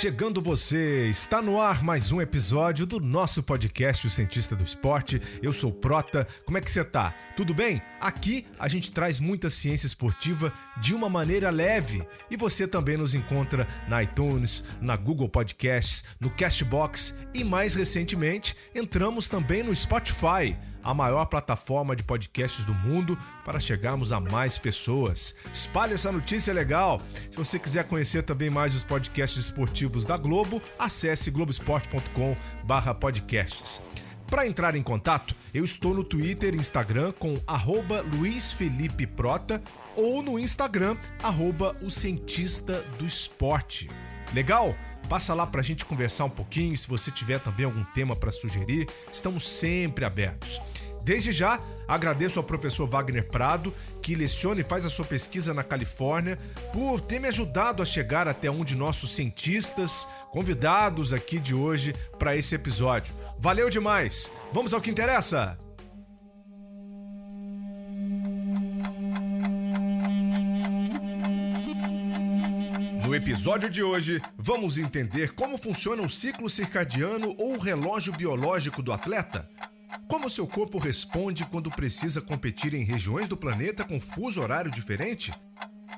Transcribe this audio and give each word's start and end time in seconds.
Chegando 0.00 0.42
você, 0.42 1.08
está 1.08 1.40
no 1.40 1.58
ar 1.58 1.82
mais 1.82 2.12
um 2.12 2.20
episódio 2.20 2.84
do 2.84 3.00
nosso 3.00 3.42
podcast 3.42 4.06
O 4.06 4.10
Cientista 4.10 4.54
do 4.54 4.62
Esporte. 4.62 5.22
Eu 5.42 5.54
sou 5.54 5.72
Prota. 5.72 6.28
Como 6.44 6.58
é 6.58 6.60
que 6.60 6.70
você 6.70 6.84
tá? 6.84 7.14
Tudo 7.34 7.54
bem? 7.54 7.80
Aqui 7.98 8.44
a 8.58 8.68
gente 8.68 8.92
traz 8.92 9.18
muita 9.18 9.48
ciência 9.48 9.86
esportiva 9.86 10.52
de 10.82 10.92
uma 10.92 11.08
maneira 11.08 11.48
leve 11.48 12.06
e 12.30 12.36
você 12.36 12.68
também 12.68 12.98
nos 12.98 13.14
encontra 13.14 13.66
na 13.88 14.02
iTunes, 14.02 14.64
na 14.82 14.96
Google 14.96 15.30
Podcasts, 15.30 16.04
no 16.20 16.28
Castbox 16.28 17.18
e 17.32 17.42
mais 17.42 17.74
recentemente 17.74 18.54
entramos 18.74 19.30
também 19.30 19.62
no 19.62 19.74
Spotify 19.74 20.54
a 20.86 20.94
maior 20.94 21.26
plataforma 21.26 21.94
de 21.96 22.04
podcasts 22.04 22.64
do 22.64 22.72
mundo 22.72 23.18
para 23.44 23.58
chegarmos 23.58 24.12
a 24.12 24.20
mais 24.20 24.56
pessoas. 24.56 25.34
Espalhe 25.52 25.94
essa 25.94 26.12
notícia 26.12 26.54
legal. 26.54 27.02
Se 27.28 27.36
você 27.36 27.58
quiser 27.58 27.82
conhecer 27.84 28.22
também 28.22 28.48
mais 28.48 28.76
os 28.76 28.84
podcasts 28.84 29.46
esportivos 29.46 30.04
da 30.04 30.16
Globo, 30.16 30.62
acesse 30.78 31.32
globesport.com/podcasts. 31.32 33.82
Para 34.28 34.46
entrar 34.46 34.76
em 34.76 34.82
contato, 34.82 35.34
eu 35.52 35.64
estou 35.64 35.92
no 35.92 36.04
Twitter 36.04 36.54
e 36.54 36.58
Instagram 36.58 37.12
com 37.18 37.36
arroba 37.46 38.02
Luiz 38.02 38.52
Felipe 38.52 39.06
Prota 39.06 39.62
ou 39.96 40.22
no 40.22 40.38
Instagram, 40.38 40.96
arroba 41.22 41.74
o 41.82 41.90
Cientista 41.90 42.82
do 42.98 43.06
Esporte. 43.06 43.90
Legal? 44.32 44.74
Passa 45.08 45.34
lá 45.34 45.46
para 45.46 45.60
a 45.60 45.64
gente 45.64 45.84
conversar 45.84 46.24
um 46.24 46.30
pouquinho. 46.30 46.76
Se 46.76 46.88
você 46.88 47.10
tiver 47.10 47.40
também 47.40 47.64
algum 47.64 47.84
tema 47.84 48.16
para 48.16 48.32
sugerir, 48.32 48.88
estamos 49.10 49.48
sempre 49.48 50.04
abertos. 50.04 50.60
Desde 51.06 51.30
já, 51.30 51.60
agradeço 51.86 52.40
ao 52.40 52.44
professor 52.44 52.84
Wagner 52.88 53.28
Prado, 53.28 53.72
que 54.02 54.16
leciona 54.16 54.60
e 54.60 54.64
faz 54.64 54.84
a 54.84 54.90
sua 54.90 55.04
pesquisa 55.04 55.54
na 55.54 55.62
Califórnia, 55.62 56.36
por 56.72 57.00
ter 57.00 57.20
me 57.20 57.28
ajudado 57.28 57.80
a 57.80 57.86
chegar 57.86 58.26
até 58.26 58.50
um 58.50 58.64
de 58.64 58.74
nossos 58.74 59.14
cientistas 59.14 60.08
convidados 60.32 61.12
aqui 61.12 61.38
de 61.38 61.54
hoje 61.54 61.94
para 62.18 62.36
esse 62.36 62.56
episódio. 62.56 63.14
Valeu 63.38 63.70
demais! 63.70 64.32
Vamos 64.52 64.74
ao 64.74 64.80
que 64.80 64.90
interessa! 64.90 65.65
No 73.06 73.14
episódio 73.14 73.70
de 73.70 73.84
hoje, 73.84 74.20
vamos 74.36 74.78
entender 74.78 75.32
como 75.32 75.56
funciona 75.56 76.02
o 76.02 76.10
ciclo 76.10 76.50
circadiano 76.50 77.36
ou 77.38 77.54
o 77.54 77.58
relógio 77.58 78.12
biológico 78.12 78.82
do 78.82 78.92
atleta. 78.92 79.48
Como 80.08 80.28
seu 80.28 80.44
corpo 80.44 80.76
responde 80.76 81.44
quando 81.44 81.70
precisa 81.70 82.20
competir 82.20 82.74
em 82.74 82.82
regiões 82.82 83.28
do 83.28 83.36
planeta 83.36 83.84
com 83.84 84.00
fuso 84.00 84.42
horário 84.42 84.72
diferente? 84.72 85.32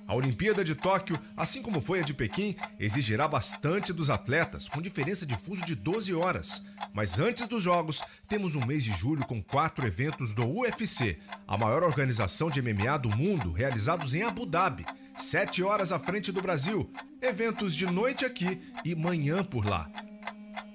A 0.07 0.15
Olimpíada 0.15 0.63
de 0.63 0.75
Tóquio, 0.75 1.19
assim 1.35 1.63
como 1.63 1.81
foi 1.81 2.01
a 2.01 2.03
de 2.03 2.13
Pequim, 2.13 2.55
exigirá 2.79 3.27
bastante 3.27 3.91
dos 3.91 4.11
atletas, 4.11 4.69
com 4.69 4.83
diferença 4.83 5.25
de 5.25 5.35
fuso 5.35 5.65
de 5.65 5.75
12 5.75 6.13
horas. 6.15 6.67
Mas 6.93 7.19
antes 7.19 7.49
dos 7.49 7.63
Jogos, 7.63 8.03
temos 8.29 8.55
um 8.55 8.67
mês 8.67 8.85
de 8.85 8.93
julho 8.93 9.25
com 9.25 9.43
quatro 9.43 9.87
eventos 9.87 10.35
do 10.35 10.47
UFC, 10.47 11.19
a 11.47 11.57
maior 11.57 11.83
organização 11.83 12.51
de 12.51 12.61
MMA 12.61 12.99
do 12.99 13.17
mundo, 13.17 13.51
realizados 13.51 14.13
em 14.13 14.23
Abu 14.23 14.45
Dhabi 14.45 14.85
sete 15.19 15.63
horas 15.63 15.93
à 15.93 15.99
frente 15.99 16.33
do 16.33 16.41
Brasil, 16.41 16.91
eventos 17.21 17.75
de 17.75 17.87
noite 17.87 18.25
aqui 18.25 18.61
e 18.85 18.95
manhã 18.95 19.45
por 19.45 19.67
lá. 19.67 19.91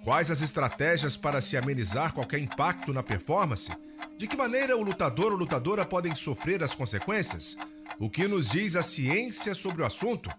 Quais 0.04 0.30
as 0.30 0.42
estratégias 0.42 1.16
para 1.16 1.40
se 1.40 1.56
amenizar 1.56 2.14
qualquer 2.14 2.40
impacto 2.40 2.94
na 2.94 3.02
performance? 3.02 3.72
De 4.18 4.28
que 4.28 4.36
maneira 4.36 4.78
o 4.78 4.84
lutador 4.84 5.32
ou 5.32 5.38
lutadora 5.38 5.86
podem 5.86 6.14
sofrer 6.14 6.62
as 6.62 6.76
consequências? 6.76 7.58
O 8.00 8.10
que 8.10 8.28
nos 8.28 8.50
diz 8.50 8.76
a 8.76 8.84
ciência 8.84 9.56
sobre 9.56 9.82
o 9.82 9.86
assunto? 9.86 10.30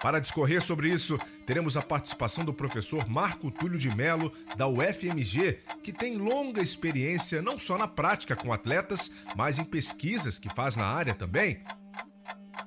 Para 0.00 0.20
discorrer 0.20 0.62
sobre 0.62 0.88
isso, 0.88 1.18
teremos 1.46 1.76
a 1.76 1.82
participação 1.82 2.44
do 2.44 2.52
professor 2.52 3.08
Marco 3.08 3.50
Túlio 3.50 3.78
de 3.78 3.88
Melo, 3.94 4.30
da 4.56 4.68
UFMG, 4.68 5.60
que 5.82 5.92
tem 5.92 6.16
longa 6.16 6.60
experiência 6.60 7.40
não 7.40 7.58
só 7.58 7.78
na 7.78 7.88
prática 7.88 8.36
com 8.36 8.52
atletas, 8.52 9.10
mas 9.34 9.58
em 9.58 9.64
pesquisas 9.64 10.38
que 10.38 10.54
faz 10.54 10.76
na 10.76 10.86
área 10.86 11.14
também. 11.14 11.62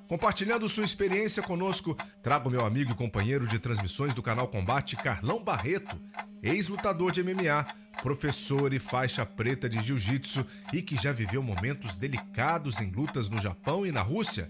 Compartilhando 0.08 0.66
sua 0.70 0.84
experiência 0.84 1.42
conosco, 1.42 1.94
trago 2.22 2.48
meu 2.48 2.64
amigo 2.64 2.92
e 2.92 2.94
companheiro 2.94 3.46
de 3.46 3.58
transmissões 3.58 4.14
do 4.14 4.22
canal 4.22 4.48
Combate, 4.48 4.96
Carlão 4.96 5.44
Barreto, 5.44 6.00
ex-lutador 6.42 7.12
de 7.12 7.22
MMA, 7.22 7.66
professor 8.02 8.72
e 8.72 8.78
faixa 8.78 9.26
preta 9.26 9.68
de 9.68 9.78
jiu-jitsu 9.82 10.46
e 10.72 10.80
que 10.80 10.96
já 10.96 11.12
viveu 11.12 11.42
momentos 11.42 11.94
delicados 11.94 12.80
em 12.80 12.90
lutas 12.90 13.28
no 13.28 13.38
Japão 13.38 13.84
e 13.84 13.92
na 13.92 14.00
Rússia. 14.00 14.48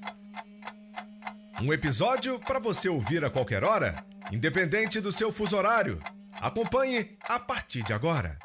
Um 1.61 1.73
episódio 1.73 2.39
para 2.39 2.61
você 2.61 2.89
ouvir 2.89 3.25
a 3.25 3.31
qualquer 3.31 3.65
hora, 3.65 4.05
independente 4.31 5.01
do 5.01 5.11
seu 5.11 5.33
fuso 5.33 5.57
horário. 5.57 5.99
Acompanhe 6.41 7.17
a 7.29 7.41
partir 7.41 7.83
de 7.83 7.93
agora. 7.93 8.39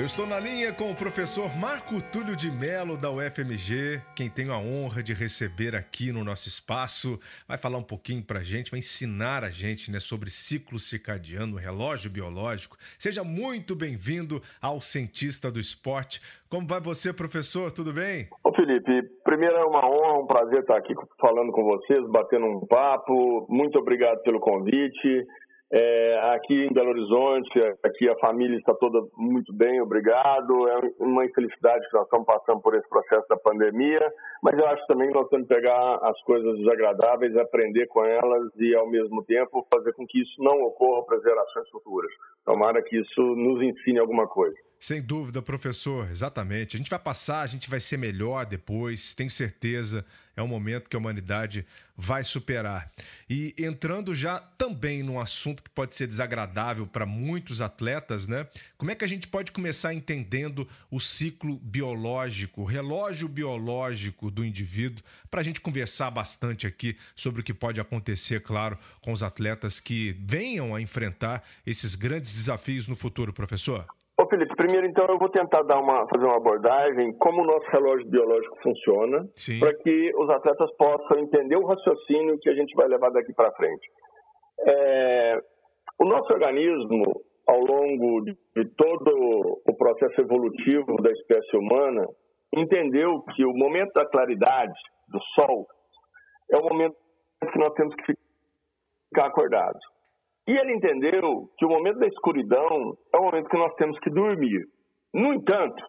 Eu 0.00 0.06
estou 0.06 0.26
na 0.26 0.40
linha 0.40 0.72
com 0.72 0.90
o 0.90 0.96
professor 0.96 1.54
Marco 1.58 2.00
Túlio 2.10 2.34
de 2.34 2.50
Melo, 2.50 2.96
da 2.96 3.10
UFMG, 3.10 4.00
quem 4.16 4.30
tenho 4.30 4.50
a 4.50 4.56
honra 4.56 5.02
de 5.02 5.12
receber 5.12 5.76
aqui 5.76 6.10
no 6.10 6.24
nosso 6.24 6.48
espaço. 6.48 7.20
Vai 7.46 7.58
falar 7.58 7.76
um 7.76 7.82
pouquinho 7.82 8.24
para 8.24 8.38
a 8.38 8.42
gente, 8.42 8.70
vai 8.70 8.78
ensinar 8.80 9.44
a 9.44 9.50
gente 9.50 9.92
né, 9.92 10.00
sobre 10.00 10.30
ciclo 10.30 10.78
circadiano, 10.78 11.58
relógio 11.58 12.10
biológico. 12.10 12.78
Seja 12.98 13.22
muito 13.22 13.76
bem-vindo 13.76 14.40
ao 14.62 14.80
Cientista 14.80 15.50
do 15.50 15.60
Esporte. 15.60 16.22
Como 16.48 16.66
vai 16.66 16.80
você, 16.80 17.12
professor? 17.12 17.70
Tudo 17.70 17.92
bem? 17.92 18.26
Ô 18.42 18.54
Felipe, 18.54 19.02
primeiro 19.22 19.54
é 19.54 19.64
uma 19.66 19.86
honra, 19.86 20.18
um 20.18 20.26
prazer 20.26 20.60
estar 20.60 20.78
aqui 20.78 20.94
falando 21.20 21.52
com 21.52 21.62
vocês, 21.62 22.08
batendo 22.08 22.46
um 22.46 22.66
papo. 22.66 23.46
Muito 23.50 23.78
obrigado 23.78 24.22
pelo 24.22 24.40
convite. 24.40 25.26
É, 25.72 26.18
aqui 26.34 26.66
em 26.66 26.72
Belo 26.72 26.90
Horizonte, 26.90 27.60
aqui 27.84 28.08
a 28.08 28.16
família 28.16 28.58
está 28.58 28.74
toda 28.74 29.06
muito 29.16 29.52
bem, 29.54 29.80
obrigado. 29.80 30.68
É 30.68 30.80
uma 30.98 31.24
infelicidade 31.24 31.86
que 31.88 31.94
nós 31.94 32.04
estamos 32.04 32.26
passando 32.26 32.60
por 32.60 32.74
esse 32.74 32.88
processo 32.88 33.26
da 33.28 33.36
pandemia, 33.36 34.00
mas 34.42 34.58
eu 34.58 34.66
acho 34.66 34.84
também 34.88 35.08
que 35.08 35.14
nós 35.14 35.28
temos 35.28 35.46
que 35.46 35.54
pegar 35.54 35.94
as 36.02 36.20
coisas 36.22 36.58
desagradáveis, 36.58 37.36
aprender 37.36 37.86
com 37.86 38.04
elas 38.04 38.50
e, 38.56 38.74
ao 38.74 38.88
mesmo 38.88 39.24
tempo, 39.24 39.64
fazer 39.72 39.92
com 39.92 40.04
que 40.06 40.20
isso 40.20 40.42
não 40.42 40.60
ocorra 40.62 41.04
para 41.06 41.20
gerações 41.20 41.68
futuras. 41.70 42.10
Tomara 42.44 42.82
que 42.82 42.96
isso 42.96 43.22
nos 43.36 43.62
ensine 43.62 44.00
alguma 44.00 44.26
coisa. 44.26 44.56
Sem 44.80 45.02
dúvida, 45.02 45.42
professor, 45.42 46.10
exatamente. 46.10 46.74
A 46.74 46.78
gente 46.78 46.88
vai 46.88 46.98
passar, 46.98 47.42
a 47.42 47.46
gente 47.46 47.68
vai 47.68 47.78
ser 47.78 47.98
melhor 47.98 48.46
depois, 48.46 49.14
tenho 49.14 49.30
certeza 49.30 50.06
é 50.40 50.42
um 50.42 50.48
momento 50.48 50.88
que 50.88 50.96
a 50.96 50.98
humanidade 50.98 51.66
vai 51.96 52.24
superar. 52.24 52.90
E 53.28 53.54
entrando 53.58 54.14
já 54.14 54.38
também 54.38 55.02
num 55.02 55.20
assunto 55.20 55.62
que 55.62 55.68
pode 55.68 55.94
ser 55.94 56.06
desagradável 56.06 56.86
para 56.86 57.04
muitos 57.04 57.60
atletas, 57.60 58.26
né? 58.26 58.46
Como 58.78 58.90
é 58.90 58.94
que 58.94 59.04
a 59.04 59.08
gente 59.08 59.28
pode 59.28 59.52
começar 59.52 59.92
entendendo 59.92 60.66
o 60.90 60.98
ciclo 60.98 61.58
biológico, 61.58 62.62
o 62.62 62.64
relógio 62.64 63.28
biológico 63.28 64.30
do 64.30 64.44
indivíduo, 64.44 65.04
para 65.30 65.40
a 65.40 65.44
gente 65.44 65.60
conversar 65.60 66.10
bastante 66.10 66.66
aqui 66.66 66.96
sobre 67.14 67.42
o 67.42 67.44
que 67.44 67.52
pode 67.52 67.80
acontecer, 67.80 68.40
claro, 68.40 68.78
com 69.02 69.12
os 69.12 69.22
atletas 69.22 69.78
que 69.78 70.16
venham 70.24 70.74
a 70.74 70.80
enfrentar 70.80 71.46
esses 71.66 71.94
grandes 71.94 72.34
desafios 72.34 72.88
no 72.88 72.96
futuro, 72.96 73.32
professor? 73.32 73.86
Ô 74.20 74.28
Felipe, 74.28 74.54
primeiro 74.54 74.86
então 74.86 75.06
eu 75.06 75.18
vou 75.18 75.30
tentar 75.30 75.62
dar 75.62 75.80
uma, 75.80 76.06
fazer 76.06 76.26
uma 76.26 76.36
abordagem 76.36 77.16
como 77.16 77.40
o 77.40 77.46
nosso 77.46 77.66
relógio 77.70 78.06
biológico 78.06 78.54
funciona, 78.62 79.24
para 79.58 79.74
que 79.78 80.12
os 80.14 80.28
atletas 80.28 80.70
possam 80.76 81.20
entender 81.20 81.56
o 81.56 81.64
raciocínio 81.64 82.38
que 82.38 82.50
a 82.50 82.54
gente 82.54 82.74
vai 82.74 82.86
levar 82.86 83.08
daqui 83.12 83.32
para 83.32 83.50
frente. 83.52 83.88
É, 84.66 85.38
o 85.98 86.04
nosso 86.04 86.30
organismo, 86.34 87.22
ao 87.48 87.60
longo 87.60 88.20
de, 88.24 88.36
de 88.56 88.68
todo 88.76 89.62
o 89.66 89.74
processo 89.74 90.20
evolutivo 90.20 90.96
da 91.00 91.10
espécie 91.12 91.56
humana, 91.56 92.06
entendeu 92.54 93.22
que 93.34 93.46
o 93.46 93.54
momento 93.54 93.92
da 93.94 94.04
claridade 94.04 94.78
do 95.08 95.18
Sol 95.34 95.66
é 96.52 96.58
o 96.58 96.62
momento 96.62 96.94
que 97.50 97.58
nós 97.58 97.72
temos 97.72 97.94
que 97.94 98.12
ficar 99.08 99.28
acordados. 99.28 99.80
E 100.46 100.52
ele 100.52 100.72
entendeu 100.72 101.48
que 101.58 101.64
o 101.64 101.68
momento 101.68 101.98
da 101.98 102.06
escuridão 102.06 102.96
é 103.12 103.18
o 103.18 103.24
momento 103.24 103.48
que 103.48 103.58
nós 103.58 103.74
temos 103.74 103.98
que 104.00 104.10
dormir. 104.10 104.66
No 105.12 105.34
entanto, 105.34 105.82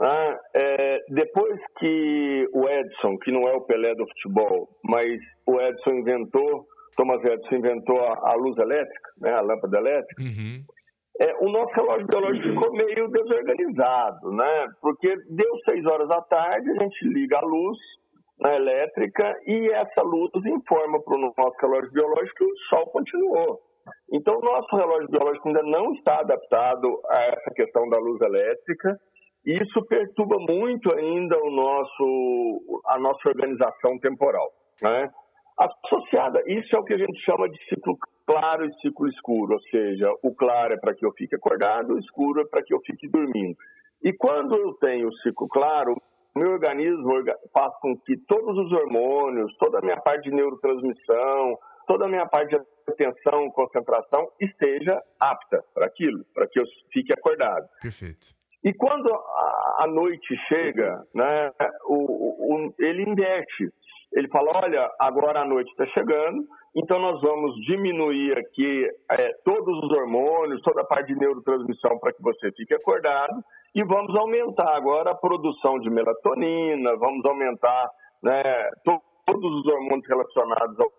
ah, 0.00 0.36
é, 0.54 0.98
depois 1.10 1.60
que 1.78 2.48
o 2.52 2.68
Edson, 2.68 3.18
que 3.18 3.30
não 3.30 3.46
é 3.46 3.52
o 3.54 3.60
Pelé 3.60 3.94
do 3.94 4.06
futebol, 4.06 4.68
mas 4.84 5.20
o 5.46 5.60
Edson 5.60 5.90
inventou, 5.90 6.66
Thomas 6.96 7.22
Edison 7.24 7.56
inventou 7.56 8.00
a, 8.00 8.30
a 8.30 8.34
luz 8.34 8.56
elétrica, 8.58 9.10
né, 9.20 9.32
a 9.32 9.40
lâmpada 9.40 9.78
elétrica, 9.78 10.22
uhum. 10.22 10.64
é, 11.20 11.34
o 11.40 11.50
nosso 11.50 11.72
relógio 11.74 12.06
biológico 12.06 12.48
ficou 12.48 12.72
meio 12.72 13.08
desorganizado, 13.08 14.32
né? 14.32 14.66
Porque 14.80 15.14
deu 15.30 15.56
seis 15.64 15.84
horas 15.86 16.08
da 16.08 16.20
tarde, 16.22 16.70
a 16.70 16.82
gente 16.82 17.08
liga 17.08 17.38
a 17.38 17.46
luz 17.46 17.78
na 18.40 18.54
elétrica 18.56 19.34
e 19.46 19.70
essa 19.72 20.02
luz 20.02 20.30
informa 20.44 21.00
para 21.02 21.16
o 21.16 21.32
nosso 21.36 21.56
relógio 21.60 21.92
biológico 21.92 22.38
que 22.38 22.44
o 22.44 22.56
sol 22.68 22.86
continuou. 22.86 23.60
Então, 24.12 24.38
o 24.38 24.42
nosso 24.42 24.76
relógio 24.76 25.08
biológico 25.08 25.48
ainda 25.48 25.62
não 25.62 25.92
está 25.94 26.20
adaptado 26.20 27.00
a 27.08 27.18
essa 27.24 27.50
questão 27.54 27.88
da 27.88 27.98
luz 27.98 28.20
elétrica, 28.20 28.98
isso 29.44 29.84
perturba 29.86 30.36
muito 30.38 30.94
ainda 30.94 31.36
o 31.42 31.50
nosso, 31.50 32.80
a 32.86 32.98
nossa 32.98 33.28
organização 33.28 33.98
temporal. 33.98 34.52
Né? 34.80 35.10
Associada, 35.58 36.42
isso 36.46 36.76
é 36.76 36.78
o 36.78 36.84
que 36.84 36.94
a 36.94 36.98
gente 36.98 37.18
chama 37.24 37.48
de 37.48 37.58
ciclo 37.68 37.96
claro 38.26 38.64
e 38.64 38.74
ciclo 38.80 39.08
escuro, 39.08 39.54
ou 39.54 39.60
seja, 39.62 40.10
o 40.22 40.34
claro 40.34 40.74
é 40.74 40.76
para 40.76 40.94
que 40.94 41.04
eu 41.04 41.12
fique 41.12 41.34
acordado, 41.34 41.94
o 41.94 41.98
escuro 41.98 42.40
é 42.40 42.44
para 42.44 42.62
que 42.62 42.72
eu 42.72 42.80
fique 42.86 43.08
dormindo. 43.08 43.56
E 44.02 44.12
quando 44.12 44.56
eu 44.56 44.74
tenho 44.74 45.08
o 45.08 45.16
ciclo 45.18 45.48
claro, 45.48 45.96
meu 46.34 46.52
organismo 46.52 47.12
faz 47.52 47.72
com 47.80 47.96
que 47.98 48.16
todos 48.26 48.56
os 48.58 48.72
hormônios, 48.72 49.54
toda 49.58 49.78
a 49.78 49.82
minha 49.82 50.00
parte 50.00 50.30
de 50.30 50.34
neurotransmissão, 50.34 51.58
toda 51.86 52.06
a 52.06 52.08
minha 52.08 52.26
parte 52.26 52.50
de 52.50 52.62
atenção, 52.88 53.50
concentração 53.50 54.28
esteja 54.40 55.00
apta 55.20 55.62
para 55.74 55.86
aquilo, 55.86 56.24
para 56.34 56.46
que 56.46 56.60
eu 56.60 56.64
fique 56.92 57.12
acordado. 57.12 57.66
Perfeito. 57.80 58.28
E 58.64 58.72
quando 58.72 59.12
a, 59.78 59.86
noite 59.88 60.36
chega, 60.48 61.02
né, 61.14 61.50
o, 61.86 62.54
o, 62.54 62.74
ele 62.78 63.02
inverte. 63.02 63.68
Ele 64.12 64.28
fala: 64.28 64.52
olha, 64.64 64.88
agora 65.00 65.40
a 65.40 65.44
noite 65.44 65.70
está 65.70 65.86
chegando, 65.86 66.46
então 66.76 67.00
nós 67.00 67.20
vamos 67.20 67.54
diminuir 67.66 68.38
aqui 68.38 68.88
é, 69.10 69.32
todos 69.44 69.82
os 69.82 69.90
hormônios, 69.90 70.62
toda 70.62 70.82
a 70.82 70.84
parte 70.84 71.08
de 71.08 71.18
neurotransmissão 71.18 71.98
para 71.98 72.12
que 72.12 72.22
você 72.22 72.52
fique 72.52 72.74
acordado 72.74 73.42
e 73.74 73.82
vamos 73.82 74.14
aumentar 74.16 74.76
agora 74.76 75.10
a 75.10 75.14
produção 75.14 75.78
de 75.80 75.90
melatonina, 75.90 76.94
vamos 76.96 77.24
aumentar 77.24 77.90
né, 78.22 78.42
todos 78.84 79.52
os 79.56 79.66
hormônios 79.66 80.06
relacionados 80.06 80.78
ao, 80.78 80.92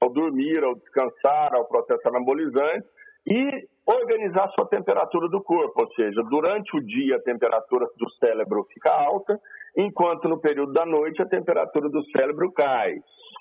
ao 0.00 0.10
dormir, 0.10 0.62
ao 0.62 0.74
descansar, 0.74 1.54
ao 1.54 1.66
processo 1.66 2.08
anabolizante 2.08 2.86
e 3.26 3.68
organizar 3.86 4.48
sua 4.50 4.66
temperatura 4.66 5.28
do 5.28 5.42
corpo, 5.42 5.82
ou 5.82 5.92
seja, 5.94 6.22
durante 6.30 6.76
o 6.76 6.80
dia 6.80 7.16
a 7.16 7.22
temperatura 7.22 7.86
do 7.96 8.10
cérebro 8.12 8.66
fica 8.72 8.90
alta, 8.90 9.38
enquanto 9.76 10.28
no 10.28 10.40
período 10.40 10.72
da 10.72 10.84
noite 10.84 11.22
a 11.22 11.28
temperatura 11.28 11.88
do 11.88 12.02
cérebro 12.10 12.52
cai. 12.52 12.94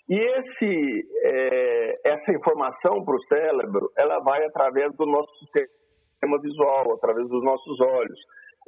E 0.10 0.16
esse, 0.18 1.08
é, 1.24 2.00
essa 2.06 2.32
informação 2.32 3.04
para 3.04 3.16
o 3.16 3.24
cérebro, 3.24 3.92
ela 3.98 4.20
vai 4.20 4.46
através 4.46 4.96
do 4.96 5.06
nosso 5.06 5.32
sistema 5.40 6.42
visual, 6.42 6.94
através 6.94 7.28
dos 7.28 7.44
nossos 7.44 7.80
olhos. 7.82 8.20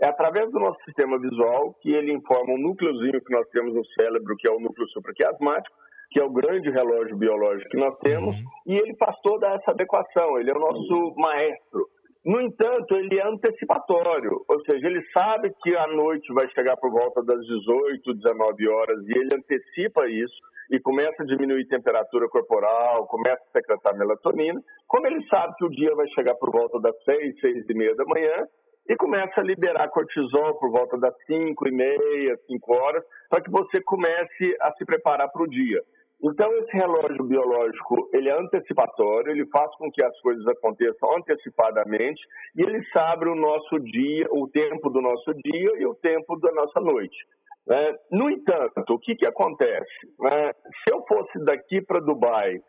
É 0.02 0.08
através 0.08 0.50
do 0.52 0.60
nosso 0.60 0.82
sistema 0.86 1.20
visual 1.20 1.74
que 1.82 1.92
ele 1.92 2.14
informa 2.14 2.54
um 2.54 2.58
núcleozinho 2.58 3.22
que 3.22 3.34
nós 3.34 3.48
temos 3.50 3.74
no 3.74 3.86
cérebro, 3.88 4.36
que 4.38 4.48
é 4.48 4.52
o 4.52 4.60
núcleo 4.60 4.88
supraquiasmático, 4.90 5.76
que 6.10 6.20
é 6.20 6.24
o 6.24 6.32
grande 6.32 6.70
relógio 6.70 7.18
biológico 7.18 7.70
que 7.70 7.78
nós 7.78 7.98
temos, 8.00 8.36
uhum. 8.36 8.44
e 8.68 8.78
ele 8.78 8.96
faz 8.96 9.16
toda 9.22 9.48
essa 9.48 9.72
adequação, 9.72 10.40
ele 10.40 10.50
é 10.50 10.54
o 10.54 10.60
nosso 10.60 11.14
maestro. 11.18 11.88
No 12.26 12.42
entanto, 12.42 12.96
ele 12.96 13.18
é 13.18 13.26
antecipatório, 13.26 14.44
ou 14.48 14.62
seja, 14.66 14.88
ele 14.88 15.02
sabe 15.14 15.54
que 15.64 15.76
a 15.76 15.88
noite 15.88 16.34
vai 16.34 16.50
chegar 16.50 16.76
por 16.78 16.92
volta 16.92 17.24
das 17.24 17.40
18, 17.46 18.14
19 18.14 18.68
horas, 18.68 19.08
e 19.08 19.18
ele 19.18 19.36
antecipa 19.36 20.08
isso 20.08 20.36
e 20.70 20.80
começa 20.80 21.24
a 21.24 21.26
diminuir 21.26 21.64
a 21.64 21.76
temperatura 21.78 22.28
corporal, 22.28 23.08
começa 23.08 23.42
a 23.42 23.52
secretar 23.52 23.98
melatonina. 23.98 24.62
Como 24.88 25.08
ele 25.08 25.26
sabe 25.28 25.56
que 25.56 25.66
o 25.66 25.70
dia 25.70 25.96
vai 25.96 26.08
chegar 26.10 26.36
por 26.36 26.52
volta 26.52 26.80
das 26.80 26.96
6, 27.04 27.40
6 27.40 27.70
e 27.70 27.74
meia 27.74 27.96
da 27.96 28.06
manhã, 28.06 28.46
e 28.90 28.96
começa 28.96 29.40
a 29.40 29.44
liberar 29.44 29.88
cortisol 29.90 30.56
por 30.60 30.72
volta 30.72 30.98
das 30.98 31.14
5 31.28 31.68
e 31.68 31.72
meia, 31.72 32.36
5 32.48 32.74
horas, 32.74 33.04
para 33.30 33.42
que 33.42 33.52
você 33.52 33.80
comece 33.82 34.58
a 34.60 34.72
se 34.74 34.84
preparar 34.84 35.32
para 35.32 35.44
o 35.44 35.48
dia. 35.48 35.82
Então, 36.22 36.52
esse 36.58 36.72
relógio 36.74 37.24
biológico, 37.24 38.10
ele 38.14 38.28
é 38.28 38.38
antecipatório, 38.38 39.32
ele 39.32 39.48
faz 39.48 39.74
com 39.78 39.90
que 39.90 40.04
as 40.04 40.20
coisas 40.20 40.46
aconteçam 40.48 41.16
antecipadamente 41.16 42.22
e 42.58 42.62
ele 42.62 42.84
sabe 42.92 43.30
o 43.30 43.36
nosso 43.36 43.80
dia, 43.80 44.28
o 44.32 44.48
tempo 44.50 44.90
do 44.90 45.02
nosso 45.02 45.34
dia 45.34 45.72
e 45.80 45.86
o 45.86 45.96
tempo 45.96 46.38
da 46.40 46.52
nossa 46.52 46.82
noite. 46.82 47.18
Né? 47.66 47.96
No 48.12 48.30
entanto, 48.30 48.94
o 48.94 49.00
que, 49.00 49.16
que 49.16 49.26
acontece? 49.26 50.08
Né? 50.20 50.52
Se 50.84 50.94
eu 50.94 51.06
fosse 51.08 51.40
daqui 51.46 51.82
para 51.82 52.02
Dubai, 52.02 52.60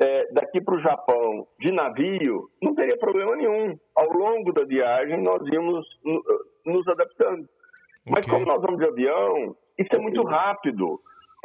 é, 0.00 0.32
daqui 0.32 0.62
para 0.62 0.74
o 0.74 0.80
Japão, 0.80 1.46
de 1.60 1.70
navio, 1.70 2.48
não 2.62 2.74
teria 2.74 2.96
problema 2.96 3.36
nenhum. 3.36 3.76
Ao 3.94 4.10
longo 4.10 4.50
da 4.52 4.64
viagem, 4.64 5.22
nós 5.22 5.42
íamos 5.52 5.86
nos 6.64 6.88
adaptando. 6.88 7.44
Okay. 7.44 8.12
Mas 8.12 8.26
como 8.26 8.46
nós 8.46 8.62
vamos 8.62 8.78
de 8.78 8.86
avião, 8.86 9.54
isso 9.78 9.94
é 9.94 9.98
muito 9.98 10.22
rápido 10.22 11.00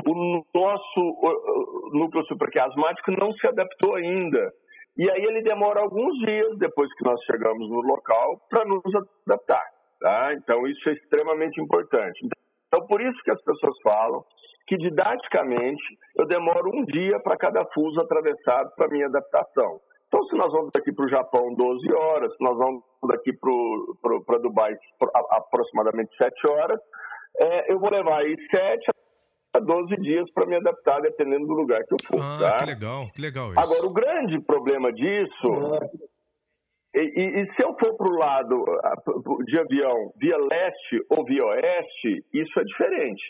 o 0.06 0.44
nosso 0.54 1.90
núcleo 1.94 2.26
supraquiasmático 2.26 3.12
não 3.12 3.34
se 3.34 3.48
adaptou 3.48 3.96
ainda. 3.96 4.52
E 4.98 5.10
aí 5.10 5.24
ele 5.24 5.42
demora 5.42 5.82
alguns 5.82 6.18
dias 6.20 6.58
depois 6.58 6.94
que 6.96 7.06
nós 7.06 7.20
chegamos 7.24 7.70
no 7.70 7.82
local 7.82 8.40
para 8.50 8.66
nos 8.66 8.84
adaptar. 9.26 9.64
Tá? 10.00 10.34
Então 10.34 10.66
isso 10.68 10.90
é 10.90 10.94
extremamente 10.94 11.60
importante. 11.62 12.20
Então 12.68 12.86
por 12.88 13.02
isso 13.02 13.18
que 13.24 13.32
as 13.32 13.42
pessoas 13.44 13.76
falam 13.82 14.24
que 14.68 14.78
didaticamente 14.78 15.84
eu 16.18 16.28
demoro 16.28 16.70
um 16.74 16.86
dia 16.86 17.20
para 17.20 17.38
cada 17.38 17.66
fuso 17.74 18.00
atravessado 18.02 18.72
para 18.76 18.88
minha 18.90 19.08
adaptação. 19.08 19.80
Então 20.08 20.24
se 20.26 20.36
nós 20.36 20.52
vamos 20.52 20.72
daqui 20.74 20.92
para 20.94 21.06
o 21.06 21.10
Japão 21.10 21.54
12 21.56 21.94
horas, 21.94 22.36
se 22.36 22.44
nós 22.44 22.58
vamos 22.58 22.84
daqui 23.08 23.32
para 23.34 24.38
Dubai 24.40 24.74
aproximadamente 25.32 26.16
7 26.18 26.48
horas, 26.48 26.80
é, 27.40 27.74
eu 27.74 27.80
vou 27.80 27.90
levar 27.90 28.20
aí 28.20 28.36
7 28.52 28.92
a 29.54 29.60
12 29.60 29.96
dias 29.98 30.30
para 30.32 30.46
me 30.46 30.56
adaptar, 30.56 31.02
dependendo 31.02 31.48
do 31.48 31.54
lugar 31.54 31.84
que 31.84 31.94
eu 31.94 31.98
for. 32.08 32.22
Ah, 32.22 32.38
tá? 32.40 32.58
que 32.58 32.66
legal, 32.66 33.10
que 33.14 33.22
legal 33.22 33.52
isso. 33.52 33.60
Agora, 33.60 33.86
o 33.86 33.94
grande 33.94 34.40
problema 34.42 34.92
disso. 34.94 36.00
E, 36.94 37.00
e, 37.00 37.42
e, 37.42 37.54
se 37.54 37.64
eu 37.64 37.76
for 37.80 37.96
para 37.96 38.08
o 38.08 38.18
lado 38.18 38.66
de 39.46 39.60
avião 39.60 40.12
via 40.18 40.38
leste 40.38 41.06
ou 41.10 41.24
via 41.24 41.46
oeste, 41.46 42.26
isso 42.34 42.60
é 42.60 42.64
diferente. 42.64 43.24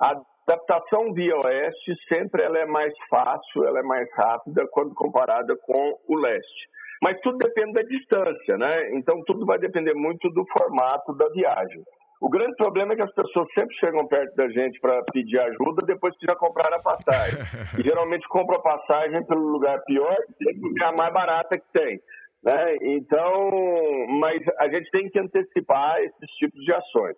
A 0.00 0.14
adaptação 0.46 1.12
via 1.12 1.36
oeste 1.36 1.94
sempre 2.08 2.42
ela 2.42 2.58
é 2.58 2.66
mais 2.66 2.92
fácil, 3.08 3.64
ela 3.64 3.80
é 3.80 3.82
mais 3.82 4.08
rápida 4.14 4.66
quando 4.70 4.94
comparada 4.94 5.56
com 5.62 5.98
o 6.06 6.16
leste. 6.16 6.68
Mas 7.02 7.20
tudo 7.20 7.38
depende 7.38 7.72
da 7.72 7.82
distância, 7.82 8.56
né? 8.56 8.96
Então 8.96 9.22
tudo 9.24 9.46
vai 9.46 9.58
depender 9.58 9.94
muito 9.94 10.28
do 10.30 10.44
formato 10.52 11.14
da 11.14 11.28
viagem. 11.28 11.82
O 12.20 12.28
grande 12.28 12.56
problema 12.56 12.92
é 12.92 12.96
que 12.96 13.02
as 13.02 13.14
pessoas 13.14 13.46
sempre 13.54 13.74
chegam 13.76 14.06
perto 14.08 14.34
da 14.34 14.48
gente 14.48 14.80
para 14.80 15.02
pedir 15.12 15.38
ajuda 15.38 15.86
depois 15.86 16.16
que 16.18 16.26
já 16.26 16.34
compraram 16.34 16.76
a 16.76 16.82
passagem. 16.82 17.38
e 17.78 17.82
geralmente 17.82 18.26
compram 18.28 18.58
a 18.58 18.62
passagem 18.62 19.24
pelo 19.24 19.46
lugar 19.46 19.80
pior, 19.84 20.16
é 20.80 20.84
a 20.84 20.92
mais 20.92 21.12
barata 21.12 21.58
que 21.58 21.72
tem. 21.72 22.00
Né? 22.42 22.76
Então, 22.82 23.50
mas 24.20 24.42
a 24.58 24.68
gente 24.68 24.90
tem 24.90 25.08
que 25.08 25.18
antecipar 25.18 26.00
esses 26.00 26.30
tipos 26.38 26.60
de 26.64 26.72
ações. 26.72 27.16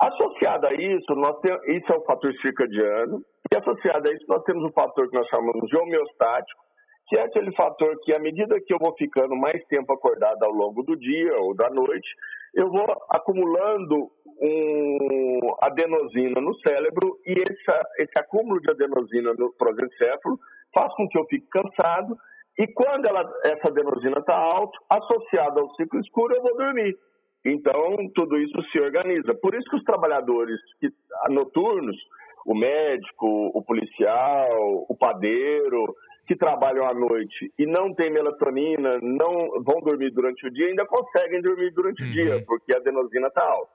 Associado 0.00 0.66
a 0.66 0.74
isso, 0.74 1.12
nós 1.14 1.40
temos, 1.40 1.60
isso 1.66 1.92
é 1.92 1.96
o 1.96 2.04
fator 2.04 2.32
circadiano, 2.40 3.20
e 3.50 3.56
associado 3.56 4.08
a 4.08 4.12
isso 4.12 4.24
nós 4.28 4.44
temos 4.44 4.62
um 4.62 4.72
fator 4.72 5.08
que 5.08 5.16
nós 5.16 5.26
chamamos 5.26 5.66
de 5.68 5.76
homeostático, 5.76 6.60
que 7.08 7.18
é 7.18 7.22
aquele 7.22 7.50
fator 7.56 7.98
que, 8.02 8.12
à 8.12 8.18
medida 8.18 8.60
que 8.60 8.72
eu 8.72 8.78
vou 8.78 8.94
ficando 8.96 9.34
mais 9.34 9.64
tempo 9.66 9.92
acordado 9.92 10.42
ao 10.44 10.52
longo 10.52 10.82
do 10.82 10.94
dia 10.96 11.34
ou 11.38 11.54
da 11.54 11.70
noite, 11.70 12.08
eu 12.54 12.70
vou 12.70 12.86
acumulando 13.10 14.10
um 14.40 15.54
adenosina 15.60 16.40
no 16.40 16.54
cérebro 16.60 17.18
e 17.26 17.32
esse, 17.32 18.18
acúmulo 18.18 18.60
de 18.60 18.70
adenosina 18.70 19.34
no 19.34 19.52
prosencéfalo 19.54 20.38
faz 20.72 20.94
com 20.94 21.08
que 21.08 21.18
eu 21.18 21.24
fique 21.26 21.46
cansado 21.48 22.16
e 22.58 22.66
quando 22.68 23.06
ela, 23.06 23.24
essa 23.44 23.68
adenosina 23.68 24.18
está 24.18 24.34
alta, 24.34 24.76
associada 24.90 25.60
ao 25.60 25.72
ciclo 25.74 26.00
escuro, 26.00 26.34
eu 26.34 26.42
vou 26.42 26.56
dormir. 26.56 26.96
Então, 27.44 27.96
tudo 28.14 28.36
isso 28.36 28.60
se 28.72 28.80
organiza. 28.80 29.32
Por 29.34 29.54
isso 29.54 29.70
que 29.70 29.76
os 29.76 29.84
trabalhadores 29.84 30.58
que, 30.80 30.88
noturnos, 31.30 31.96
o 32.44 32.54
médico, 32.54 33.52
o 33.54 33.62
policial, 33.62 34.86
o 34.88 34.96
padeiro, 34.98 35.94
que 36.28 36.36
trabalham 36.36 36.86
à 36.86 36.92
noite 36.92 37.50
e 37.58 37.64
não 37.64 37.94
têm 37.94 38.12
melatonina, 38.12 38.98
não 39.00 39.62
vão 39.64 39.80
dormir 39.80 40.10
durante 40.10 40.46
o 40.46 40.50
dia, 40.50 40.66
ainda 40.66 40.84
conseguem 40.84 41.40
dormir 41.40 41.72
durante 41.72 42.02
uhum. 42.02 42.08
o 42.08 42.12
dia, 42.12 42.44
porque 42.46 42.74
a 42.74 42.76
adenosina 42.76 43.28
está 43.28 43.42
alta. 43.42 43.72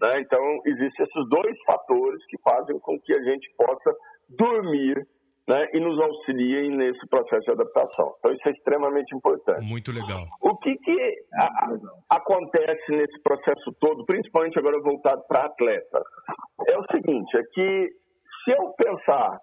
Né? 0.00 0.20
Então, 0.20 0.60
existem 0.66 1.06
esses 1.06 1.28
dois 1.28 1.56
fatores 1.64 2.20
que 2.26 2.36
fazem 2.42 2.76
com 2.80 2.98
que 2.98 3.14
a 3.14 3.22
gente 3.22 3.48
possa 3.56 3.96
dormir 4.30 5.06
né, 5.46 5.68
e 5.72 5.78
nos 5.78 5.96
auxiliem 6.00 6.70
nesse 6.76 7.06
processo 7.08 7.44
de 7.44 7.52
adaptação. 7.52 8.14
Então, 8.18 8.32
isso 8.32 8.48
é 8.48 8.50
extremamente 8.50 9.14
importante. 9.14 9.64
Muito 9.64 9.92
legal. 9.92 10.26
O 10.40 10.56
que, 10.56 10.76
que 10.78 11.14
a, 11.34 12.16
acontece 12.16 12.90
nesse 12.90 13.22
processo 13.22 13.72
todo, 13.78 14.04
principalmente 14.06 14.58
agora 14.58 14.80
voltado 14.80 15.22
para 15.28 15.46
atleta, 15.46 16.02
é 16.66 16.76
o 16.76 16.84
seguinte, 16.90 17.36
é 17.36 17.42
que 17.52 17.90
se 18.44 18.50
eu 18.50 18.72
pensar 18.72 19.38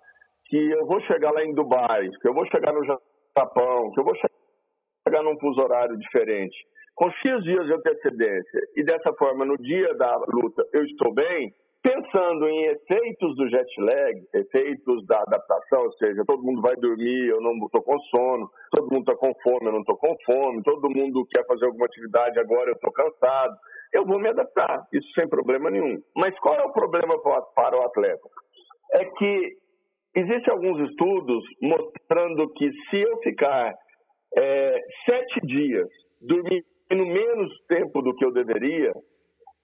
que 0.49 0.57
eu 0.57 0.85
vou 0.85 0.99
chegar 1.01 1.31
lá 1.31 1.43
em 1.43 1.53
Dubai, 1.53 2.09
que 2.21 2.27
eu 2.27 2.33
vou 2.33 2.45
chegar 2.47 2.73
no 2.73 2.83
Japão, 2.83 3.91
que 3.91 3.99
eu 3.99 4.03
vou 4.03 4.15
chegar 4.15 5.23
num 5.23 5.39
fuso 5.39 5.61
horário 5.61 5.97
diferente, 5.97 6.57
com 6.95 7.09
X 7.11 7.43
dias 7.43 7.65
de 7.65 7.73
antecedência, 7.73 8.61
e 8.75 8.83
dessa 8.83 9.13
forma, 9.13 9.45
no 9.45 9.57
dia 9.57 9.93
da 9.93 10.17
luta, 10.27 10.65
eu 10.73 10.83
estou 10.83 11.13
bem, 11.13 11.53
pensando 11.81 12.47
em 12.47 12.65
efeitos 12.65 13.35
do 13.37 13.47
jet 13.47 13.81
lag, 13.81 14.27
efeitos 14.33 15.05
da 15.05 15.21
adaptação, 15.21 15.83
ou 15.83 15.93
seja, 15.93 16.25
todo 16.25 16.43
mundo 16.43 16.61
vai 16.61 16.75
dormir, 16.75 17.29
eu 17.29 17.39
não 17.39 17.53
estou 17.65 17.81
com 17.81 17.97
sono, 17.99 18.49
todo 18.71 18.91
mundo 18.91 19.11
está 19.11 19.15
com 19.15 19.33
fome, 19.41 19.67
eu 19.67 19.71
não 19.71 19.79
estou 19.79 19.97
com 19.97 20.15
fome, 20.25 20.63
todo 20.63 20.89
mundo 20.89 21.25
quer 21.31 21.45
fazer 21.45 21.65
alguma 21.65 21.85
atividade 21.85 22.37
agora, 22.39 22.71
eu 22.71 22.73
estou 22.73 22.91
cansado, 22.91 23.55
eu 23.93 24.05
vou 24.05 24.19
me 24.19 24.27
adaptar, 24.27 24.85
isso 24.91 25.07
sem 25.17 25.27
problema 25.29 25.69
nenhum. 25.69 26.01
Mas 26.15 26.37
qual 26.39 26.55
é 26.55 26.63
o 26.63 26.73
problema 26.73 27.17
para 27.21 27.79
o 27.79 27.85
atleta? 27.85 28.27
É 28.93 29.05
que 29.05 29.57
existem 30.15 30.53
alguns 30.53 30.89
estudos 30.89 31.43
mostrando 31.61 32.51
que 32.53 32.69
se 32.89 33.01
eu 33.01 33.17
ficar 33.19 33.73
é, 34.35 34.79
sete 35.05 35.41
dias 35.45 35.87
dormindo 36.21 36.65
menos 36.89 37.51
tempo 37.67 38.01
do 38.01 38.15
que 38.15 38.25
eu 38.25 38.31
deveria, 38.31 38.91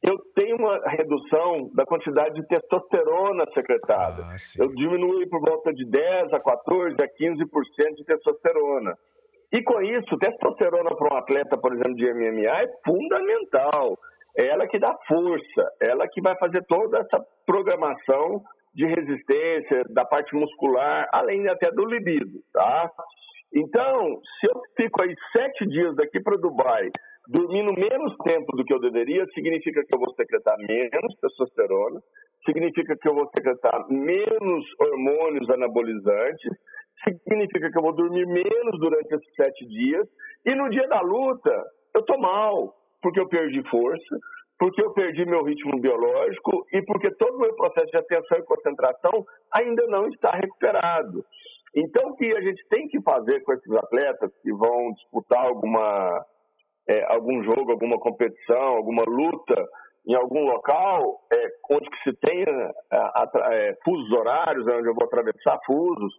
eu 0.03 0.17
tenho 0.35 0.55
uma 0.57 0.77
redução 0.87 1.69
da 1.73 1.83
quantidade 1.83 2.35
de 2.35 2.47
testosterona 2.47 3.45
secretada. 3.53 4.23
Ah, 4.23 4.35
eu 4.59 4.67
diminuí 4.75 5.27
por 5.27 5.41
volta 5.41 5.73
de 5.73 5.83
10 5.89 6.33
a 6.33 6.39
14 6.39 6.95
a 7.01 7.07
15% 7.07 7.95
de 7.95 8.05
testosterona. 8.05 8.93
E 9.51 9.63
com 9.63 9.81
isso, 9.81 10.17
testosterona 10.17 10.95
para 10.95 11.13
um 11.13 11.17
atleta, 11.17 11.57
por 11.57 11.73
exemplo, 11.73 11.95
de 11.95 12.13
MMA 12.13 12.61
é 12.61 12.67
fundamental. 12.85 13.97
É 14.37 14.47
ela 14.47 14.67
que 14.67 14.77
dá 14.77 14.93
força, 15.07 15.71
ela 15.81 16.07
que 16.07 16.21
vai 16.21 16.37
fazer 16.37 16.63
toda 16.67 16.99
essa 16.99 17.25
programação 17.45 18.41
de 18.75 18.85
resistência 18.85 19.83
da 19.89 20.03
parte 20.05 20.35
muscular, 20.35 21.07
além 21.13 21.47
até 21.47 21.71
do 21.71 21.85
libido, 21.85 22.41
tá? 22.53 22.91
Então, 23.53 24.19
se 24.39 24.47
eu 24.47 24.61
fico 24.75 25.01
aí 25.01 25.15
sete 25.31 25.65
dias 25.65 25.95
daqui 25.95 26.19
para 26.19 26.37
Dubai 26.37 26.91
dormindo 27.27 27.73
menos 27.73 28.15
tempo 28.23 28.55
do 28.55 28.63
que 28.63 28.73
eu 28.73 28.79
deveria, 28.79 29.25
significa 29.33 29.83
que 29.83 29.95
eu 29.95 29.99
vou 29.99 30.13
secretar 30.13 30.57
menos 30.59 31.15
testosterona, 31.21 31.99
significa 32.45 32.95
que 32.95 33.07
eu 33.07 33.15
vou 33.15 33.27
secretar 33.29 33.87
menos 33.89 34.65
hormônios 34.79 35.49
anabolizantes, 35.49 36.51
significa 37.03 37.71
que 37.71 37.77
eu 37.77 37.81
vou 37.81 37.93
dormir 37.93 38.27
menos 38.27 38.79
durante 38.79 39.15
esses 39.15 39.35
sete 39.35 39.65
dias, 39.67 40.07
e 40.45 40.53
no 40.53 40.69
dia 40.69 40.87
da 40.87 41.01
luta 41.01 41.63
eu 41.95 42.03
tô 42.03 42.17
mal, 42.17 42.75
porque 43.01 43.19
eu 43.19 43.27
perdi 43.27 43.63
força, 43.69 44.19
porque 44.57 44.81
eu 44.81 44.93
perdi 44.93 45.25
meu 45.25 45.43
ritmo 45.43 45.79
biológico 45.79 46.65
e 46.71 46.81
porque 46.83 47.11
todo 47.15 47.35
o 47.35 47.41
meu 47.41 47.53
processo 47.55 47.87
de 47.87 47.97
atenção 47.97 48.37
e 48.37 48.43
concentração 48.43 49.25
ainda 49.53 49.85
não 49.87 50.07
está 50.07 50.31
recuperado. 50.31 51.25
Então, 51.75 52.11
o 52.11 52.15
que 52.15 52.31
a 52.35 52.41
gente 52.41 52.65
tem 52.69 52.87
que 52.87 53.01
fazer 53.01 53.41
com 53.41 53.53
esses 53.53 53.71
atletas 53.73 54.31
que 54.41 54.51
vão 54.53 54.93
disputar 54.93 55.45
alguma 55.45 56.25
é, 56.87 57.03
algum 57.11 57.43
jogo, 57.43 57.71
alguma 57.71 57.99
competição, 57.99 58.77
alguma 58.77 59.03
luta 59.03 59.67
em 60.07 60.13
algum 60.13 60.45
local 60.45 61.19
é, 61.33 61.47
onde 61.71 61.89
que 61.89 62.09
se 62.09 62.13
tenha 62.17 62.71
é, 62.91 63.77
fusos 63.83 64.11
horários, 64.11 64.67
onde 64.67 64.87
eu 64.87 64.93
vou 64.93 65.05
atravessar 65.05 65.59
fusos, 65.65 66.13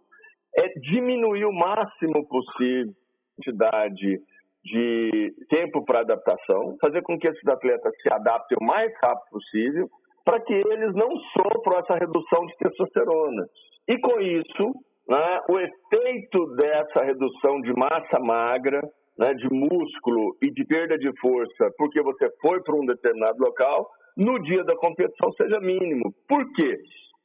é 0.57 0.67
diminuir 0.79 1.45
o 1.45 1.53
máximo 1.53 2.27
possível 2.27 2.91
a 2.91 3.43
quantidade 3.43 4.19
de 4.67 5.33
tempo 5.49 5.83
para 5.85 6.01
adaptação, 6.01 6.75
fazer 6.81 7.01
com 7.01 7.17
que 7.17 7.27
esses 7.27 7.47
atletas 7.47 7.93
se 8.01 8.13
adaptem 8.13 8.57
o 8.61 8.65
mais 8.65 8.91
rápido 9.03 9.29
possível, 9.31 9.89
para 10.25 10.39
que 10.41 10.53
eles 10.53 10.93
não 10.93 11.09
sofram 11.37 11.79
essa 11.79 11.95
redução 11.95 12.45
de 12.45 12.57
testosterona. 12.57 13.45
E 13.87 13.97
com 13.99 14.19
isso, 14.19 14.73
né, 15.07 15.39
o 15.49 15.57
efeito 15.57 16.45
dessa 16.55 17.05
redução 17.05 17.61
de 17.61 17.73
massa 17.73 18.19
magra 18.19 18.81
né, 19.17 19.33
de 19.33 19.49
músculo 19.49 20.35
e 20.41 20.51
de 20.51 20.65
perda 20.65 20.97
de 20.97 21.11
força 21.19 21.71
porque 21.77 22.01
você 22.01 22.29
foi 22.41 22.61
para 22.61 22.75
um 22.75 22.85
determinado 22.85 23.39
local, 23.39 23.89
no 24.15 24.39
dia 24.41 24.63
da 24.63 24.75
competição 24.75 25.31
seja 25.33 25.59
mínimo. 25.59 26.13
Por 26.27 26.43
quê? 26.53 26.77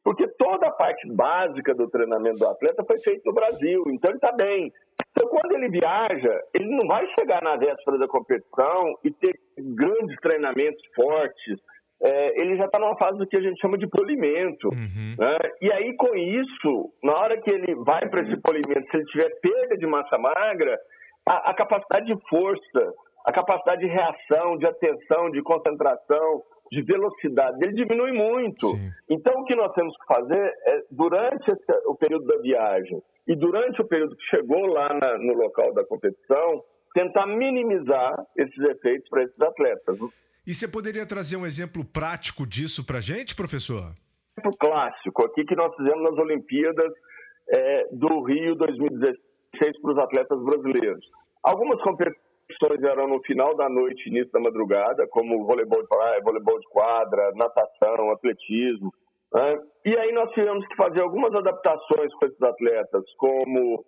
Porque 0.04 0.26
toda 0.38 0.66
a 0.66 0.72
parte 0.72 1.08
básica 1.12 1.74
do 1.74 1.88
treinamento 1.88 2.38
do 2.38 2.48
atleta 2.48 2.84
foi 2.84 2.98
feita 3.00 3.22
no 3.24 3.34
Brasil, 3.34 3.82
então 3.88 4.10
ele 4.10 4.18
está 4.18 4.32
bem. 4.32 4.70
Então, 5.22 5.28
quando 5.28 5.52
ele 5.52 5.68
viaja, 5.68 6.40
ele 6.52 6.76
não 6.76 6.86
vai 6.86 7.06
chegar 7.18 7.40
na 7.42 7.56
véspera 7.56 7.96
da 7.96 8.08
competição 8.08 8.98
e 9.04 9.10
ter 9.12 9.38
grandes 9.56 10.16
treinamentos 10.20 10.82
fortes. 10.96 11.58
É, 12.02 12.40
ele 12.40 12.56
já 12.56 12.64
está 12.64 12.80
numa 12.80 12.96
fase 12.96 13.16
do 13.18 13.26
que 13.26 13.36
a 13.36 13.40
gente 13.40 13.60
chama 13.60 13.78
de 13.78 13.86
polimento. 13.86 14.68
Uhum. 14.68 15.14
Né? 15.16 15.38
E 15.60 15.72
aí, 15.72 15.94
com 15.94 16.16
isso, 16.16 16.92
na 17.04 17.16
hora 17.16 17.40
que 17.40 17.50
ele 17.50 17.74
vai 17.76 18.08
para 18.08 18.22
esse 18.22 18.36
polimento, 18.40 18.90
se 18.90 18.96
ele 18.96 19.04
tiver 19.06 19.30
perda 19.40 19.76
de 19.76 19.86
massa 19.86 20.18
magra, 20.18 20.76
a, 21.28 21.50
a 21.50 21.54
capacidade 21.54 22.06
de 22.06 22.28
força, 22.28 22.92
a 23.24 23.32
capacidade 23.32 23.80
de 23.80 23.88
reação, 23.88 24.56
de 24.58 24.66
atenção, 24.66 25.30
de 25.30 25.42
concentração, 25.42 26.42
de 26.70 26.82
velocidade 26.82 27.58
ele 27.62 27.74
diminui 27.74 28.12
muito. 28.12 28.66
Sim. 28.68 28.90
Então, 29.10 29.40
o 29.40 29.44
que 29.44 29.54
nós 29.54 29.72
temos 29.74 29.94
que 29.96 30.06
fazer 30.06 30.54
é, 30.66 30.82
durante 30.90 31.50
esse, 31.50 31.72
o 31.86 31.94
período 31.94 32.24
da 32.26 32.38
viagem 32.38 33.02
e 33.28 33.36
durante 33.36 33.80
o 33.82 33.86
período 33.86 34.16
que 34.16 34.24
chegou 34.24 34.66
lá 34.66 34.88
na, 34.94 35.18
no 35.18 35.34
local 35.34 35.72
da 35.74 35.84
competição, 35.84 36.64
tentar 36.94 37.26
minimizar 37.26 38.14
esses 38.36 38.58
efeitos 38.58 39.08
para 39.08 39.22
esses 39.22 39.40
atletas. 39.40 39.98
E 40.46 40.54
você 40.54 40.66
poderia 40.66 41.06
trazer 41.06 41.36
um 41.36 41.46
exemplo 41.46 41.84
prático 41.84 42.46
disso 42.46 42.86
para 42.86 42.98
a 42.98 43.02
gente, 43.02 43.36
professor? 43.36 43.92
Exemplo 44.36 44.58
clássico 44.58 45.26
aqui 45.26 45.44
que 45.44 45.54
nós 45.54 45.74
fizemos 45.76 46.02
nas 46.02 46.18
Olimpíadas 46.18 46.92
é, 47.50 47.86
do 47.92 48.22
Rio 48.24 48.54
2016 48.54 49.32
fez 49.58 49.78
para 49.80 49.92
os 49.92 49.98
atletas 49.98 50.42
brasileiros. 50.42 51.04
Algumas 51.42 51.80
competições 51.82 52.21
eram 52.84 53.08
no 53.08 53.20
final 53.22 53.56
da 53.56 53.68
noite, 53.68 54.08
início 54.08 54.30
da 54.32 54.40
madrugada, 54.40 55.06
como 55.08 55.44
voleibol 55.44 55.82
de 55.82 55.88
praia, 55.88 56.20
voleibol 56.22 56.58
de 56.58 56.68
quadra, 56.68 57.32
natação, 57.34 58.10
atletismo. 58.10 58.92
Né? 59.32 59.58
E 59.86 59.96
aí 59.96 60.12
nós 60.12 60.30
tivemos 60.32 60.66
que 60.66 60.76
fazer 60.76 61.00
algumas 61.00 61.34
adaptações 61.34 62.12
com 62.14 62.26
esses 62.26 62.42
atletas, 62.42 63.04
como 63.16 63.84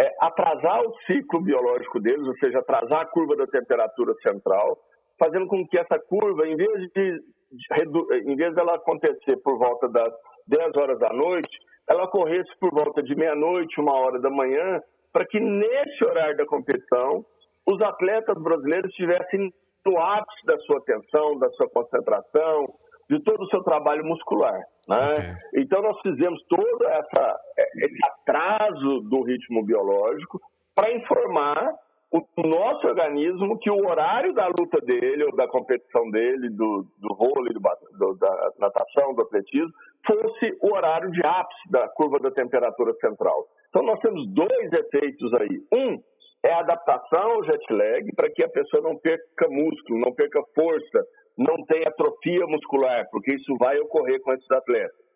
é, 0.00 0.14
atrasar 0.20 0.82
o 0.82 0.94
ciclo 1.06 1.40
biológico 1.40 2.00
deles, 2.00 2.26
ou 2.26 2.36
seja, 2.38 2.58
atrasar 2.58 3.00
a 3.00 3.06
curva 3.06 3.36
da 3.36 3.46
temperatura 3.46 4.14
central, 4.26 4.78
fazendo 5.18 5.46
com 5.46 5.66
que 5.66 5.78
essa 5.78 5.98
curva, 6.08 6.46
em 6.46 6.56
vez 6.56 6.72
de, 6.72 6.88
de 6.92 8.30
em 8.30 8.36
vez 8.36 8.54
dela 8.54 8.74
acontecer 8.74 9.36
por 9.42 9.58
volta 9.58 9.88
das 9.88 10.12
10 10.48 10.76
horas 10.76 10.98
da 10.98 11.12
noite, 11.12 11.56
ela 11.88 12.04
ocorresse 12.04 12.50
por 12.58 12.70
volta 12.70 13.02
de 13.02 13.14
meia-noite, 13.14 13.80
uma 13.80 13.94
hora 13.94 14.20
da 14.20 14.28
manhã, 14.28 14.80
para 15.12 15.24
que 15.24 15.38
nesse 15.38 16.04
horário 16.04 16.36
da 16.36 16.44
competição 16.44 17.24
os 17.66 17.80
atletas 17.82 18.40
brasileiros 18.40 18.90
estivessem 18.90 19.52
no 19.84 19.98
ápice 19.98 20.46
da 20.46 20.58
sua 20.58 20.78
atenção, 20.78 21.38
da 21.38 21.50
sua 21.50 21.68
concentração, 21.68 22.66
de 23.08 23.20
todo 23.22 23.42
o 23.42 23.48
seu 23.48 23.62
trabalho 23.62 24.04
muscular. 24.04 24.58
Né? 24.88 25.12
Okay. 25.12 25.62
Então 25.62 25.82
nós 25.82 26.00
fizemos 26.00 26.42
todo 26.48 26.84
essa, 26.88 27.40
esse 27.76 27.98
atraso 28.04 29.00
do 29.02 29.22
ritmo 29.22 29.64
biológico 29.64 30.40
para 30.74 30.92
informar 30.92 31.74
o 32.12 32.48
nosso 32.48 32.86
organismo 32.86 33.58
que 33.58 33.70
o 33.70 33.88
horário 33.88 34.32
da 34.32 34.46
luta 34.46 34.80
dele, 34.80 35.24
ou 35.24 35.34
da 35.34 35.48
competição 35.48 36.08
dele, 36.10 36.50
do, 36.50 36.86
do 36.98 37.14
vôlei, 37.16 37.52
do, 37.52 37.60
do, 37.98 38.14
da 38.14 38.52
natação, 38.58 39.14
do 39.14 39.22
atletismo, 39.22 39.72
fosse 40.06 40.56
o 40.62 40.74
horário 40.74 41.10
de 41.10 41.20
ápice 41.26 41.70
da 41.70 41.88
curva 41.88 42.20
da 42.20 42.30
temperatura 42.30 42.94
central. 42.94 43.46
Então, 43.68 43.82
nós 43.82 43.98
temos 44.00 44.26
dois 44.28 44.72
efeitos 44.72 45.34
aí. 45.34 45.60
Um 45.72 45.98
é 46.44 46.52
a 46.52 46.60
adaptação 46.60 47.32
ao 47.32 47.44
jet 47.44 47.72
lag, 47.72 48.14
para 48.14 48.30
que 48.30 48.44
a 48.44 48.48
pessoa 48.48 48.82
não 48.82 48.96
perca 48.98 49.48
músculo, 49.48 50.00
não 50.00 50.12
perca 50.12 50.40
força, 50.54 51.04
não 51.36 51.56
tenha 51.66 51.88
atrofia 51.88 52.46
muscular, 52.46 53.06
porque 53.10 53.34
isso 53.34 53.56
vai 53.58 53.78
ocorrer 53.78 54.20
com 54.22 54.32
esses 54.32 54.50
atletas. 54.50 55.06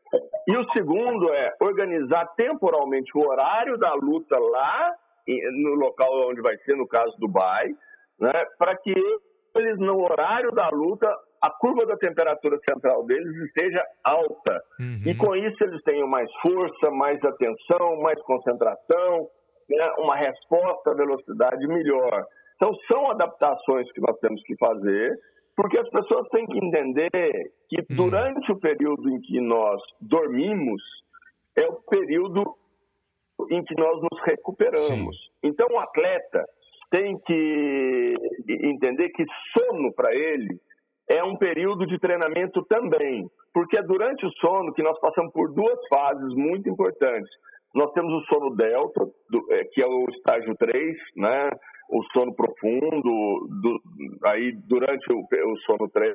E 0.49 0.57
o 0.57 0.71
segundo 0.73 1.33
é 1.33 1.55
organizar 1.61 2.27
temporalmente 2.37 3.11
o 3.17 3.29
horário 3.29 3.79
da 3.79 3.95
luta 3.95 4.39
lá 4.39 4.93
no 5.29 5.75
local 5.75 6.29
onde 6.29 6.41
vai 6.41 6.57
ser, 6.59 6.77
no 6.77 6.89
caso 6.89 7.15
Dubai, 7.19 7.69
né, 8.19 8.33
para 8.59 8.77
que 8.77 8.93
eles, 9.55 9.79
no 9.79 10.03
horário 10.03 10.51
da 10.53 10.69
luta, 10.71 11.09
a 11.43 11.51
curva 11.51 11.87
da 11.87 11.97
temperatura 11.97 12.59
central 12.69 13.05
deles 13.05 13.35
esteja 13.47 13.83
alta. 14.05 14.61
Uhum. 14.79 15.03
E 15.07 15.17
com 15.17 15.35
isso 15.35 15.63
eles 15.65 15.83
tenham 15.83 16.07
mais 16.07 16.31
força, 16.43 16.91
mais 16.91 17.23
atenção, 17.25 18.01
mais 18.01 18.21
concentração, 18.23 19.29
né, 19.77 19.93
uma 19.99 20.17
resposta 20.17 20.91
à 20.91 20.95
velocidade 20.95 21.67
melhor. 21.67 22.27
Então, 22.57 22.75
são 22.89 23.11
adaptações 23.11 23.91
que 23.93 24.01
nós 24.01 24.19
temos 24.19 24.43
que 24.43 24.57
fazer, 24.57 25.19
porque 25.57 25.79
as 25.79 25.89
pessoas 25.89 26.29
têm 26.29 26.47
que 26.47 26.59
entender 26.59 27.53
que 27.69 27.81
uhum. 27.91 27.97
durante 27.97 28.53
o 28.53 28.59
período 28.59 29.09
em 29.11 29.21
que 29.21 29.41
nós 29.41 29.81
dormimos, 30.01 30.83
é 31.57 31.67
o 31.67 31.81
período 31.89 32.55
em 33.51 33.65
que 33.65 33.75
nós 33.75 34.01
nos 34.03 34.23
recuperamos. 34.25 35.17
Sim. 35.17 35.31
Então, 35.43 35.67
o 35.71 35.79
atleta 35.79 36.45
tem 36.91 37.19
que 37.21 38.15
entender 38.49 39.09
que 39.11 39.25
sono 39.53 39.93
para 39.95 40.15
ele 40.15 40.61
é 41.09 41.25
um 41.25 41.37
período 41.37 41.87
de 41.87 41.99
treinamento 41.99 42.65
também, 42.67 43.29
porque 43.53 43.77
é 43.79 43.83
durante 43.83 44.25
o 44.25 44.31
sono 44.33 44.73
que 44.73 44.83
nós 44.83 44.99
passamos 45.01 45.33
por 45.33 45.53
duas 45.53 45.79
fases 45.89 46.35
muito 46.35 46.69
importantes. 46.69 47.31
Nós 47.75 47.93
temos 47.93 48.13
o 48.13 48.25
sono 48.27 48.57
delta, 48.57 49.07
do, 49.31 49.53
é, 49.53 49.65
que 49.65 49.83
é 49.83 49.87
o 49.87 50.05
estágio 50.11 50.55
3, 50.57 50.97
né? 51.17 51.51
o 51.91 52.03
sono 52.13 52.35
profundo, 52.35 53.49
do, 53.49 53.81
aí 54.25 54.53
durante 54.67 55.13
o, 55.13 55.21
o 55.21 55.57
sono 55.67 55.89
3, 55.89 56.15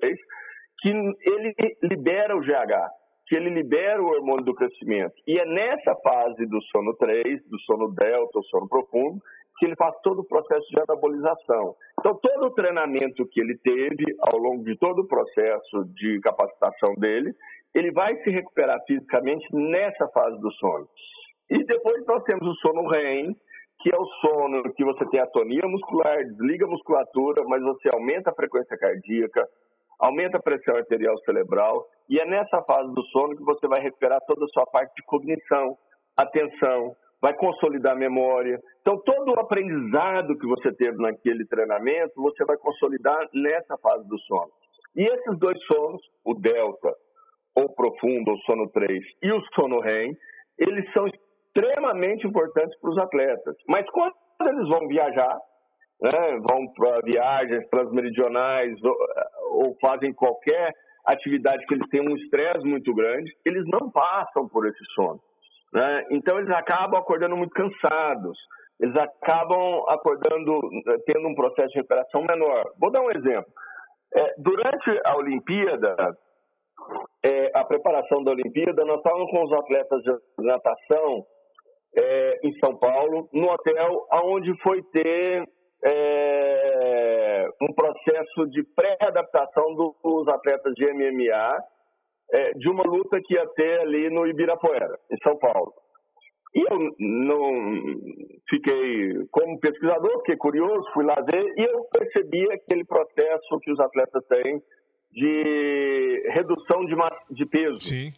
que 0.80 0.90
ele 0.90 1.56
libera 1.84 2.36
o 2.36 2.42
GH, 2.42 2.90
que 3.28 3.36
ele 3.36 3.50
libera 3.50 4.02
o 4.02 4.08
hormônio 4.08 4.46
do 4.46 4.56
crescimento. 4.56 5.14
E 5.28 5.40
é 5.40 5.46
nessa 5.46 5.96
fase 5.96 6.46
do 6.46 6.62
sono 6.64 6.94
3, 6.96 7.50
do 7.50 7.60
sono 7.62 7.92
delta, 7.94 8.40
o 8.40 8.44
sono 8.44 8.68
profundo, 8.68 9.22
que 9.58 9.66
ele 9.66 9.76
faz 9.76 9.96
todo 10.04 10.20
o 10.20 10.28
processo 10.28 10.68
de 10.70 10.80
anabolização. 10.82 11.76
Então, 12.00 12.16
todo 12.16 12.48
o 12.48 12.54
treinamento 12.54 13.26
que 13.28 13.40
ele 13.40 13.58
teve 13.58 14.06
ao 14.20 14.38
longo 14.38 14.64
de 14.64 14.78
todo 14.78 15.00
o 15.00 15.08
processo 15.08 15.86
de 15.94 16.20
capacitação 16.22 16.94
dele, 16.96 17.34
ele 17.74 17.92
vai 17.92 18.16
se 18.22 18.30
recuperar 18.30 18.80
fisicamente 18.86 19.48
nessa 19.54 20.08
fase 20.10 20.40
do 20.40 20.52
sono. 20.54 20.88
E 21.50 21.64
depois 21.64 22.06
nós 22.06 22.24
temos 22.24 22.48
o 22.48 22.56
sono 22.56 22.88
REM, 22.90 23.36
que 23.80 23.94
é 23.94 23.98
o 23.98 24.06
sono 24.22 24.64
que 24.74 24.84
você 24.84 25.06
tem 25.10 25.20
atonia 25.20 25.68
muscular, 25.68 26.18
desliga 26.24 26.66
a 26.66 26.70
musculatura, 26.70 27.44
mas 27.48 27.62
você 27.62 27.90
aumenta 27.94 28.32
a 28.32 28.36
frequência 28.36 28.78
cardíaca, 28.78 29.48
aumenta 30.00 30.38
a 30.38 30.42
pressão 30.42 30.76
arterial 30.76 31.18
cerebral, 31.20 31.86
e 32.10 32.20
é 32.20 32.26
nessa 32.26 32.62
fase 32.64 32.94
do 32.94 33.04
sono 33.08 33.36
que 33.36 33.44
você 33.44 33.68
vai 33.68 33.82
recuperar 33.82 34.20
toda 34.28 34.46
a 34.46 34.50
sua 34.50 34.66
parte 34.66 34.94
de 34.96 35.04
cognição, 35.06 35.78
atenção, 36.18 36.96
vai 37.22 37.34
consolidar 37.34 37.94
a 37.94 38.00
memória. 38.00 38.60
Então, 38.82 39.00
todo 39.04 39.32
o 39.32 39.40
aprendizado 39.40 40.38
que 40.38 40.48
você 40.48 40.72
teve 40.74 40.98
naquele 40.98 41.46
treinamento, 41.46 42.14
você 42.22 42.46
vai 42.46 42.58
consolidar 42.58 43.28
nessa 43.34 43.78
fase 43.78 44.08
do 44.08 44.20
sono. 44.20 44.52
E 44.96 45.04
esses 45.04 45.40
dois 45.40 45.58
sonos, 45.66 46.02
o 46.24 46.34
delta, 46.36 46.94
ou 47.56 47.74
profundo, 47.74 48.32
ou 48.32 48.38
sono 48.40 48.70
3, 48.70 49.04
e 49.24 49.32
o 49.32 49.42
sono 49.54 49.80
REM, 49.80 50.16
eles 50.58 50.92
são 50.94 51.06
extremamente 51.56 52.28
importantes 52.28 52.78
para 52.80 52.90
os 52.90 52.98
atletas. 52.98 53.56
Mas 53.68 53.90
quando 53.90 54.14
eles 54.42 54.68
vão 54.68 54.88
viajar, 54.88 55.40
né, 56.02 56.40
vão 56.42 56.68
para 56.74 57.00
viagens 57.02 57.68
transmeridionais 57.70 58.76
ou, 58.84 58.96
ou 59.64 59.78
fazem 59.80 60.14
qualquer 60.14 60.74
atividade 61.06 61.66
que 61.66 61.76
eles 61.76 61.88
têm 61.90 62.02
um 62.02 62.16
estresse 62.16 62.66
muito 62.66 62.94
grande, 62.94 63.32
eles 63.46 63.64
não 63.68 63.90
passam 63.92 64.48
por 64.50 64.68
esse 64.68 64.84
sono. 64.94 65.20
Né? 65.74 66.06
Então 66.12 66.38
eles 66.38 66.50
acabam 66.52 67.00
acordando 67.00 67.38
muito 67.38 67.54
cansados, 67.54 68.38
eles 68.80 68.96
acabam 68.98 69.84
acordando, 69.88 70.60
tendo 71.06 71.28
um 71.28 71.36
processo 71.36 71.70
de 71.70 71.78
recuperação 71.78 72.24
menor. 72.24 72.64
Vou 72.80 72.92
dar 72.92 73.02
um 73.02 73.12
exemplo. 73.12 73.52
É, 74.14 74.34
durante 74.38 75.02
a 75.06 75.16
Olimpíada, 75.16 76.18
é, 77.24 77.52
a 77.54 77.64
preparação 77.64 78.24
da 78.24 78.32
Olimpíada, 78.32 78.84
nós 78.84 78.98
estávamos 78.98 79.30
com 79.32 79.44
os 79.44 79.54
atletas 79.54 80.02
de 80.04 80.46
natação 80.46 81.26
é, 81.96 82.40
em 82.44 82.54
São 82.60 82.78
Paulo, 82.78 83.30
no 83.34 83.50
hotel 83.50 84.06
onde 84.12 84.54
foi 84.62 84.82
ter 84.84 85.44
é, 85.84 87.50
um 87.62 87.74
processo 87.74 88.48
de 88.50 88.64
pré-adaptação 88.76 89.76
dos 89.76 90.28
atletas 90.28 90.74
de 90.76 90.86
MMA 90.92 91.60
é, 92.32 92.52
de 92.54 92.70
uma 92.70 92.84
luta 92.84 93.20
que 93.24 93.36
ia 93.36 93.48
ter 93.56 93.82
ali 93.82 94.10
no 94.10 94.28
Ibirapuera, 94.28 94.98
em 95.12 95.18
São 95.24 95.38
Paulo. 95.38 95.74
E 96.56 96.62
eu 96.72 96.80
não 96.98 97.52
fiquei, 98.50 99.28
como 99.30 99.60
pesquisador, 99.60 100.20
fiquei 100.20 100.38
curioso, 100.38 100.90
fui 100.94 101.04
lá 101.04 101.16
ver 101.16 101.54
e 101.58 101.64
eu 101.64 101.84
percebi 101.92 102.50
aquele 102.52 102.86
processo 102.86 103.60
que 103.62 103.72
os 103.72 103.80
atletas 103.80 104.26
têm 104.28 104.62
de 105.12 106.30
redução 106.34 106.86
de, 106.86 106.96
de 107.32 107.46
peso. 107.46 107.82
Sim. 107.82 108.14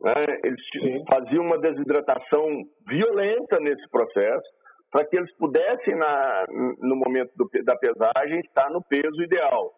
Né? 0.00 0.14
Eles 0.44 0.60
Sim. 0.72 1.04
faziam 1.10 1.44
uma 1.44 1.58
desidratação 1.58 2.62
violenta 2.86 3.58
nesse 3.60 3.88
processo 3.90 4.58
para 4.90 5.04
que 5.04 5.16
eles 5.16 5.34
pudessem, 5.36 5.94
na, 5.96 6.44
no 6.80 6.96
momento 6.96 7.30
do, 7.36 7.48
da 7.64 7.76
pesagem, 7.76 8.40
estar 8.40 8.70
no 8.70 8.82
peso 8.82 9.22
ideal. 9.22 9.70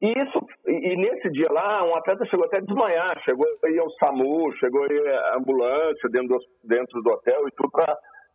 E, 0.00 0.12
isso, 0.12 0.38
e 0.66 0.96
nesse 0.96 1.30
dia 1.30 1.48
lá, 1.50 1.82
um 1.82 1.96
atleta 1.96 2.24
chegou 2.26 2.44
até 2.44 2.58
a 2.58 2.60
desmanhar, 2.60 3.18
chegou 3.24 3.46
aí 3.64 3.78
ao 3.78 3.90
SAMU, 3.92 4.52
chegou 4.58 4.84
aí 4.84 5.08
a 5.08 5.36
ambulância 5.36 6.08
dentro 6.10 6.28
do, 6.28 6.38
dentro 6.64 7.02
do 7.02 7.10
hotel 7.10 7.48
e 7.48 7.50
tudo 7.52 7.70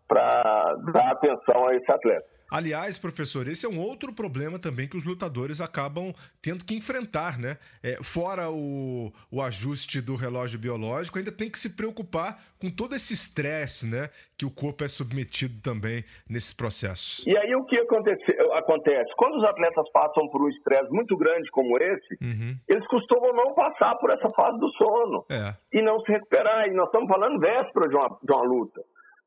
para 0.07 0.75
dar 0.91 1.11
atenção 1.11 1.67
a 1.67 1.75
esse 1.75 1.89
atleta. 1.91 2.25
Aliás, 2.51 2.99
professor, 2.99 3.47
esse 3.47 3.65
é 3.65 3.69
um 3.69 3.79
outro 3.79 4.13
problema 4.13 4.59
também 4.59 4.87
que 4.87 4.97
os 4.97 5.05
lutadores 5.05 5.61
acabam 5.61 6.13
tendo 6.41 6.65
que 6.65 6.75
enfrentar, 6.75 7.39
né? 7.39 7.57
É, 7.81 7.95
fora 8.03 8.51
o, 8.51 9.09
o 9.31 9.41
ajuste 9.41 10.01
do 10.01 10.15
relógio 10.15 10.59
biológico, 10.59 11.17
ainda 11.17 11.31
tem 11.31 11.49
que 11.49 11.57
se 11.57 11.77
preocupar 11.77 12.37
com 12.59 12.69
todo 12.69 12.93
esse 12.93 13.13
estresse, 13.13 13.89
né? 13.89 14.09
Que 14.37 14.45
o 14.45 14.51
corpo 14.51 14.83
é 14.83 14.87
submetido 14.89 15.61
também 15.61 16.03
nesses 16.29 16.53
processos. 16.53 17.25
E 17.25 17.37
aí 17.37 17.55
o 17.55 17.63
que 17.63 17.77
acontece? 17.77 18.21
acontece? 18.53 19.09
Quando 19.15 19.37
os 19.37 19.43
atletas 19.43 19.89
passam 19.91 20.27
por 20.27 20.41
um 20.41 20.49
estresse 20.49 20.91
muito 20.91 21.15
grande 21.15 21.49
como 21.51 21.77
esse, 21.77 22.17
uhum. 22.21 22.55
eles 22.67 22.85
costumam 22.87 23.33
não 23.33 23.53
passar 23.53 23.95
por 23.95 24.09
essa 24.09 24.29
fase 24.31 24.59
do 24.59 24.69
sono 24.73 25.25
é. 25.29 25.53
e 25.71 25.81
não 25.81 25.99
se 26.01 26.11
recuperar. 26.11 26.67
E 26.67 26.73
nós 26.73 26.87
estamos 26.87 27.07
falando 27.07 27.39
véspera 27.39 27.87
de 27.87 27.95
uma, 27.95 28.19
de 28.21 28.31
uma 28.31 28.43
luta. 28.43 28.81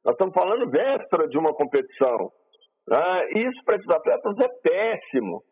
Nós 0.05 0.13
estamos 0.13 0.35
falando 0.35 0.71
véspera 0.71 1.29
de 1.29 1.39
uma 1.39 1.55
competição. 1.55 2.31
Né? 2.89 3.27
Isso 3.37 3.65
para 3.65 3.77
esses 3.77 3.89
atletas 3.89 4.35
é 4.39 4.49
péssimo. 4.63 5.43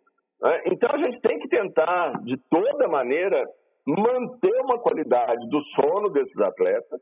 Né? 0.40 0.62
Então 0.66 0.90
a 0.92 0.98
gente 0.98 1.20
tem 1.20 1.38
que 1.38 1.48
tentar, 1.48 2.12
de 2.24 2.36
toda 2.50 2.88
maneira, 2.88 3.42
manter 3.86 4.60
uma 4.60 4.78
qualidade 4.78 5.48
do 5.48 5.60
sono 5.74 6.10
desses 6.10 6.38
atletas 6.40 7.00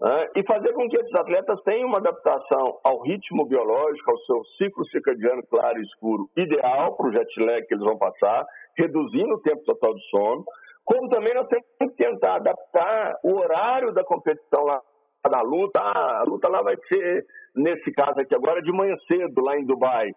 né? 0.00 0.28
e 0.36 0.42
fazer 0.44 0.72
com 0.72 0.88
que 0.88 0.96
esses 0.96 1.14
atletas 1.14 1.60
tenham 1.62 1.88
uma 1.88 1.98
adaptação 1.98 2.78
ao 2.84 3.02
ritmo 3.02 3.46
biológico, 3.46 4.10
ao 4.10 4.18
seu 4.18 4.44
ciclo 4.58 4.84
circadiano 4.86 5.42
claro 5.48 5.78
e 5.78 5.82
escuro 5.82 6.28
ideal 6.36 6.96
para 6.96 7.08
o 7.08 7.12
jet 7.12 7.40
lag 7.40 7.66
que 7.66 7.74
eles 7.74 7.84
vão 7.84 7.98
passar, 7.98 8.44
reduzindo 8.76 9.34
o 9.34 9.42
tempo 9.42 9.62
total 9.64 9.94
de 9.94 10.10
sono, 10.10 10.44
como 10.84 11.08
também 11.08 11.34
nós 11.34 11.46
temos 11.46 11.66
que 11.78 11.96
tentar 11.96 12.36
adaptar 12.36 13.14
o 13.22 13.34
horário 13.38 13.92
da 13.92 14.02
competição 14.02 14.64
lá 14.64 14.80
da 15.28 15.42
luta. 15.42 15.80
Ah, 15.80 16.20
a 16.20 16.24
luta 16.24 16.48
lá 16.48 16.62
vai 16.62 16.76
ser 16.88 17.24
nesse 17.54 17.92
caso 17.92 18.20
aqui 18.20 18.34
agora, 18.34 18.62
de 18.62 18.72
manhã 18.72 18.94
cedo, 19.06 19.42
lá 19.42 19.58
em 19.58 19.64
Dubai. 19.64 20.10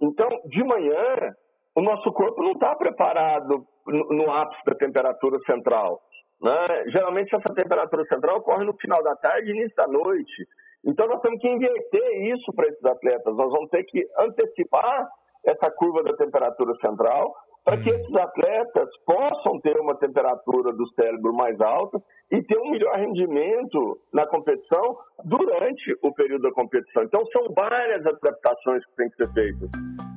Então, 0.00 0.28
de 0.46 0.64
manhã, 0.64 1.34
o 1.76 1.82
nosso 1.82 2.12
corpo 2.12 2.42
não 2.42 2.52
está 2.52 2.74
preparado 2.74 3.64
no, 3.86 4.30
ápice 4.30 4.64
da 4.64 4.74
temperatura 4.74 5.38
central. 5.40 6.00
Né? 6.40 6.84
Geralmente, 6.88 7.34
essa 7.34 7.54
temperatura 7.54 8.04
central 8.04 8.38
ocorre 8.38 8.64
no 8.64 8.74
final 8.74 9.02
da 9.02 9.14
tarde 9.16 9.50
e 9.50 9.54
início 9.54 9.76
da 9.76 9.86
noite. 9.86 10.46
Então, 10.84 11.06
nós 11.06 11.20
temos 11.20 11.40
que 11.40 11.48
inverter 11.48 12.32
isso 12.32 12.52
para 12.54 12.68
esses 12.68 12.84
atletas. 12.84 13.36
Nós 13.36 13.50
vamos 13.50 13.68
ter 13.70 13.84
que 13.84 14.06
antecipar 14.18 15.08
essa 15.44 15.70
curva 15.72 16.02
da 16.02 16.16
temperatura 16.16 16.74
central 16.76 17.34
para 17.70 17.82
que 17.84 17.88
esses 17.88 18.14
atletas 18.16 18.88
possam 19.06 19.60
ter 19.60 19.78
uma 19.78 19.94
temperatura 19.94 20.72
do 20.72 20.88
cérebro 20.94 21.32
mais 21.32 21.60
alta 21.60 22.02
e 22.32 22.42
ter 22.42 22.58
um 22.58 22.68
melhor 22.68 22.96
rendimento 22.96 24.00
na 24.12 24.26
competição 24.26 24.98
durante 25.24 25.96
o 26.02 26.12
período 26.12 26.42
da 26.42 26.52
competição. 26.52 27.04
Então, 27.04 27.24
são 27.26 27.54
várias 27.54 28.04
adaptações 28.04 28.84
que 28.86 28.96
têm 28.96 29.10
que 29.10 29.16
ser 29.18 29.32
feitas. 29.32 29.70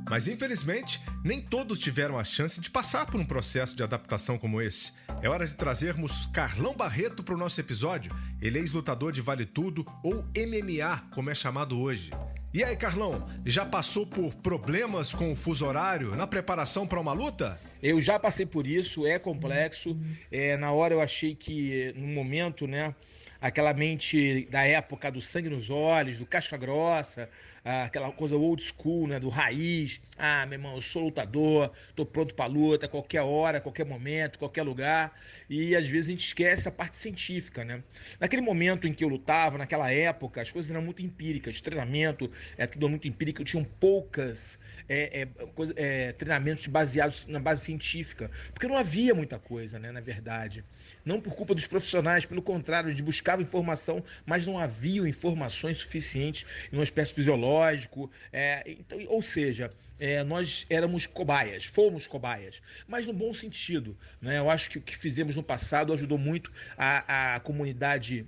Mas 0.09 0.27
infelizmente, 0.27 0.99
nem 1.23 1.39
todos 1.39 1.79
tiveram 1.79 2.17
a 2.17 2.23
chance 2.23 2.59
de 2.59 2.71
passar 2.71 3.05
por 3.05 3.19
um 3.19 3.25
processo 3.25 3.75
de 3.75 3.83
adaptação 3.83 4.37
como 4.37 4.59
esse. 4.59 4.93
É 5.21 5.29
hora 5.29 5.45
de 5.45 5.55
trazermos 5.55 6.25
Carlão 6.33 6.75
Barreto 6.75 7.23
para 7.23 7.35
o 7.35 7.37
nosso 7.37 7.61
episódio. 7.61 8.11
Ele 8.41 8.57
é 8.57 8.61
ex-lutador 8.61 9.11
de 9.11 9.21
Vale 9.21 9.45
Tudo, 9.45 9.85
ou 10.03 10.15
MMA, 10.35 11.03
como 11.13 11.29
é 11.29 11.35
chamado 11.35 11.79
hoje. 11.79 12.09
E 12.53 12.63
aí, 12.63 12.75
Carlão, 12.75 13.27
já 13.43 13.65
passou 13.65 14.05
por 14.05 14.31
problemas 14.35 15.11
com 15.11 15.31
o 15.31 15.35
fuso 15.35 15.65
horário 15.65 16.15
na 16.15 16.27
preparação 16.27 16.85
para 16.85 16.99
uma 16.99 17.11
luta? 17.11 17.59
Eu 17.81 17.99
já 17.99 18.19
passei 18.19 18.45
por 18.45 18.67
isso, 18.67 19.07
é 19.07 19.17
complexo. 19.17 19.97
É, 20.31 20.55
na 20.55 20.71
hora 20.71 20.93
eu 20.93 21.01
achei 21.01 21.33
que, 21.33 21.91
no 21.97 22.05
momento, 22.05 22.67
né, 22.67 22.93
aquela 23.43 23.73
mente 23.73 24.47
da 24.49 24.63
época 24.63 25.11
do 25.11 25.21
sangue 25.21 25.49
nos 25.49 25.69
olhos, 25.69 26.17
do 26.17 26.25
casca 26.25 26.55
grossa, 26.55 27.29
aquela 27.61 28.09
coisa 28.09 28.37
old 28.37 28.63
school, 28.63 29.05
né, 29.05 29.19
do 29.19 29.27
raiz. 29.27 29.99
Ah, 30.17 30.45
meu 30.45 30.53
irmão, 30.53 30.75
eu 30.75 30.81
sou 30.81 31.03
lutador, 31.03 31.69
tô 31.93 32.05
pronto 32.05 32.33
para 32.33 32.45
luta, 32.45 32.87
qualquer 32.87 33.21
hora, 33.21 33.59
qualquer 33.59 33.85
momento, 33.85 34.39
qualquer 34.39 34.63
lugar. 34.63 35.13
E 35.49 35.75
às 35.75 35.85
vezes 35.85 36.07
a 36.07 36.11
gente 36.11 36.25
esquece 36.25 36.69
a 36.69 36.71
parte 36.71 36.95
científica, 36.95 37.65
né? 37.65 37.83
Naquele 38.17 38.41
momento 38.41 38.87
em 38.87 38.93
que 38.93 39.03
eu 39.03 39.09
lutava, 39.09 39.57
naquela 39.57 39.91
época, 39.91 40.41
as 40.41 40.49
coisas 40.49 40.71
eram 40.71 40.81
muito 40.81 41.01
empíricas, 41.01 41.59
treinamento 41.59 42.31
é 42.57 42.65
tudo 42.65 42.87
muito 42.87 43.09
empírico, 43.09 43.43
tinham 43.43 43.65
poucas 43.65 44.57
é, 44.87 45.23
é, 45.23 45.25
coisa, 45.47 45.73
é, 45.75 46.13
treinamentos 46.13 46.65
baseados 46.67 47.25
na 47.27 47.41
base 47.41 47.65
científica, 47.65 48.31
porque 48.53 48.67
não 48.69 48.77
havia 48.77 49.13
muita 49.13 49.37
coisa, 49.37 49.77
né, 49.77 49.91
na 49.91 49.99
verdade 49.99 50.63
não 51.05 51.19
por 51.19 51.35
culpa 51.35 51.53
dos 51.53 51.67
profissionais, 51.67 52.25
pelo 52.25 52.41
contrário, 52.41 52.93
de 52.93 53.03
buscava 53.03 53.41
informação, 53.41 54.03
mas 54.25 54.45
não 54.47 54.57
havia 54.57 55.07
informações 55.07 55.77
suficientes 55.77 56.45
no 56.71 56.81
aspecto 56.81 57.15
fisiológico. 57.15 58.09
É, 58.31 58.63
então, 58.65 58.99
ou 59.07 59.21
seja, 59.21 59.71
é, 59.99 60.23
nós 60.23 60.65
éramos 60.69 61.05
cobaias, 61.05 61.65
fomos 61.65 62.07
cobaias, 62.07 62.61
mas 62.87 63.07
no 63.07 63.13
bom 63.13 63.33
sentido. 63.33 63.97
Né? 64.21 64.39
Eu 64.39 64.49
acho 64.49 64.69
que 64.69 64.77
o 64.77 64.81
que 64.81 64.97
fizemos 64.97 65.35
no 65.35 65.43
passado 65.43 65.93
ajudou 65.93 66.17
muito 66.17 66.51
a, 66.77 67.35
a 67.35 67.39
comunidade 67.39 68.25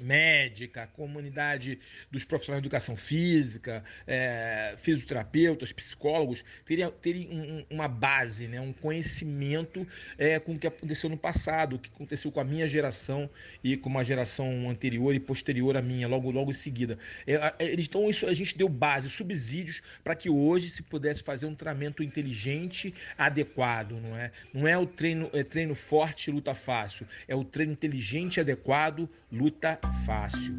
médica, 0.00 0.86
comunidade 0.88 1.78
dos 2.10 2.24
profissionais 2.24 2.62
de 2.62 2.66
educação 2.66 2.96
física, 2.96 3.84
é, 4.06 4.74
fisioterapeutas, 4.76 5.72
psicólogos, 5.72 6.44
terem, 6.64 6.90
terem 7.02 7.28
um, 7.30 7.64
uma 7.74 7.88
base, 7.88 8.48
né, 8.48 8.60
um 8.60 8.72
conhecimento 8.72 9.86
é, 10.18 10.38
com 10.38 10.54
o 10.54 10.58
que 10.58 10.66
aconteceu 10.66 11.10
no 11.10 11.16
passado, 11.16 11.76
o 11.76 11.78
que 11.78 11.90
aconteceu 11.94 12.32
com 12.32 12.40
a 12.40 12.44
minha 12.44 12.66
geração 12.68 13.28
e 13.62 13.76
com 13.76 13.88
uma 13.88 14.04
geração 14.04 14.68
anterior 14.68 15.14
e 15.14 15.20
posterior 15.20 15.76
à 15.76 15.82
minha, 15.82 16.08
logo, 16.08 16.30
logo 16.30 16.50
em 16.50 16.54
seguida. 16.54 16.98
É, 17.26 17.54
então, 17.78 18.08
isso 18.08 18.26
a 18.26 18.34
gente 18.34 18.56
deu 18.56 18.68
base, 18.68 19.08
subsídios 19.10 19.82
para 20.02 20.14
que 20.14 20.30
hoje 20.30 20.70
se 20.70 20.82
pudesse 20.82 21.22
fazer 21.22 21.46
um 21.46 21.54
treinamento 21.54 22.02
inteligente, 22.02 22.94
adequado, 23.16 23.92
não 23.92 24.16
é? 24.16 24.30
Não 24.52 24.66
é 24.66 24.76
o 24.76 24.86
treino, 24.86 25.30
é 25.32 25.44
treino 25.44 25.74
forte, 25.74 26.30
luta 26.30 26.54
fácil, 26.54 27.06
é 27.28 27.34
o 27.34 27.44
treino 27.44 27.72
inteligente, 27.72 28.40
adequado, 28.40 29.08
luta 29.30 29.78
fácil. 29.92 30.56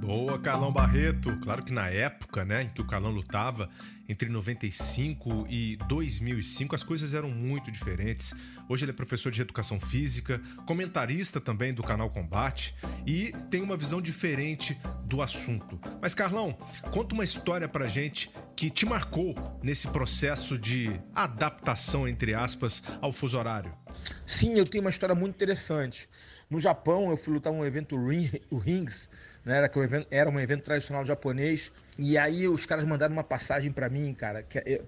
Boa, 0.00 0.38
Carlão 0.38 0.70
Barreto. 0.70 1.34
Claro 1.40 1.62
que 1.62 1.72
na 1.72 1.88
época, 1.88 2.44
né, 2.44 2.64
em 2.64 2.68
que 2.68 2.82
o 2.82 2.86
Carlão 2.86 3.10
lutava, 3.10 3.70
entre 4.06 4.28
95 4.28 5.46
e 5.48 5.76
2005, 5.88 6.74
as 6.74 6.82
coisas 6.82 7.14
eram 7.14 7.30
muito 7.30 7.72
diferentes. 7.72 8.34
Hoje 8.68 8.84
ele 8.84 8.90
é 8.90 8.94
professor 8.94 9.32
de 9.32 9.40
educação 9.40 9.80
física, 9.80 10.40
comentarista 10.66 11.40
também 11.40 11.72
do 11.72 11.82
canal 11.82 12.10
Combate 12.10 12.74
e 13.06 13.32
tem 13.50 13.62
uma 13.62 13.76
visão 13.76 14.00
diferente 14.00 14.78
do 15.04 15.22
assunto. 15.22 15.80
Mas 16.02 16.14
Carlão, 16.14 16.56
conta 16.90 17.14
uma 17.14 17.24
história 17.24 17.68
pra 17.68 17.88
gente 17.88 18.30
que 18.54 18.68
te 18.70 18.84
marcou 18.84 19.34
nesse 19.62 19.88
processo 19.88 20.58
de 20.58 21.00
adaptação 21.14 22.06
entre 22.06 22.34
aspas 22.34 22.82
ao 23.00 23.12
fuso 23.12 23.38
horário. 23.38 23.72
Sim, 24.26 24.54
eu 24.54 24.66
tenho 24.66 24.84
uma 24.84 24.90
história 24.90 25.14
muito 25.14 25.34
interessante. 25.34 26.08
No 26.54 26.60
Japão, 26.60 27.10
eu 27.10 27.16
fui 27.16 27.34
lutar 27.34 27.52
um 27.52 27.64
evento, 27.64 27.96
o 28.48 28.58
Rings, 28.58 29.10
né? 29.44 29.56
Era, 29.56 29.68
que 29.68 29.76
um 29.76 29.82
evento, 29.82 30.06
era 30.08 30.30
um 30.30 30.38
evento 30.38 30.62
tradicional 30.62 31.04
japonês. 31.04 31.72
E 31.96 32.18
aí 32.18 32.48
os 32.48 32.66
caras 32.66 32.84
mandaram 32.84 33.12
uma 33.12 33.22
passagem 33.22 33.70
para 33.70 33.88
mim, 33.88 34.12
cara, 34.12 34.42
que 34.42 34.58
é 34.58 34.82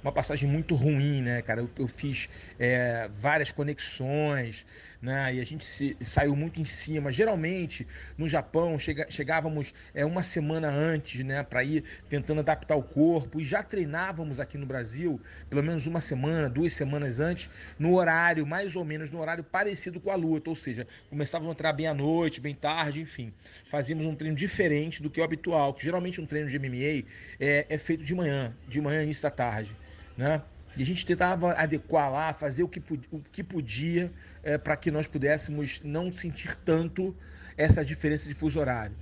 uma 0.00 0.12
passagem 0.12 0.48
muito 0.48 0.76
ruim, 0.76 1.20
né, 1.20 1.42
cara? 1.42 1.60
Eu, 1.60 1.68
eu 1.76 1.88
fiz 1.88 2.28
é, 2.56 3.10
várias 3.16 3.50
conexões, 3.50 4.64
né? 5.00 5.34
E 5.34 5.40
a 5.40 5.44
gente 5.44 5.64
se, 5.64 5.96
saiu 6.00 6.36
muito 6.36 6.60
em 6.60 6.64
cima. 6.64 7.10
Geralmente, 7.10 7.84
no 8.16 8.28
Japão, 8.28 8.78
chega, 8.78 9.06
chegávamos 9.10 9.74
é, 9.92 10.04
uma 10.04 10.22
semana 10.22 10.70
antes, 10.70 11.24
né, 11.24 11.42
para 11.42 11.64
ir 11.64 11.82
tentando 12.08 12.38
adaptar 12.38 12.76
o 12.76 12.82
corpo 12.82 13.40
e 13.40 13.44
já 13.44 13.60
treinávamos 13.60 14.38
aqui 14.38 14.56
no 14.56 14.64
Brasil, 14.64 15.20
pelo 15.50 15.64
menos 15.64 15.88
uma 15.88 16.00
semana, 16.00 16.48
duas 16.48 16.72
semanas 16.72 17.18
antes, 17.18 17.50
no 17.76 17.96
horário, 17.96 18.46
mais 18.46 18.76
ou 18.76 18.84
menos 18.84 19.10
no 19.10 19.20
horário 19.20 19.42
parecido 19.42 20.00
com 20.00 20.12
a 20.12 20.14
luta, 20.14 20.48
ou 20.48 20.54
seja, 20.54 20.86
começávamos 21.10 21.50
a 21.50 21.54
treinar 21.56 21.76
bem 21.76 21.86
à 21.88 21.94
noite, 21.94 22.40
bem 22.40 22.54
tarde, 22.54 23.00
enfim. 23.00 23.32
Fazíamos 23.68 24.06
um 24.06 24.14
treino 24.14 24.36
diferente 24.36 25.02
do 25.02 25.10
que 25.10 25.20
o 25.20 25.24
habitual, 25.24 25.74
que 25.74 25.82
geralmente 25.84 26.20
um 26.20 26.26
treino 26.26 26.51
de 26.52 26.58
MMA 26.58 27.08
é, 27.40 27.66
é 27.68 27.78
feito 27.78 28.04
de 28.04 28.14
manhã, 28.14 28.54
de 28.68 28.80
manhã 28.80 29.02
início 29.02 29.22
da 29.22 29.30
tarde, 29.30 29.76
né? 30.16 30.42
E 30.76 30.82
a 30.82 30.86
gente 30.86 31.04
tentava 31.04 31.52
adequar 31.52 32.10
lá, 32.10 32.32
fazer 32.32 32.62
o 32.62 32.68
que, 32.68 32.82
o 33.10 33.20
que 33.30 33.42
podia 33.42 34.10
é, 34.42 34.56
para 34.56 34.76
que 34.76 34.90
nós 34.90 35.06
pudéssemos 35.06 35.82
não 35.82 36.10
sentir 36.10 36.56
tanto 36.56 37.14
essa 37.56 37.84
diferença 37.84 38.26
de 38.26 38.34
fuso 38.34 38.58
horário. 38.58 38.96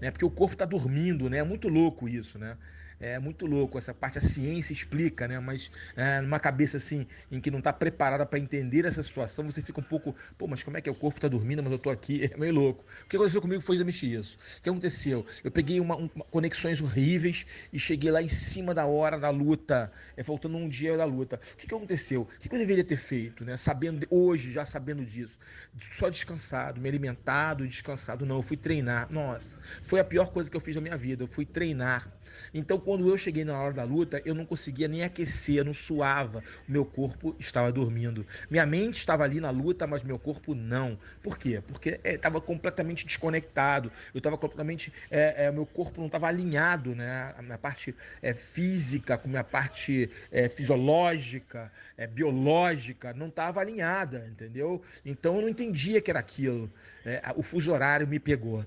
Né? 0.00 0.10
Porque 0.10 0.24
o 0.24 0.30
corpo 0.30 0.54
está 0.54 0.64
dormindo, 0.64 1.28
né? 1.28 1.38
É 1.38 1.42
muito 1.42 1.68
louco 1.68 2.08
isso, 2.08 2.38
né? 2.38 2.56
É 2.98 3.18
muito 3.18 3.46
louco 3.46 3.76
essa 3.76 3.92
parte, 3.92 4.18
a 4.18 4.20
ciência 4.20 4.72
explica, 4.72 5.28
né? 5.28 5.38
Mas 5.38 5.70
é, 5.96 6.20
numa 6.20 6.40
cabeça 6.40 6.78
assim, 6.78 7.06
em 7.30 7.40
que 7.40 7.50
não 7.50 7.58
está 7.58 7.72
preparada 7.72 8.24
para 8.24 8.38
entender 8.38 8.84
essa 8.86 9.02
situação, 9.02 9.44
você 9.44 9.60
fica 9.60 9.80
um 9.80 9.84
pouco, 9.84 10.14
pô, 10.38 10.46
mas 10.46 10.62
como 10.62 10.76
é 10.76 10.80
que 10.80 10.88
é? 10.88 10.92
o 10.92 10.94
corpo 10.94 11.18
está 11.18 11.28
dormindo, 11.28 11.62
mas 11.62 11.72
eu 11.72 11.76
estou 11.76 11.92
aqui? 11.92 12.30
É 12.36 12.38
meio 12.38 12.52
louco. 12.52 12.84
O 13.04 13.08
que 13.08 13.16
aconteceu 13.16 13.40
comigo 13.40 13.62
foi 13.62 13.76
exatamente 13.76 14.14
isso. 14.14 14.38
O 14.58 14.62
que 14.62 14.68
aconteceu? 14.68 15.24
Eu 15.44 15.50
peguei 15.50 15.80
uma, 15.80 15.96
uma, 15.96 16.24
conexões 16.30 16.80
horríveis 16.80 17.46
e 17.72 17.78
cheguei 17.78 18.10
lá 18.10 18.20
em 18.20 18.28
cima 18.28 18.74
da 18.74 18.84
hora 18.84 19.18
da 19.18 19.30
luta, 19.30 19.92
é, 20.16 20.22
faltando 20.22 20.56
um 20.56 20.68
dia 20.68 20.96
da 20.96 21.04
luta. 21.04 21.40
O 21.54 21.56
que, 21.56 21.66
que 21.66 21.74
aconteceu? 21.74 22.22
O 22.22 22.26
que, 22.26 22.48
que 22.48 22.54
eu 22.54 22.58
deveria 22.58 22.84
ter 22.84 22.96
feito, 22.96 23.44
né? 23.44 23.56
Sabendo, 23.56 24.06
hoje, 24.10 24.52
já 24.52 24.66
sabendo 24.66 25.04
disso. 25.04 25.38
Só 25.78 26.08
descansado, 26.08 26.80
me 26.80 26.88
alimentado 26.88 27.66
descansado. 27.66 28.26
Não, 28.26 28.36
eu 28.36 28.42
fui 28.42 28.56
treinar. 28.56 29.10
Nossa, 29.10 29.58
foi 29.82 30.00
a 30.00 30.04
pior 30.04 30.30
coisa 30.30 30.50
que 30.50 30.56
eu 30.56 30.60
fiz 30.60 30.74
na 30.74 30.80
minha 30.80 30.96
vida. 30.96 31.22
Eu 31.22 31.28
fui 31.28 31.44
treinar. 31.44 32.10
Então, 32.52 32.78
quando 32.86 33.08
eu 33.08 33.18
cheguei 33.18 33.44
na 33.44 33.60
hora 33.60 33.74
da 33.74 33.82
luta, 33.82 34.22
eu 34.24 34.32
não 34.32 34.46
conseguia 34.46 34.86
nem 34.86 35.02
aquecer, 35.02 35.64
não 35.64 35.72
suava. 35.72 36.38
O 36.68 36.70
meu 36.70 36.84
corpo 36.84 37.34
estava 37.36 37.72
dormindo. 37.72 38.24
Minha 38.48 38.64
mente 38.64 39.00
estava 39.00 39.24
ali 39.24 39.40
na 39.40 39.50
luta, 39.50 39.88
mas 39.88 40.04
meu 40.04 40.20
corpo 40.20 40.54
não. 40.54 40.96
Por 41.20 41.36
quê? 41.36 41.60
Porque 41.66 41.98
estava 42.04 42.38
é, 42.38 42.40
completamente 42.40 43.04
desconectado. 43.04 43.90
Eu 44.14 44.18
estava 44.18 44.38
completamente. 44.38 44.92
É, 45.10 45.46
é, 45.46 45.50
meu 45.50 45.66
corpo 45.66 45.98
não 45.98 46.06
estava 46.06 46.28
alinhado, 46.28 46.94
né? 46.94 47.34
A 47.36 47.42
minha 47.42 47.58
parte 47.58 47.92
é, 48.22 48.32
física 48.32 49.18
com 49.18 49.26
a 49.26 49.30
minha 49.30 49.44
parte 49.44 50.08
é, 50.30 50.48
fisiológica, 50.48 51.72
é, 51.98 52.06
biológica, 52.06 53.12
não 53.12 53.26
estava 53.26 53.60
alinhada, 53.60 54.28
entendeu? 54.30 54.80
Então 55.04 55.34
eu 55.34 55.42
não 55.42 55.48
entendia 55.48 56.00
que 56.00 56.08
era 56.08 56.20
aquilo. 56.20 56.70
É, 57.04 57.20
o 57.34 57.42
fuso 57.42 57.72
horário 57.72 58.06
me 58.06 58.20
pegou. 58.20 58.64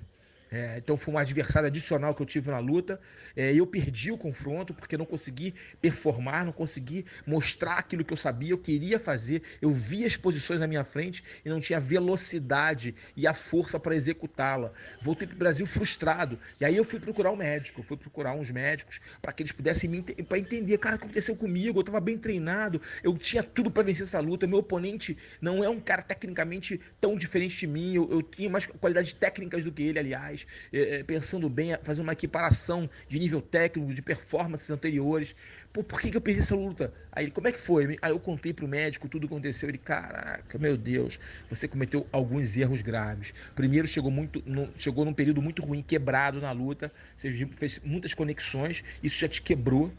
É, 0.51 0.77
então 0.77 0.97
foi 0.97 1.13
um 1.13 1.17
adversário 1.17 1.67
adicional 1.67 2.13
que 2.15 2.21
eu 2.21 2.25
tive 2.25 2.49
na 2.49 2.59
luta. 2.59 2.99
É, 3.35 3.53
eu 3.53 3.67
perdi 3.67 4.11
o 4.11 4.17
confronto 4.17 4.73
porque 4.73 4.97
não 4.97 5.05
consegui 5.05 5.53
performar, 5.81 6.45
não 6.45 6.51
consegui 6.51 7.05
mostrar 7.25 7.75
aquilo 7.75 8.03
que 8.03 8.11
eu 8.11 8.17
sabia, 8.17 8.51
eu 8.51 8.57
queria 8.57 8.99
fazer. 8.99 9.43
Eu 9.61 9.71
via 9.71 10.07
as 10.07 10.17
posições 10.17 10.59
na 10.59 10.67
minha 10.67 10.83
frente 10.83 11.23
e 11.45 11.49
não 11.49 11.59
tinha 11.59 11.79
velocidade 11.79 12.95
e 13.15 13.27
a 13.27 13.33
força 13.33 13.79
para 13.79 13.95
executá-la. 13.95 14.71
Voltei 15.01 15.27
para 15.27 15.35
o 15.35 15.39
Brasil 15.39 15.67
frustrado. 15.67 16.39
E 16.59 16.65
aí 16.65 16.75
eu 16.75 16.83
fui 16.83 16.99
procurar 16.99 17.31
um 17.31 17.35
médico, 17.35 17.83
fui 17.83 17.97
procurar 17.97 18.33
uns 18.33 18.49
médicos 18.49 18.99
para 19.21 19.31
que 19.31 19.43
eles 19.43 19.51
pudessem 19.51 19.89
me 19.89 19.99
para 20.01 20.39
entender, 20.39 20.77
cara, 20.77 20.95
o 20.95 20.99
que 20.99 21.05
aconteceu 21.05 21.35
comigo? 21.35 21.77
Eu 21.77 21.81
estava 21.81 21.99
bem 21.99 22.17
treinado, 22.17 22.81
eu 23.03 23.15
tinha 23.17 23.43
tudo 23.43 23.69
para 23.69 23.83
vencer 23.83 24.03
essa 24.03 24.19
luta. 24.19 24.47
Meu 24.47 24.59
oponente 24.59 25.17
não 25.39 25.63
é 25.63 25.69
um 25.69 25.79
cara 25.79 26.01
tecnicamente 26.01 26.79
tão 26.99 27.15
diferente 27.15 27.57
de 27.59 27.67
mim, 27.67 27.95
eu, 27.95 28.09
eu 28.09 28.21
tinha 28.21 28.49
mais 28.49 28.65
qualidades 28.65 29.13
técnicas 29.13 29.63
do 29.63 29.71
que 29.71 29.83
ele, 29.83 29.99
aliás 29.99 30.38
é, 30.71 30.97
é, 30.97 31.03
pensando 31.03 31.49
bem, 31.49 31.77
fazer 31.83 32.01
uma 32.01 32.13
equiparação 32.13 32.89
de 33.07 33.19
nível 33.19 33.41
técnico, 33.41 33.93
de 33.93 34.01
performances 34.01 34.69
anteriores. 34.69 35.35
Pô, 35.71 35.83
por 35.83 36.01
que, 36.01 36.09
que 36.09 36.17
eu 36.17 36.21
perdi 36.21 36.39
essa 36.39 36.55
luta? 36.55 36.91
Aí 37.11 37.25
ele, 37.25 37.31
como 37.31 37.47
é 37.47 37.51
que 37.51 37.59
foi? 37.59 37.97
Aí 38.01 38.11
eu 38.11 38.19
contei 38.19 38.53
pro 38.53 38.67
médico 38.67 39.07
tudo 39.07 39.27
que 39.27 39.33
aconteceu. 39.33 39.69
Ele, 39.69 39.77
caraca, 39.77 40.57
meu 40.57 40.75
Deus, 40.75 41.19
você 41.49 41.67
cometeu 41.67 42.07
alguns 42.11 42.57
erros 42.57 42.81
graves. 42.81 43.33
Primeiro, 43.55 43.87
chegou 43.87 44.09
muito, 44.09 44.41
no, 44.45 44.69
chegou 44.75 45.05
num 45.05 45.13
período 45.13 45.41
muito 45.41 45.61
ruim, 45.61 45.83
quebrado 45.83 46.41
na 46.41 46.51
luta. 46.51 46.91
Você 47.15 47.31
fez 47.47 47.79
muitas 47.83 48.13
conexões, 48.13 48.83
isso 49.03 49.19
já 49.19 49.27
te 49.27 49.41
quebrou 49.41 49.93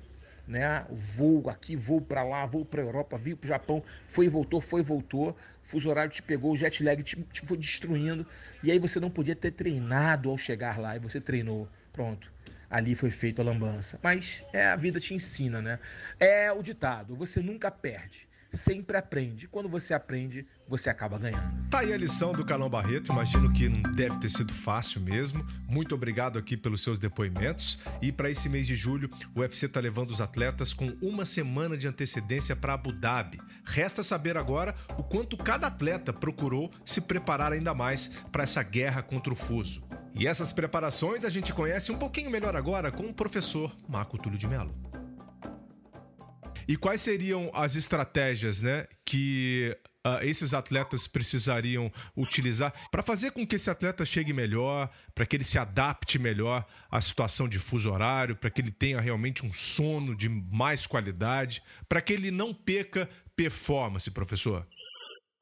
né? 0.50 0.84
Voo 0.90 1.48
aqui, 1.48 1.76
voo 1.76 2.00
para 2.00 2.24
lá, 2.24 2.44
voo 2.44 2.64
para 2.64 2.82
Europa, 2.82 3.16
voo 3.16 3.36
para 3.36 3.46
o 3.46 3.48
Japão, 3.48 3.84
foi 4.04 4.26
e 4.26 4.28
voltou, 4.28 4.60
foi 4.60 4.80
e 4.80 4.84
voltou. 4.84 5.36
Fuso 5.62 5.88
horário 5.88 6.10
te 6.10 6.20
pegou, 6.20 6.56
jet 6.56 6.82
lag 6.82 7.00
te, 7.02 7.16
te 7.22 7.46
foi 7.46 7.56
destruindo. 7.56 8.26
E 8.62 8.72
aí 8.72 8.78
você 8.78 8.98
não 8.98 9.08
podia 9.08 9.36
ter 9.36 9.52
treinado 9.52 10.28
ao 10.28 10.36
chegar 10.36 10.78
lá, 10.78 10.96
e 10.96 10.98
você 10.98 11.20
treinou. 11.20 11.68
Pronto. 11.92 12.32
Ali 12.68 12.94
foi 12.94 13.10
feita 13.10 13.42
a 13.42 13.44
lambança. 13.44 13.98
Mas 14.02 14.44
é 14.52 14.66
a 14.66 14.76
vida 14.76 14.98
te 14.98 15.14
ensina, 15.14 15.62
né? 15.62 15.78
É 16.18 16.50
o 16.52 16.62
ditado: 16.62 17.14
você 17.14 17.40
nunca 17.40 17.70
perde 17.70 18.28
sempre 18.50 18.96
aprende. 18.96 19.48
Quando 19.48 19.68
você 19.68 19.94
aprende, 19.94 20.46
você 20.68 20.90
acaba 20.90 21.18
ganhando. 21.18 21.68
Tá 21.68 21.80
aí 21.80 21.92
a 21.92 21.96
lição 21.96 22.32
do 22.32 22.44
Calão 22.44 22.68
Barreto. 22.68 23.12
Imagino 23.12 23.52
que 23.52 23.68
não 23.68 23.82
deve 23.92 24.18
ter 24.18 24.28
sido 24.28 24.52
fácil 24.52 25.00
mesmo. 25.00 25.46
Muito 25.68 25.94
obrigado 25.94 26.38
aqui 26.38 26.56
pelos 26.56 26.82
seus 26.82 26.98
depoimentos. 26.98 27.78
E 28.00 28.12
para 28.12 28.30
esse 28.30 28.48
mês 28.48 28.66
de 28.66 28.76
julho, 28.76 29.10
o 29.34 29.40
UFC 29.40 29.68
tá 29.68 29.80
levando 29.80 30.10
os 30.10 30.20
atletas 30.20 30.72
com 30.72 30.96
uma 31.00 31.24
semana 31.24 31.76
de 31.76 31.86
antecedência 31.86 32.54
para 32.56 32.74
Abu 32.74 32.92
Dhabi. 32.92 33.40
Resta 33.64 34.02
saber 34.02 34.36
agora 34.36 34.74
o 34.96 35.02
quanto 35.02 35.36
cada 35.36 35.66
atleta 35.66 36.12
procurou 36.12 36.70
se 36.84 37.02
preparar 37.02 37.52
ainda 37.52 37.74
mais 37.74 38.08
para 38.30 38.42
essa 38.42 38.62
guerra 38.62 39.02
contra 39.02 39.32
o 39.32 39.36
fuso. 39.36 39.84
E 40.14 40.26
essas 40.26 40.52
preparações 40.52 41.24
a 41.24 41.30
gente 41.30 41.52
conhece 41.52 41.92
um 41.92 41.98
pouquinho 41.98 42.30
melhor 42.30 42.56
agora 42.56 42.90
com 42.90 43.04
o 43.04 43.14
professor 43.14 43.74
Marco 43.88 44.18
Túlio 44.18 44.38
de 44.38 44.48
Mello. 44.48 44.89
E 46.70 46.76
quais 46.76 47.00
seriam 47.00 47.50
as 47.52 47.74
estratégias, 47.74 48.62
né, 48.62 48.86
que 49.04 49.76
uh, 50.06 50.22
esses 50.24 50.54
atletas 50.54 51.08
precisariam 51.08 51.90
utilizar 52.16 52.72
para 52.92 53.02
fazer 53.02 53.32
com 53.32 53.44
que 53.44 53.56
esse 53.56 53.68
atleta 53.68 54.04
chegue 54.04 54.32
melhor, 54.32 54.88
para 55.12 55.26
que 55.26 55.34
ele 55.34 55.42
se 55.42 55.58
adapte 55.58 56.16
melhor 56.16 56.64
à 56.88 57.00
situação 57.00 57.48
de 57.48 57.58
fuso 57.58 57.92
horário, 57.92 58.36
para 58.36 58.50
que 58.50 58.60
ele 58.60 58.70
tenha 58.70 59.00
realmente 59.00 59.44
um 59.44 59.50
sono 59.50 60.14
de 60.14 60.28
mais 60.28 60.86
qualidade, 60.86 61.60
para 61.88 62.00
que 62.00 62.12
ele 62.12 62.30
não 62.30 62.54
perca 62.54 63.08
performance, 63.34 64.08
professor? 64.14 64.64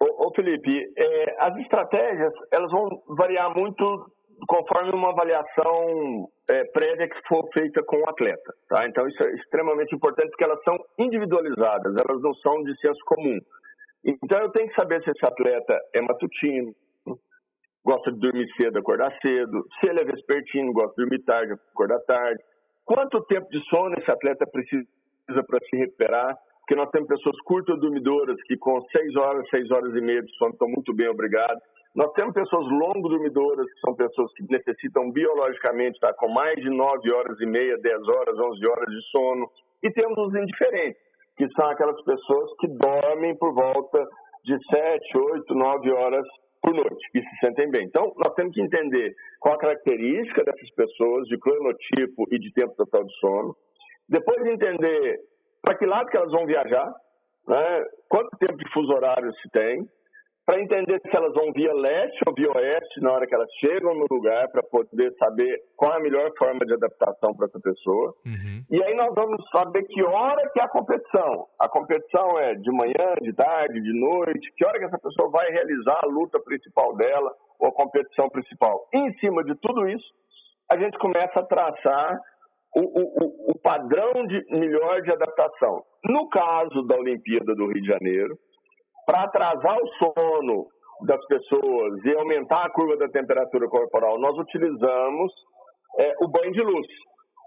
Ô, 0.00 0.28
ô 0.28 0.34
Felipe, 0.34 0.94
é, 0.96 1.36
as 1.40 1.54
estratégias 1.58 2.32
elas 2.50 2.70
vão 2.70 3.02
variar 3.06 3.54
muito 3.54 3.84
conforme 4.46 4.92
uma 4.92 5.10
avaliação 5.10 6.28
é, 6.48 6.64
prévia 6.64 7.08
que 7.08 7.28
for 7.28 7.48
feita 7.52 7.82
com 7.84 7.96
o 7.96 8.08
atleta. 8.08 8.54
Tá? 8.68 8.86
Então, 8.86 9.06
isso 9.08 9.22
é 9.22 9.34
extremamente 9.34 9.94
importante 9.94 10.30
porque 10.30 10.44
elas 10.44 10.62
são 10.62 10.78
individualizadas, 10.98 11.94
elas 11.96 12.22
não 12.22 12.34
são 12.34 12.62
de 12.62 12.78
senso 12.80 13.00
comum. 13.06 13.38
Então, 14.04 14.38
eu 14.38 14.50
tenho 14.50 14.68
que 14.68 14.74
saber 14.74 15.02
se 15.02 15.10
esse 15.10 15.26
atleta 15.26 15.78
é 15.94 16.00
matutino, 16.00 16.72
gosta 17.84 18.12
de 18.12 18.18
dormir 18.18 18.46
cedo, 18.56 18.78
acordar 18.78 19.10
cedo. 19.20 19.64
Se 19.80 19.88
ele 19.88 20.00
é 20.00 20.04
vespertino, 20.04 20.72
gosta 20.72 20.94
de 20.96 21.02
dormir 21.02 21.24
tarde, 21.24 21.52
acordar 21.72 21.98
tarde. 22.00 22.42
Quanto 22.84 23.24
tempo 23.24 23.48
de 23.50 23.60
sono 23.68 23.94
esse 23.98 24.10
atleta 24.10 24.46
precisa 24.46 24.86
para 25.46 25.58
se 25.68 25.76
recuperar? 25.76 26.36
Porque 26.60 26.74
nós 26.74 26.90
temos 26.90 27.08
pessoas 27.08 27.36
curtas 27.44 27.80
dormidoras 27.80 28.36
que 28.46 28.56
com 28.56 28.80
6 28.80 29.16
horas, 29.16 29.48
6 29.48 29.70
horas 29.70 29.94
e 29.94 30.00
meia 30.00 30.22
de 30.22 30.30
sono 30.36 30.52
estão 30.52 30.68
muito 30.68 30.94
bem 30.94 31.08
obrigados. 31.08 31.62
Nós 31.98 32.12
temos 32.12 32.32
pessoas 32.32 32.64
longo 32.68 33.08
dormidoras, 33.08 33.66
que 33.66 33.80
são 33.80 33.92
pessoas 33.92 34.32
que 34.34 34.44
necessitam 34.48 35.10
biologicamente 35.10 35.96
estar 35.96 36.14
com 36.14 36.28
mais 36.28 36.54
de 36.62 36.70
9 36.70 37.12
horas 37.12 37.40
e 37.40 37.44
meia, 37.44 37.76
10 37.76 38.08
horas, 38.08 38.38
11 38.38 38.66
horas 38.68 38.86
de 38.86 39.02
sono. 39.10 39.50
E 39.82 39.90
temos 39.90 40.16
os 40.16 40.32
indiferentes, 40.32 41.02
que 41.36 41.48
são 41.54 41.66
aquelas 41.66 42.00
pessoas 42.04 42.52
que 42.60 42.68
dormem 42.68 43.36
por 43.36 43.52
volta 43.52 44.06
de 44.44 44.56
7, 44.70 45.18
8, 45.18 45.52
9 45.52 45.90
horas 45.90 46.24
por 46.62 46.72
noite 46.72 47.04
e 47.14 47.20
se 47.20 47.36
sentem 47.44 47.68
bem. 47.68 47.86
Então, 47.86 48.12
nós 48.16 48.32
temos 48.34 48.54
que 48.54 48.62
entender 48.62 49.12
qual 49.40 49.56
a 49.56 49.58
característica 49.58 50.44
dessas 50.44 50.70
pessoas, 50.76 51.26
de 51.26 51.36
cronotipo 51.36 52.28
e 52.30 52.38
de 52.38 52.52
tempo 52.52 52.76
total 52.76 53.02
de 53.02 53.14
sono. 53.18 53.56
Depois 54.08 54.46
entender 54.46 55.18
para 55.60 55.76
que 55.76 55.84
lado 55.84 56.06
que 56.06 56.16
elas 56.16 56.30
vão 56.30 56.46
viajar, 56.46 56.94
né? 57.48 57.84
quanto 58.08 58.38
tempo 58.38 58.56
de 58.56 58.72
fuso 58.72 58.92
horário 58.92 59.32
se 59.34 59.50
tem, 59.50 59.84
para 60.48 60.62
entender 60.62 60.98
se 61.02 61.14
elas 61.14 61.34
vão 61.34 61.52
via 61.52 61.74
leste 61.74 62.22
ou 62.26 62.32
via 62.32 62.50
oeste 62.50 63.02
na 63.02 63.12
hora 63.12 63.26
que 63.26 63.34
elas 63.34 63.50
chegam 63.60 63.94
no 63.94 64.06
lugar, 64.10 64.48
para 64.50 64.62
poder 64.62 65.12
saber 65.18 65.60
qual 65.76 65.92
é 65.92 65.96
a 65.96 66.00
melhor 66.00 66.30
forma 66.38 66.64
de 66.64 66.72
adaptação 66.72 67.36
para 67.36 67.48
essa 67.48 67.60
pessoa. 67.60 68.14
Uhum. 68.24 68.64
E 68.70 68.82
aí 68.82 68.94
nós 68.94 69.14
vamos 69.14 69.44
saber 69.54 69.82
que 69.82 70.02
hora 70.02 70.48
que 70.50 70.58
é 70.58 70.62
a 70.62 70.68
competição. 70.70 71.44
A 71.60 71.68
competição 71.68 72.38
é 72.38 72.54
de 72.54 72.72
manhã, 72.72 73.12
de 73.20 73.34
tarde, 73.34 73.78
de 73.78 74.00
noite, 74.00 74.50
que 74.56 74.64
hora 74.64 74.78
que 74.78 74.86
essa 74.86 74.98
pessoa 74.98 75.28
vai 75.30 75.50
realizar 75.50 76.00
a 76.02 76.08
luta 76.08 76.40
principal 76.40 76.96
dela 76.96 77.30
ou 77.60 77.68
a 77.68 77.74
competição 77.74 78.30
principal. 78.30 78.88
E 78.94 78.98
em 79.00 79.12
cima 79.18 79.44
de 79.44 79.54
tudo 79.60 79.86
isso, 79.86 80.08
a 80.72 80.78
gente 80.78 80.96
começa 80.96 81.40
a 81.40 81.46
traçar 81.46 82.18
o, 82.74 82.80
o, 82.80 83.50
o 83.52 83.58
padrão 83.58 84.26
de 84.26 84.42
melhor 84.50 85.02
de 85.02 85.12
adaptação. 85.12 85.82
No 86.06 86.26
caso 86.30 86.86
da 86.86 86.96
Olimpíada 86.96 87.54
do 87.54 87.66
Rio 87.66 87.82
de 87.82 87.86
Janeiro, 87.88 88.38
para 89.08 89.22
atrasar 89.22 89.78
o 89.78 89.88
sono 89.96 90.66
das 91.06 91.24
pessoas 91.26 92.04
e 92.04 92.14
aumentar 92.14 92.66
a 92.66 92.70
curva 92.70 92.94
da 92.98 93.08
temperatura 93.08 93.66
corporal, 93.66 94.20
nós 94.20 94.36
utilizamos 94.36 95.32
é, 95.98 96.14
o 96.20 96.28
banho 96.28 96.52
de 96.52 96.60
luz 96.60 96.86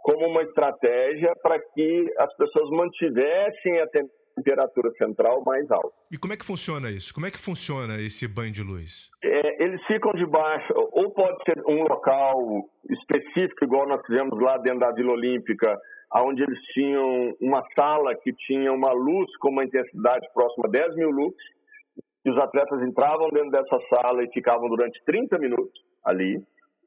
como 0.01 0.25
uma 0.25 0.41
estratégia 0.41 1.31
para 1.43 1.59
que 1.59 2.11
as 2.17 2.35
pessoas 2.35 2.67
mantivessem 2.71 3.79
a 3.79 3.87
temperatura 3.87 4.89
central 4.97 5.43
mais 5.45 5.69
alta. 5.69 5.93
E 6.11 6.17
como 6.17 6.33
é 6.33 6.37
que 6.37 6.45
funciona 6.45 6.89
isso? 6.89 7.13
Como 7.13 7.27
é 7.27 7.29
que 7.29 7.37
funciona 7.37 8.01
esse 8.01 8.27
banho 8.27 8.51
de 8.51 8.63
luz? 8.63 9.11
É, 9.23 9.63
eles 9.63 9.85
ficam 9.85 10.13
debaixo, 10.13 10.73
ou 10.75 11.11
pode 11.11 11.37
ser 11.45 11.61
um 11.67 11.83
local 11.83 12.39
específico, 12.89 13.65
igual 13.65 13.87
nós 13.87 14.03
fizemos 14.07 14.41
lá 14.41 14.57
dentro 14.57 14.79
da 14.79 14.91
Vila 14.91 15.11
Olímpica, 15.11 15.77
onde 16.15 16.43
eles 16.43 16.59
tinham 16.73 17.35
uma 17.39 17.63
sala 17.73 18.13
que 18.15 18.33
tinha 18.33 18.71
uma 18.71 18.91
luz 18.91 19.29
com 19.37 19.49
uma 19.49 19.63
intensidade 19.63 20.27
próxima 20.33 20.67
a 20.67 20.71
10 20.71 20.95
mil 20.95 21.09
lux, 21.09 21.35
e 22.23 22.29
os 22.29 22.37
atletas 22.37 22.81
entravam 22.83 23.29
dentro 23.29 23.51
dessa 23.51 23.79
sala 23.89 24.23
e 24.23 24.31
ficavam 24.31 24.69
durante 24.69 25.03
30 25.05 25.39
minutos 25.39 25.81
ali, 26.05 26.37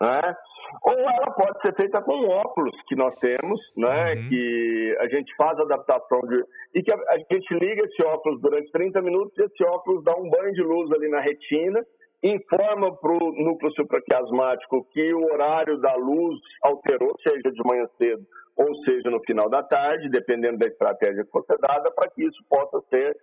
né? 0.01 0.37
Ou 0.83 0.93
ela 0.93 1.31
pode 1.33 1.61
ser 1.61 1.75
feita 1.75 2.03
com 2.03 2.29
óculos 2.29 2.75
que 2.89 2.97
nós 2.97 3.15
temos, 3.19 3.61
né? 3.77 4.15
Uhum. 4.15 4.29
Que 4.29 4.97
a 5.01 5.09
gente 5.09 5.35
faz 5.37 5.59
adaptação 5.59 6.21
de 6.23 6.45
e 6.75 6.83
que 6.83 6.93
a, 6.93 6.97
a, 6.97 7.19
gente 7.19 7.55
liga 7.55 7.85
esse 7.85 8.03
óculos 8.03 8.41
durante 8.41 8.71
30 8.73 9.01
minutos 9.03 9.37
e 9.39 9.43
esse 9.43 9.65
óculos 9.65 10.05
dá 10.05 10.15
um 10.17 10.29
banho 10.29 10.53
de 10.53 10.63
luz 10.63 10.91
ali 10.93 11.09
na 11.09 11.21
retina, 11.21 11.85
informa 12.25 12.97
para 12.97 13.13
o 13.13 13.33
núcleo 13.45 13.71
supraquiasmático 13.75 14.87
que 14.91 15.13
o 15.13 15.25
horário 15.25 15.79
da 15.79 15.95
luz 15.95 16.39
alterou, 16.63 17.15
seja 17.23 17.53
de 17.53 17.63
manhã 17.65 17.87
cedo 17.99 18.25
ou 18.57 18.75
seja 18.85 19.11
no 19.11 19.21
final 19.25 19.51
da 19.51 19.63
tarde, 19.63 20.09
dependendo 20.09 20.59
da 20.59 20.67
estratégia 20.67 21.25
que 21.25 21.31
for 21.31 21.45
dada, 21.61 21.91
para 21.91 22.09
que 22.11 22.25
isso 22.25 22.39
possa 22.49 22.81
ser 22.89 23.17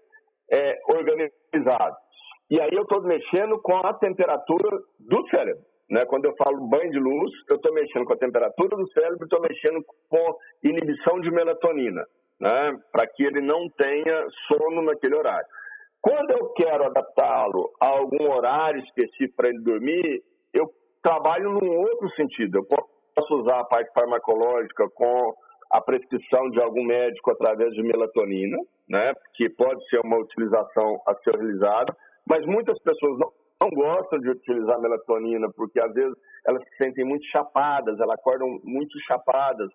é, 0.51 0.77
organizado. 0.87 1.95
E 2.49 2.59
aí 2.59 2.69
eu 2.73 2.83
estou 2.83 3.01
mexendo 3.03 3.59
com 3.61 3.75
a 3.77 3.93
temperatura 3.93 4.77
do 4.99 5.27
cérebro. 5.29 5.63
Né? 5.89 6.05
Quando 6.05 6.25
eu 6.25 6.35
falo 6.35 6.67
banho 6.67 6.91
de 6.91 6.99
luz, 6.99 7.31
eu 7.49 7.55
estou 7.55 7.73
mexendo 7.73 8.05
com 8.05 8.13
a 8.13 8.17
temperatura 8.17 8.75
do 8.75 8.91
cérebro, 8.91 9.23
estou 9.23 9.41
mexendo 9.41 9.81
com 10.09 10.35
inibição 10.63 11.19
de 11.21 11.31
melatonina, 11.31 12.05
né? 12.39 12.77
para 12.91 13.07
que 13.07 13.23
ele 13.23 13.41
não 13.41 13.69
tenha 13.69 14.25
sono 14.47 14.81
naquele 14.81 15.15
horário. 15.15 15.47
Quando 16.01 16.31
eu 16.31 16.49
quero 16.53 16.85
adaptá-lo 16.85 17.69
a 17.79 17.87
algum 17.87 18.31
horário 18.31 18.81
específico 18.83 19.35
para 19.35 19.49
ele 19.49 19.61
dormir, 19.61 20.23
eu 20.53 20.67
trabalho 21.03 21.51
num 21.51 21.77
outro 21.77 22.09
sentido. 22.15 22.57
Eu 22.57 22.65
posso 22.65 23.35
usar 23.35 23.59
a 23.59 23.65
parte 23.65 23.93
farmacológica 23.93 24.89
com 24.95 25.33
a 25.71 25.79
prescrição 25.79 26.49
de 26.49 26.59
algum 26.59 26.83
médico 26.83 27.31
através 27.31 27.71
de 27.73 27.81
melatonina, 27.81 28.57
né, 28.89 29.13
que 29.35 29.49
pode 29.49 29.87
ser 29.89 29.99
uma 30.03 30.17
utilização 30.17 30.99
a 31.07 31.15
ser 31.23 31.35
realizada, 31.35 31.95
mas 32.27 32.45
muitas 32.45 32.77
pessoas 32.83 33.17
não, 33.17 33.31
não 33.61 33.69
gostam 33.69 34.19
de 34.19 34.29
utilizar 34.29 34.81
melatonina 34.81 35.49
porque 35.55 35.79
às 35.79 35.93
vezes 35.93 36.13
elas 36.45 36.61
se 36.63 36.75
sentem 36.77 37.05
muito 37.05 37.25
chapadas, 37.27 37.97
elas 37.99 38.19
acordam 38.19 38.59
muito 38.63 38.99
chapadas 39.07 39.69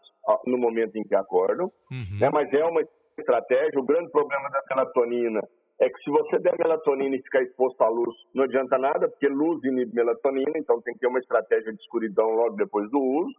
no 0.44 0.58
momento 0.58 0.96
em 0.96 1.04
que 1.04 1.14
acordam, 1.14 1.70
uhum. 1.90 2.18
né, 2.20 2.28
mas 2.30 2.52
é 2.52 2.64
uma 2.64 2.82
estratégia. 3.16 3.80
O 3.80 3.86
grande 3.86 4.10
problema 4.10 4.50
da 4.50 4.62
melatonina 4.68 5.40
é 5.78 5.88
que 5.90 6.02
se 6.02 6.10
você 6.10 6.38
der 6.38 6.54
melatonina 6.58 7.16
e 7.16 7.22
ficar 7.22 7.42
exposto 7.42 7.82
à 7.82 7.88
luz, 7.88 8.14
não 8.34 8.44
adianta 8.44 8.78
nada, 8.78 9.08
porque 9.08 9.28
luz 9.28 9.62
inibe 9.62 9.94
melatonina, 9.94 10.52
então 10.56 10.80
tem 10.80 10.94
que 10.94 11.00
ter 11.00 11.06
uma 11.06 11.18
estratégia 11.18 11.72
de 11.72 11.80
escuridão 11.80 12.30
logo 12.30 12.56
depois 12.56 12.90
do 12.90 12.98
uso. 12.98 13.34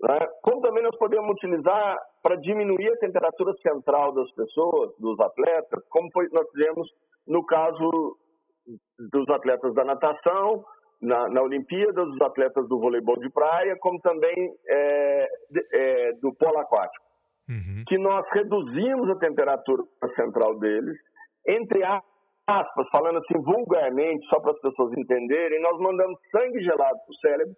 Né? 0.00 0.18
Como 0.42 0.60
também 0.60 0.82
nós 0.82 0.96
podemos 0.98 1.30
utilizar 1.30 1.98
para 2.22 2.36
diminuir 2.36 2.88
a 2.92 2.98
temperatura 2.98 3.52
central 3.62 4.12
das 4.12 4.30
pessoas, 4.32 4.96
dos 4.98 5.18
atletas, 5.20 5.82
como 5.88 6.10
foi, 6.12 6.28
nós 6.32 6.50
fizemos 6.50 6.88
no 7.26 7.44
caso 7.46 8.16
dos 8.98 9.28
atletas 9.30 9.72
da 9.74 9.84
natação, 9.84 10.64
na, 11.00 11.28
na 11.28 11.42
Olimpíada, 11.42 12.04
dos 12.04 12.20
atletas 12.20 12.68
do 12.68 12.80
voleibol 12.80 13.18
de 13.18 13.30
praia, 13.30 13.76
como 13.78 14.00
também 14.00 14.54
é, 14.68 15.28
é, 15.72 16.12
do 16.14 16.34
polo 16.34 16.58
aquático. 16.58 17.04
Uhum. 17.48 17.84
Que 17.86 17.96
nós 17.96 18.26
reduzimos 18.32 19.08
a 19.10 19.16
temperatura 19.16 19.84
central 20.16 20.58
deles 20.58 20.96
entre 21.46 21.82
aspas, 22.46 22.88
falando 22.90 23.18
assim 23.18 23.40
vulgarmente, 23.42 24.26
só 24.28 24.40
para 24.40 24.52
as 24.52 24.60
pessoas 24.60 24.96
entenderem, 24.96 25.60
nós 25.60 25.78
mandamos 25.78 26.18
sangue 26.30 26.60
gelado 26.62 26.98
para 26.98 27.12
o 27.12 27.16
cérebro 27.16 27.56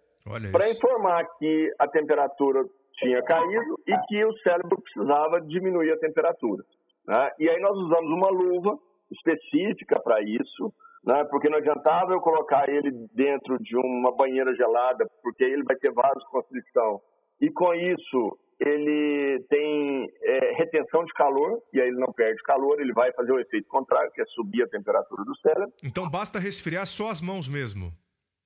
para 0.51 0.69
informar 0.69 1.25
que 1.37 1.73
a 1.79 1.87
temperatura 1.87 2.63
tinha 2.95 3.21
caído 3.23 3.79
e 3.87 3.97
que 4.07 4.25
o 4.25 4.37
cérebro 4.39 4.81
precisava 4.81 5.41
diminuir 5.41 5.91
a 5.91 5.99
temperatura. 5.99 6.63
Né? 7.07 7.31
E 7.39 7.49
aí 7.49 7.59
nós 7.61 7.75
usamos 7.77 8.11
uma 8.11 8.29
luva 8.29 8.77
específica 9.11 9.99
para 9.99 10.21
isso, 10.21 10.71
né? 11.03 11.23
porque 11.31 11.49
não 11.49 11.57
adiantava 11.57 12.13
eu 12.13 12.19
colocar 12.19 12.69
ele 12.69 12.91
dentro 13.13 13.57
de 13.59 13.75
uma 13.77 14.15
banheira 14.15 14.53
gelada, 14.53 15.07
porque 15.23 15.43
ele 15.43 15.63
vai 15.63 15.75
ter 15.77 15.91
vasoconstrição. 15.91 17.01
E 17.41 17.49
com 17.49 17.73
isso 17.73 18.37
ele 18.59 19.41
tem 19.49 20.09
é, 20.21 20.53
retenção 20.57 21.05
de 21.05 21.13
calor, 21.13 21.61
e 21.73 21.79
aí 21.79 21.87
ele 21.87 21.99
não 21.99 22.11
perde 22.11 22.41
calor, 22.43 22.79
ele 22.79 22.91
vai 22.91 23.11
fazer 23.13 23.31
o 23.31 23.39
efeito 23.39 23.67
contrário, 23.67 24.11
que 24.11 24.21
é 24.21 24.25
subir 24.25 24.63
a 24.63 24.67
temperatura 24.67 25.23
do 25.23 25.35
cérebro. 25.37 25.71
Então 25.83 26.09
basta 26.09 26.39
resfriar 26.39 26.85
só 26.85 27.09
as 27.09 27.21
mãos 27.21 27.47
mesmo. 27.47 27.91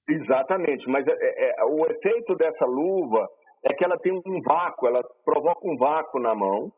Exatamente, 0.08 0.88
mas 0.88 1.08
é, 1.08 1.12
é, 1.12 1.62
é, 1.62 1.66
o 1.66 1.86
efeito 1.88 2.36
dessa 2.36 2.66
luva 2.66 3.28
é 3.64 3.74
que 3.74 3.84
ela 3.84 3.98
tem 3.98 4.12
um 4.12 4.42
vácuo, 4.42 4.88
ela 4.88 5.02
provoca 5.26 5.68
um 5.68 5.78
vácuo 5.78 6.20
na 6.20 6.36
mão, 6.36 6.72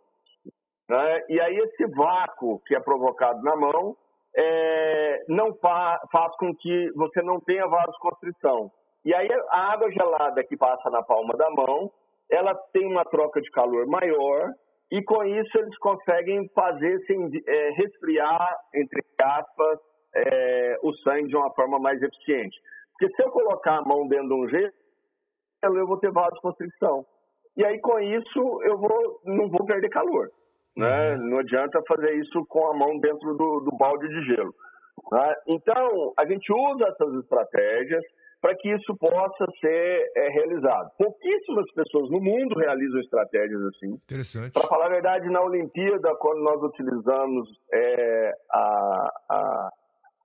né? 0.88 1.22
e 1.28 1.42
aí 1.42 1.58
esse 1.58 1.88
vácuo 1.88 2.62
que 2.66 2.76
é 2.76 2.80
provocado 2.80 3.42
na 3.42 3.56
mão 3.56 3.98
é, 4.38 5.24
não 5.28 5.54
fa 5.56 6.00
faz 6.12 6.36
com 6.38 6.54
que 6.56 6.92
você 6.96 7.22
não 7.22 7.40
tenha 7.40 7.68
vasoconstrição. 7.68 8.72
E 9.04 9.14
aí 9.14 9.28
a 9.50 9.74
água 9.74 9.92
gelada 9.92 10.44
que 10.44 10.56
passa 10.56 10.90
na 10.90 11.02
palma 11.02 11.34
da 11.36 11.50
mão 11.50 11.92
ela 12.32 12.56
tem 12.74 12.86
uma 12.86 13.04
troca 13.06 13.42
de 13.42 13.50
calor 13.52 13.86
maior 13.88 14.52
e 14.92 15.04
com 15.04 15.24
isso 15.24 15.58
eles 15.58 15.78
conseguem 15.80 16.48
fazer 16.50 17.00
sem 17.06 17.30
é, 17.48 17.70
resfriar, 17.72 18.56
entre 18.74 19.04
aspas, 19.22 19.80
é, 20.16 20.78
o 20.84 20.94
sangue 20.98 21.28
de 21.28 21.36
uma 21.36 21.54
forma 21.54 21.80
mais 21.80 22.02
eficiente. 22.02 22.56
Porque 22.92 23.14
se 23.16 23.24
eu 23.24 23.32
colocar 23.32 23.78
a 23.78 23.82
mão 23.82 24.08
dentro 24.08 24.28
de 24.28 24.34
um 24.34 24.48
gelo, 24.48 24.72
eu 25.64 25.88
vou 25.88 25.98
ter 25.98 26.12
vasoconstrição. 26.12 27.06
E 27.58 27.66
aí 27.66 27.80
com 27.80 28.00
isso 28.00 28.62
eu 28.64 28.78
vou, 28.78 29.22
não 29.26 29.50
vou 29.50 29.66
perder 29.66 29.90
calor. 29.90 30.30
Né? 30.78 31.16
Uhum. 31.16 31.30
Não 31.30 31.40
adianta 31.40 31.82
fazer 31.88 32.16
isso 32.16 32.46
com 32.48 32.68
a 32.68 32.74
mão 32.74 33.00
dentro 33.00 33.34
do, 33.36 33.62
do 33.62 33.78
balde 33.78 34.08
de 34.08 34.26
gelo. 34.36 34.54
Né? 35.12 35.34
Então, 35.48 36.14
a 36.18 36.26
gente 36.26 36.52
usa 36.52 36.88
essas 36.88 37.14
estratégias 37.24 38.04
para 38.46 38.56
que 38.58 38.70
isso 38.70 38.96
possa 38.98 39.48
ser 39.60 40.12
é, 40.16 40.30
realizado. 40.30 40.92
Pouquíssimas 41.00 41.66
pessoas 41.74 42.12
no 42.12 42.22
mundo 42.22 42.54
realizam 42.60 43.00
estratégias 43.00 43.60
assim. 43.60 43.94
Interessante. 43.94 44.54
Para 44.54 44.68
falar 44.68 44.86
a 44.86 44.90
verdade, 44.90 45.28
na 45.32 45.42
Olimpíada, 45.42 46.14
quando 46.20 46.44
nós 46.44 46.62
utilizamos 46.62 47.50
é, 47.74 48.32
a, 48.52 49.10
a, 49.32 49.70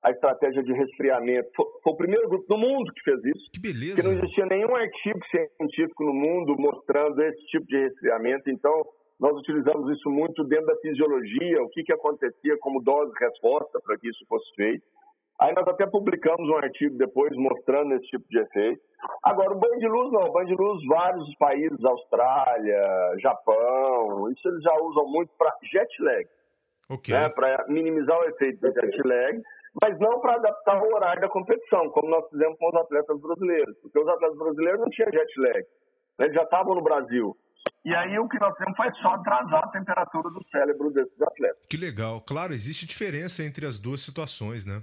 a 0.02 0.10
estratégia 0.10 0.62
de 0.62 0.70
resfriamento. 0.70 1.48
Foi, 1.56 1.64
foi, 1.82 1.92
o 1.94 1.96
primeiro 1.96 2.28
grupo 2.28 2.46
do 2.46 2.58
mundo 2.58 2.92
que 2.92 3.02
fez 3.02 3.24
isso. 3.24 3.50
Que 3.54 3.60
beleza. 3.62 4.02
Que 4.02 4.06
não 4.06 4.12
existia 4.12 4.44
nenhum 4.44 4.76
artigo 4.76 5.18
científico 5.30 6.04
no 6.04 6.12
mundo 6.12 6.56
mostrando 6.58 7.22
esse 7.22 7.42
tipo 7.46 7.64
de 7.68 7.78
resfriamento. 7.78 8.50
Então, 8.50 8.84
nós 9.18 9.34
utilizamos 9.34 9.96
isso 9.96 10.10
muito 10.10 10.44
dentro 10.44 10.66
da 10.66 10.76
fisiologia, 10.76 11.62
o 11.62 11.70
que, 11.70 11.84
que 11.84 11.92
acontecia 11.94 12.58
como 12.60 12.82
dose-resposta 12.82 13.80
para 13.80 13.96
que 13.96 14.10
isso 14.10 14.26
fosse 14.28 14.54
feito. 14.56 14.84
Aí 15.40 15.54
nós 15.54 15.66
até 15.66 15.86
publicamos 15.86 16.46
um 16.50 16.56
artigo 16.56 16.98
depois 16.98 17.34
mostrando 17.34 17.94
esse 17.94 18.06
tipo 18.08 18.28
de 18.28 18.38
efeito. 18.40 18.82
Agora, 19.22 19.54
o 19.54 19.58
banho 19.58 19.78
de 19.78 19.88
luz 19.88 20.12
não. 20.12 20.28
O 20.28 20.32
banho 20.32 20.48
de 20.48 20.54
luz, 20.54 20.86
vários 20.86 21.34
países, 21.36 21.82
Austrália, 21.82 23.14
Japão, 23.20 24.30
isso 24.30 24.46
eles 24.46 24.62
já 24.62 24.74
usam 24.82 25.06
muito 25.06 25.30
para 25.38 25.56
jet 25.72 26.02
lag. 26.02 26.28
Okay. 26.90 27.14
Né, 27.14 27.28
para 27.30 27.64
minimizar 27.68 28.18
o 28.18 28.24
efeito 28.24 28.60
do 28.60 28.72
jet 28.72 29.02
lag, 29.02 29.40
mas 29.80 29.98
não 29.98 30.20
para 30.20 30.34
adaptar 30.34 30.82
o 30.82 30.94
horário 30.94 31.22
da 31.22 31.28
competição, 31.28 31.88
como 31.90 32.10
nós 32.10 32.28
fizemos 32.28 32.58
com 32.58 32.68
os 32.68 32.74
atletas 32.74 33.18
brasileiros. 33.18 33.78
Porque 33.80 33.98
os 33.98 34.08
atletas 34.08 34.36
brasileiros 34.36 34.80
não 34.80 34.90
tinham 34.90 35.10
jet 35.10 35.40
lag. 35.40 35.60
Né, 36.18 36.26
eles 36.26 36.34
já 36.34 36.42
estavam 36.42 36.74
no 36.74 36.82
Brasil. 36.82 37.34
E 37.82 37.94
aí 37.94 38.18
o 38.18 38.28
que 38.28 38.38
nós 38.38 38.54
fizemos 38.58 38.76
foi 38.76 38.92
só 39.00 39.14
atrasar 39.14 39.64
a 39.64 39.68
temperatura 39.68 40.28
do 40.28 40.44
cérebro 40.50 40.90
desses 40.90 41.22
atletas. 41.22 41.64
Que 41.66 41.78
legal. 41.78 42.20
Claro, 42.20 42.52
existe 42.52 42.86
diferença 42.86 43.42
entre 43.42 43.64
as 43.64 43.78
duas 43.78 44.00
situações, 44.00 44.66
né? 44.66 44.82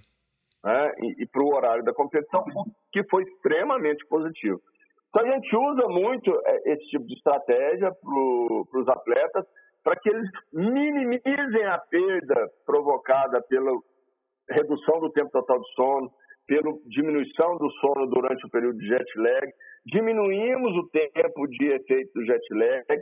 Né, 0.63 0.91
e, 1.00 1.24
e 1.24 1.28
para 1.28 1.43
o 1.43 1.56
horário 1.56 1.84
da 1.84 1.93
competição, 1.93 2.43
que 2.91 3.04
foi 3.10 3.24
extremamente 3.24 4.06
positivo. 4.08 4.62
Então 5.10 5.26
a 5.26 5.34
gente 5.34 5.56
usa 5.56 5.88
muito 5.88 6.32
é, 6.46 6.74
esse 6.74 6.86
tipo 6.88 7.06
de 7.06 7.13
estratégia 7.13 7.91
para 7.91 8.80
os 8.80 8.88
atletas 8.88 9.46
para 9.84 9.96
que 9.96 10.10
eles 10.10 10.30
minimizem 10.52 11.65
a 11.65 11.78
perda 11.78 12.50
provocada 12.65 13.41
pela 13.43 13.72
redução 14.50 15.00
do 15.00 15.10
tempo 15.12 15.32
total 15.32 15.62
de 15.62 15.74
sono, 15.76 16.12
pela 16.46 16.74
diminuição 16.88 17.58
do 17.58 17.72
sono 17.80 18.08
durante 18.08 18.46
o 18.46 18.50
período 18.50 18.78
de 18.78 18.86
jet 18.86 19.06
lag, 19.17 19.48
diminuímos 19.86 20.76
o 20.76 20.89
tempo 20.89 21.48
de 21.48 21.67
efeito 21.67 22.12
do 22.13 22.26
jet 22.26 22.54
lag 22.54 23.02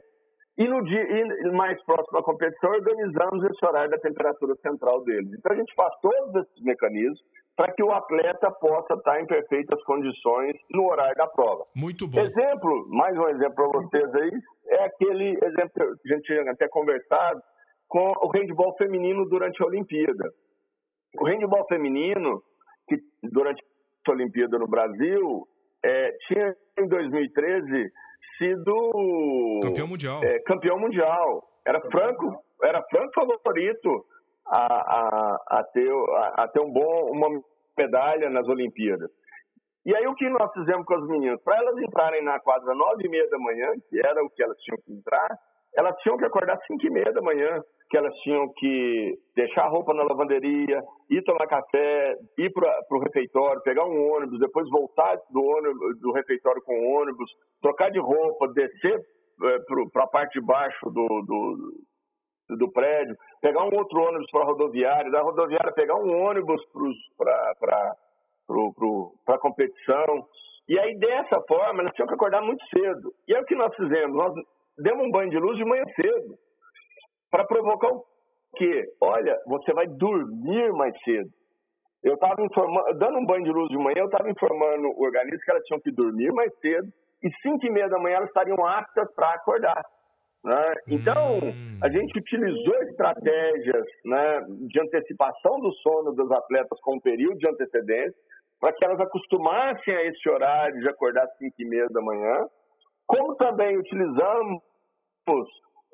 e 0.57 0.67
no 0.67 0.83
dia 0.83 1.01
e 1.01 1.51
mais 1.51 1.83
próximo 1.85 2.19
à 2.19 2.23
competição 2.23 2.69
organizamos 2.69 3.43
esse 3.43 3.65
horário 3.65 3.89
da 3.89 3.97
temperatura 3.97 4.55
central 4.57 5.03
deles. 5.03 5.33
Então 5.33 5.51
a 5.51 5.55
gente 5.55 5.73
faz 5.73 5.93
todos 6.01 6.35
esses 6.35 6.63
mecanismos 6.63 7.19
para 7.55 7.71
que 7.73 7.81
o 7.81 7.91
atleta 7.91 8.51
possa 8.51 8.95
estar 8.95 9.21
em 9.21 9.25
perfeitas 9.25 9.81
condições 9.83 10.55
no 10.71 10.89
horário 10.89 11.15
da 11.15 11.27
prova. 11.27 11.65
Muito 11.75 12.07
bom. 12.07 12.19
Exemplo, 12.19 12.87
mais 12.89 13.17
um 13.17 13.27
exemplo 13.29 13.55
para 13.55 13.81
vocês 13.81 14.15
aí, 14.15 14.31
é 14.67 14.83
aquele 14.83 15.29
exemplo 15.41 15.97
que 16.01 16.13
a 16.13 16.15
gente 16.15 16.25
tinha 16.25 16.51
até 16.51 16.67
conversado 16.67 17.41
com 17.87 18.11
o 18.21 18.31
handball 18.31 18.75
feminino 18.77 19.25
durante 19.25 19.61
a 19.63 19.67
Olimpíada. 19.67 20.33
O 21.17 21.25
handball 21.25 21.65
feminino, 21.67 22.41
que 22.89 22.97
durante 23.23 23.63
a 24.07 24.11
Olimpíada 24.11 24.57
no 24.59 24.67
Brasil, 24.67 25.47
é, 25.83 26.11
tinha 26.27 26.53
em 26.77 26.87
2013 26.87 27.89
sido 28.37 29.59
campeão 29.61 29.87
mundial. 29.87 30.23
É, 30.23 30.39
campeão 30.39 30.77
mundial. 30.77 31.43
Era 31.65 31.79
franco, 31.89 32.43
era 32.61 32.83
franco 32.89 33.13
favorito 33.13 34.05
a, 34.47 34.65
a, 34.65 35.59
a, 35.59 35.63
ter, 35.73 35.91
a, 35.91 36.43
a 36.43 36.47
ter 36.47 36.61
um 36.61 36.71
bom, 36.71 37.11
uma 37.11 37.41
medalha 37.77 38.29
nas 38.29 38.47
Olimpíadas. 38.47 39.09
E 39.85 39.95
aí 39.95 40.07
o 40.07 40.15
que 40.15 40.27
nós 40.29 40.51
fizemos 40.53 40.85
com 40.85 40.95
as 40.95 41.07
meninas? 41.07 41.41
Para 41.43 41.57
elas 41.57 41.77
entrarem 41.77 42.23
na 42.23 42.39
quadra 42.39 42.73
nove 42.73 43.05
e 43.05 43.09
meia 43.09 43.29
da 43.29 43.37
manhã, 43.37 43.71
que 43.87 43.99
era 43.99 44.23
o 44.23 44.29
que 44.29 44.41
elas 44.41 44.57
tinham 44.57 44.77
que 44.83 44.93
entrar, 44.93 45.27
elas 45.75 45.95
tinham 46.01 46.17
que 46.17 46.25
acordar 46.25 46.57
cinco 46.65 46.87
e 46.87 46.89
meia 46.89 47.11
da 47.11 47.21
manhã, 47.21 47.61
que 47.89 47.97
elas 47.97 48.13
tinham 48.23 48.51
que 48.57 49.13
deixar 49.35 49.65
a 49.65 49.69
roupa 49.69 49.93
na 49.93 50.03
lavanderia, 50.03 50.81
ir 51.09 51.21
tomar 51.23 51.45
café, 51.47 52.15
ir 52.39 52.51
para 52.51 52.81
o 52.89 52.99
refeitório, 52.99 53.61
pegar 53.61 53.85
um 53.85 54.11
ônibus, 54.11 54.39
depois 54.39 54.67
voltar 54.69 55.17
do, 55.29 55.43
ônibus, 55.43 55.99
do 55.99 56.11
refeitório 56.13 56.61
com 56.63 56.73
o 56.73 57.01
ônibus, 57.01 57.29
trocar 57.61 57.91
de 57.91 57.99
roupa, 57.99 58.47
descer 58.53 58.99
é, 59.43 59.59
para 59.91 60.03
a 60.03 60.07
parte 60.07 60.39
de 60.39 60.45
baixo 60.45 60.89
do, 60.89 61.05
do, 61.27 61.73
do 62.49 62.71
prédio, 62.71 63.15
pegar 63.41 63.63
um 63.63 63.75
outro 63.75 63.99
ônibus 63.99 64.29
para 64.31 64.41
a 64.41 64.45
rodoviária, 64.45 65.11
da 65.11 65.21
rodoviária 65.21 65.73
pegar 65.73 65.95
um 65.95 66.23
ônibus 66.23 66.61
para 67.17 67.95
a 69.27 69.39
competição. 69.39 70.27
E 70.67 70.79
aí, 70.79 70.97
dessa 70.97 71.41
forma, 71.47 71.81
elas 71.81 71.93
tinham 71.93 72.07
que 72.07 72.13
acordar 72.13 72.41
muito 72.41 72.63
cedo. 72.67 73.13
E 73.27 73.33
é 73.33 73.39
o 73.39 73.45
que 73.45 73.55
nós 73.55 73.73
fizemos. 73.75 74.15
Nós 74.15 74.33
demos 74.77 75.07
um 75.07 75.11
banho 75.11 75.29
de 75.29 75.37
luz 75.37 75.57
de 75.57 75.65
manhã 75.65 75.83
cedo 75.95 76.35
para 77.31 77.45
provocar 77.45 77.89
o 77.89 78.03
quê? 78.55 78.83
Olha, 79.01 79.37
você 79.47 79.73
vai 79.73 79.87
dormir 79.87 80.71
mais 80.73 80.95
cedo. 81.03 81.29
Eu 82.03 82.13
estava 82.13 82.35
dando 82.97 83.17
um 83.17 83.25
banho 83.25 83.43
de 83.43 83.51
luz 83.51 83.67
de 83.69 83.77
manhã, 83.77 83.97
eu 83.97 84.05
estava 84.05 84.29
informando 84.29 84.87
o 84.89 85.03
organismo 85.03 85.39
que 85.43 85.51
elas 85.51 85.63
tinham 85.63 85.81
que 85.81 85.91
dormir 85.91 86.31
mais 86.33 86.53
cedo 86.59 86.87
e 87.23 87.29
cinco 87.41 87.65
e 87.65 87.71
meia 87.71 87.89
da 87.89 87.97
manhã 87.97 88.17
elas 88.17 88.29
estariam 88.29 88.63
aptas 88.63 89.11
para 89.15 89.33
acordar. 89.33 89.83
Né? 90.45 90.73
Então, 90.89 91.39
hum. 91.39 91.79
a 91.81 91.89
gente 91.89 92.19
utilizou 92.19 92.75
estratégias 92.83 93.85
né, 94.05 94.45
de 94.69 94.79
antecipação 94.79 95.59
do 95.59 95.73
sono 95.77 96.13
dos 96.13 96.31
atletas 96.31 96.79
com 96.81 96.97
um 96.97 96.99
período 96.99 97.39
de 97.39 97.49
antecedência, 97.49 98.13
para 98.59 98.71
que 98.71 98.85
elas 98.85 98.99
acostumassem 98.99 99.95
a 99.95 100.03
esse 100.03 100.29
horário 100.29 100.79
de 100.79 100.87
acordar 100.87 101.23
às 101.23 101.37
5 101.39 101.51
e 101.57 101.65
meia 101.65 101.87
da 101.89 101.99
manhã, 101.99 102.45
como 103.07 103.35
também 103.37 103.75
utilizamos 103.75 104.61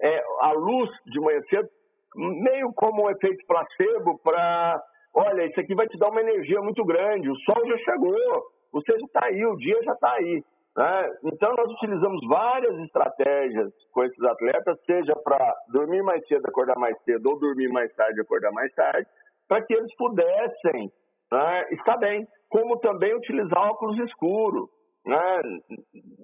é, 0.02 0.22
a 0.42 0.52
luz 0.52 0.90
de 1.06 1.20
manhã 1.22 1.40
cedo, 1.50 1.70
meio 2.16 2.74
como 2.74 3.06
um 3.06 3.10
efeito 3.10 3.46
placebo 3.48 4.20
para, 4.22 4.84
olha, 5.16 5.46
isso 5.46 5.62
aqui 5.62 5.74
vai 5.74 5.88
te 5.88 5.98
dar 5.98 6.10
uma 6.10 6.22
energia 6.22 6.62
muito 6.62 6.84
grande, 6.84 7.30
o 7.30 7.36
sol 7.38 7.66
já 7.68 7.78
chegou, 7.78 8.44
você 8.74 9.00
já 9.00 9.06
está 9.06 9.26
aí, 9.28 9.46
o 9.46 9.56
dia 9.56 9.82
já 9.84 9.94
está 9.94 10.12
aí. 10.12 10.44
Né? 10.78 11.14
Então, 11.26 11.54
nós 11.54 11.70
utilizamos 11.72 12.26
várias 12.28 12.78
estratégias 12.80 13.72
com 13.92 14.04
esses 14.04 14.24
atletas, 14.24 14.80
seja 14.86 15.14
para 15.24 15.56
dormir 15.70 16.02
mais 16.02 16.26
cedo, 16.28 16.48
acordar 16.48 16.78
mais 16.78 16.98
cedo, 17.04 17.30
ou 17.30 17.40
dormir 17.40 17.70
mais 17.70 17.94
tarde, 17.96 18.22
acordar 18.22 18.52
mais 18.52 18.74
tarde, 18.74 19.08
para 19.48 19.62
que 19.62 19.74
eles 19.74 19.94
pudessem 19.96 20.92
né, 21.32 21.68
estar 21.72 21.98
bem, 21.98 22.26
como 22.50 22.80
também 22.80 23.14
utilizar 23.16 23.72
óculos 23.72 23.98
escuros, 24.00 24.70
né, 25.06 25.42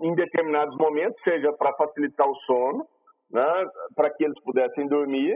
em 0.02 0.16
determinados 0.16 0.78
momentos, 0.78 1.22
seja 1.24 1.52
para 1.54 1.74
facilitar 1.74 2.28
o 2.28 2.36
sono, 2.46 2.88
né, 3.32 3.66
para 3.96 4.10
que 4.12 4.24
eles 4.24 4.40
pudessem 4.44 4.88
dormir, 4.88 5.36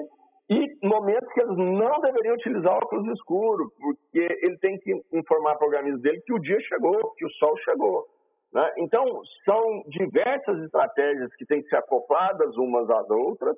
e 0.50 0.88
momentos 0.88 1.32
que 1.34 1.42
eles 1.42 1.58
não 1.58 2.00
deveriam 2.02 2.36
utilizar 2.36 2.74
óculos 2.74 3.08
escuros, 3.14 3.70
porque 3.80 4.40
ele 4.42 4.58
tem 4.58 4.78
que 4.80 5.02
informar 5.14 5.56
para 5.56 5.66
o 5.66 5.70
organismo 5.70 6.02
dele 6.02 6.22
que 6.26 6.34
o 6.34 6.40
dia 6.40 6.60
chegou, 6.62 7.14
que 7.16 7.26
o 7.26 7.30
sol 7.32 7.58
chegou. 7.60 8.06
Né? 8.54 8.74
Então, 8.78 9.06
são 9.46 9.84
diversas 9.88 10.62
estratégias 10.64 11.34
que 11.36 11.46
têm 11.46 11.62
que 11.62 11.70
ser 11.70 11.78
acopladas 11.78 12.56
umas 12.58 12.90
às 12.90 13.10
outras 13.10 13.56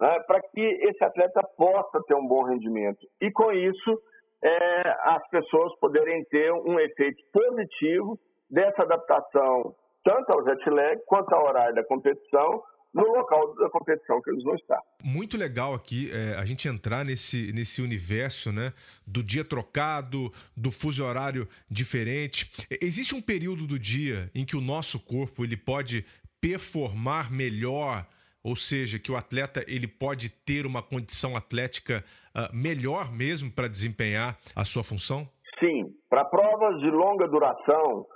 né, 0.00 0.20
para 0.26 0.40
que 0.42 0.60
esse 0.60 1.02
atleta 1.02 1.40
possa 1.56 2.02
ter 2.06 2.14
um 2.14 2.26
bom 2.26 2.42
rendimento. 2.44 3.06
E 3.20 3.30
com 3.30 3.50
isso, 3.52 4.02
é, 4.42 4.88
as 5.04 5.26
pessoas 5.28 5.74
poderem 5.80 6.24
ter 6.26 6.52
um 6.52 6.78
efeito 6.78 7.22
positivo 7.32 8.18
dessa 8.50 8.82
adaptação, 8.82 9.74
tanto 10.04 10.30
ao 10.32 10.44
jet 10.44 10.70
lag 10.70 11.00
quanto 11.06 11.34
ao 11.34 11.46
horário 11.46 11.74
da 11.74 11.84
competição, 11.84 12.62
no 12.96 13.14
local 13.14 13.54
da 13.56 13.68
competição 13.68 14.22
que 14.22 14.30
eles 14.30 14.42
vão 14.42 14.54
estar. 14.54 14.80
Muito 15.04 15.36
legal 15.36 15.74
aqui 15.74 16.10
é, 16.10 16.34
a 16.36 16.44
gente 16.46 16.66
entrar 16.66 17.04
nesse, 17.04 17.52
nesse 17.52 17.82
universo 17.82 18.50
né, 18.50 18.72
do 19.06 19.22
dia 19.22 19.44
trocado, 19.44 20.32
do 20.56 20.70
fuso 20.70 21.04
horário 21.04 21.46
diferente. 21.70 22.50
Existe 22.80 23.14
um 23.14 23.20
período 23.20 23.66
do 23.66 23.78
dia 23.78 24.30
em 24.34 24.46
que 24.46 24.56
o 24.56 24.62
nosso 24.62 25.04
corpo 25.04 25.44
ele 25.44 25.58
pode 25.58 26.06
performar 26.40 27.30
melhor, 27.30 28.06
ou 28.42 28.56
seja, 28.56 28.98
que 28.98 29.12
o 29.12 29.16
atleta 29.16 29.62
ele 29.68 29.86
pode 29.86 30.30
ter 30.30 30.64
uma 30.64 30.82
condição 30.82 31.36
atlética 31.36 32.02
uh, 32.34 32.54
melhor 32.56 33.12
mesmo 33.12 33.50
para 33.50 33.68
desempenhar 33.68 34.38
a 34.54 34.64
sua 34.64 34.82
função? 34.82 35.28
Sim, 35.60 35.84
para 36.08 36.24
provas 36.24 36.80
de 36.80 36.90
longa 36.90 37.28
duração 37.28 38.06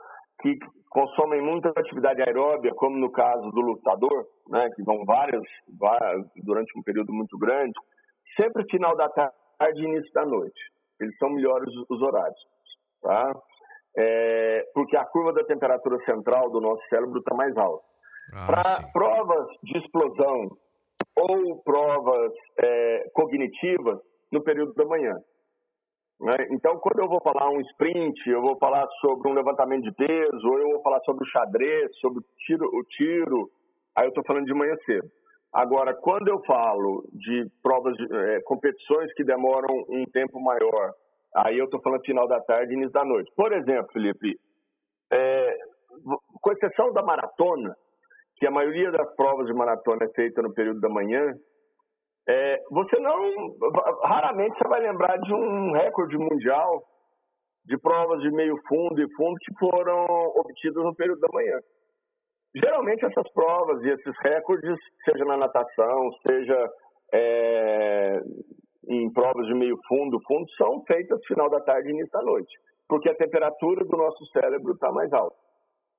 que 0.40 0.58
consomem 0.90 1.40
muita 1.40 1.70
atividade 1.70 2.20
aeróbia, 2.20 2.74
como 2.74 2.98
no 2.98 3.10
caso 3.10 3.50
do 3.50 3.60
lutador, 3.60 4.26
né, 4.50 4.68
que 4.74 4.82
vão 4.82 5.04
várias, 5.04 5.42
várias 5.78 6.26
durante 6.36 6.76
um 6.78 6.82
período 6.82 7.12
muito 7.12 7.38
grande, 7.38 7.72
sempre 8.38 8.64
final 8.70 8.96
da 8.96 9.08
tarde 9.08 9.80
e 9.80 9.84
início 9.84 10.12
da 10.12 10.26
noite. 10.26 10.60
Eles 11.00 11.16
são 11.18 11.30
melhores 11.30 11.72
os 11.88 12.02
horários, 12.02 12.40
tá? 13.00 13.32
É, 13.96 14.66
porque 14.74 14.96
a 14.96 15.04
curva 15.04 15.32
da 15.32 15.44
temperatura 15.44 15.98
central 16.04 16.50
do 16.50 16.60
nosso 16.60 16.82
cérebro 16.88 17.18
está 17.18 17.34
mais 17.34 17.56
alta. 17.56 17.84
Ah, 18.32 18.46
Para 18.46 18.92
provas 18.92 19.48
de 19.62 19.78
explosão 19.78 20.56
ou 21.16 21.62
provas 21.62 22.32
é, 22.58 23.10
cognitivas, 23.14 23.98
no 24.30 24.42
período 24.42 24.72
da 24.74 24.84
manhã. 24.84 25.14
Né? 26.20 26.36
Então, 26.50 26.78
quando 26.78 27.00
eu 27.00 27.08
vou 27.08 27.20
falar 27.20 27.50
um 27.50 27.60
sprint, 27.60 28.28
eu 28.28 28.42
vou 28.42 28.56
falar 28.58 28.86
sobre 29.00 29.28
um 29.28 29.34
levantamento 29.34 29.84
de 29.84 29.92
peso, 29.92 30.48
ou 30.48 30.58
eu 30.58 30.70
vou 30.72 30.82
falar 30.82 31.00
sobre 31.00 31.24
o 31.24 31.30
xadrez, 31.30 31.90
sobre 31.98 32.20
o 32.20 32.24
tiro, 32.38 32.66
o 32.66 32.84
tiro 32.84 33.50
aí 33.96 34.06
eu 34.06 34.10
estou 34.10 34.24
falando 34.24 34.46
de 34.46 34.54
manhã 34.54 34.74
cedo. 34.84 35.08
Agora, 35.52 35.94
quando 35.94 36.28
eu 36.28 36.40
falo 36.44 37.08
de 37.12 37.46
provas, 37.62 37.96
é, 37.98 38.40
competições 38.42 39.12
que 39.14 39.24
demoram 39.24 39.84
um 39.88 40.04
tempo 40.12 40.40
maior, 40.40 40.94
Aí 41.34 41.58
eu 41.58 41.66
estou 41.66 41.80
falando 41.80 42.04
final 42.04 42.26
da 42.26 42.40
tarde 42.40 42.72
e 42.72 42.76
início 42.76 42.92
da 42.92 43.04
noite. 43.04 43.30
Por 43.36 43.52
exemplo, 43.52 43.92
Felipe, 43.92 44.36
é, 45.12 45.58
com 46.40 46.52
exceção 46.52 46.92
da 46.92 47.02
maratona, 47.02 47.74
que 48.36 48.46
a 48.46 48.50
maioria 48.50 48.90
das 48.90 49.14
provas 49.14 49.46
de 49.46 49.52
maratona 49.52 50.04
é 50.04 50.12
feita 50.14 50.42
no 50.42 50.52
período 50.52 50.80
da 50.80 50.88
manhã, 50.88 51.32
é, 52.28 52.58
você 52.70 52.98
não. 52.98 53.56
Raramente 54.02 54.58
você 54.58 54.68
vai 54.68 54.80
lembrar 54.80 55.18
de 55.18 55.32
um 55.32 55.72
recorde 55.72 56.18
mundial 56.18 56.82
de 57.64 57.78
provas 57.78 58.20
de 58.22 58.30
meio 58.30 58.56
fundo 58.66 59.00
e 59.00 59.14
fundo 59.14 59.36
que 59.40 59.54
foram 59.58 60.04
obtidas 60.36 60.82
no 60.82 60.94
período 60.94 61.20
da 61.20 61.28
manhã. 61.32 61.58
Geralmente 62.54 63.04
essas 63.04 63.30
provas 63.32 63.82
e 63.82 63.90
esses 63.90 64.14
recordes, 64.22 64.76
seja 65.04 65.24
na 65.24 65.36
natação, 65.36 66.10
seja 66.26 66.70
é, 67.12 68.20
em 68.88 69.12
provas 69.12 69.46
de 69.46 69.54
meio 69.54 69.78
fundo, 69.86 70.18
fundo, 70.26 70.50
são 70.56 70.82
feitas 70.84 71.24
final 71.26 71.48
da 71.48 71.60
tarde 71.60 71.88
e 71.88 71.92
início 71.92 72.10
da 72.12 72.22
noite, 72.22 72.52
porque 72.88 73.08
a 73.08 73.14
temperatura 73.14 73.84
do 73.84 73.96
nosso 73.96 74.24
cérebro 74.32 74.72
está 74.72 74.90
mais 74.90 75.12
alta. 75.12 75.36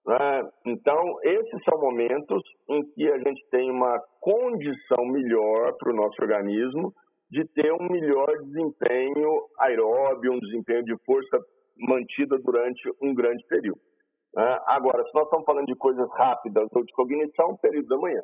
Né? 0.06 0.50
Então, 0.66 1.20
esses 1.24 1.64
são 1.64 1.80
momentos 1.80 2.42
em 2.70 2.84
que 2.92 3.10
a 3.10 3.18
gente 3.20 3.42
tem 3.50 3.70
uma 3.70 3.98
condição 4.20 5.06
melhor 5.06 5.74
para 5.78 5.92
o 5.92 5.96
nosso 5.96 6.22
organismo 6.22 6.94
de 7.30 7.46
ter 7.54 7.72
um 7.72 7.88
melhor 7.90 8.28
desempenho 8.44 9.30
aeróbio, 9.58 10.34
um 10.34 10.40
desempenho 10.40 10.84
de 10.84 10.96
força 11.06 11.40
mantida 11.78 12.38
durante 12.40 12.82
um 13.02 13.14
grande 13.14 13.46
período. 13.48 13.80
Né? 14.36 14.60
Agora, 14.68 15.04
se 15.06 15.14
nós 15.14 15.26
estamos 15.26 15.46
falando 15.46 15.68
de 15.68 15.76
coisas 15.76 16.10
rápidas 16.12 16.68
ou 16.72 16.84
de 16.84 16.94
cognição, 16.94 17.58
período 17.58 17.88
da 17.88 17.98
manhã. 17.98 18.22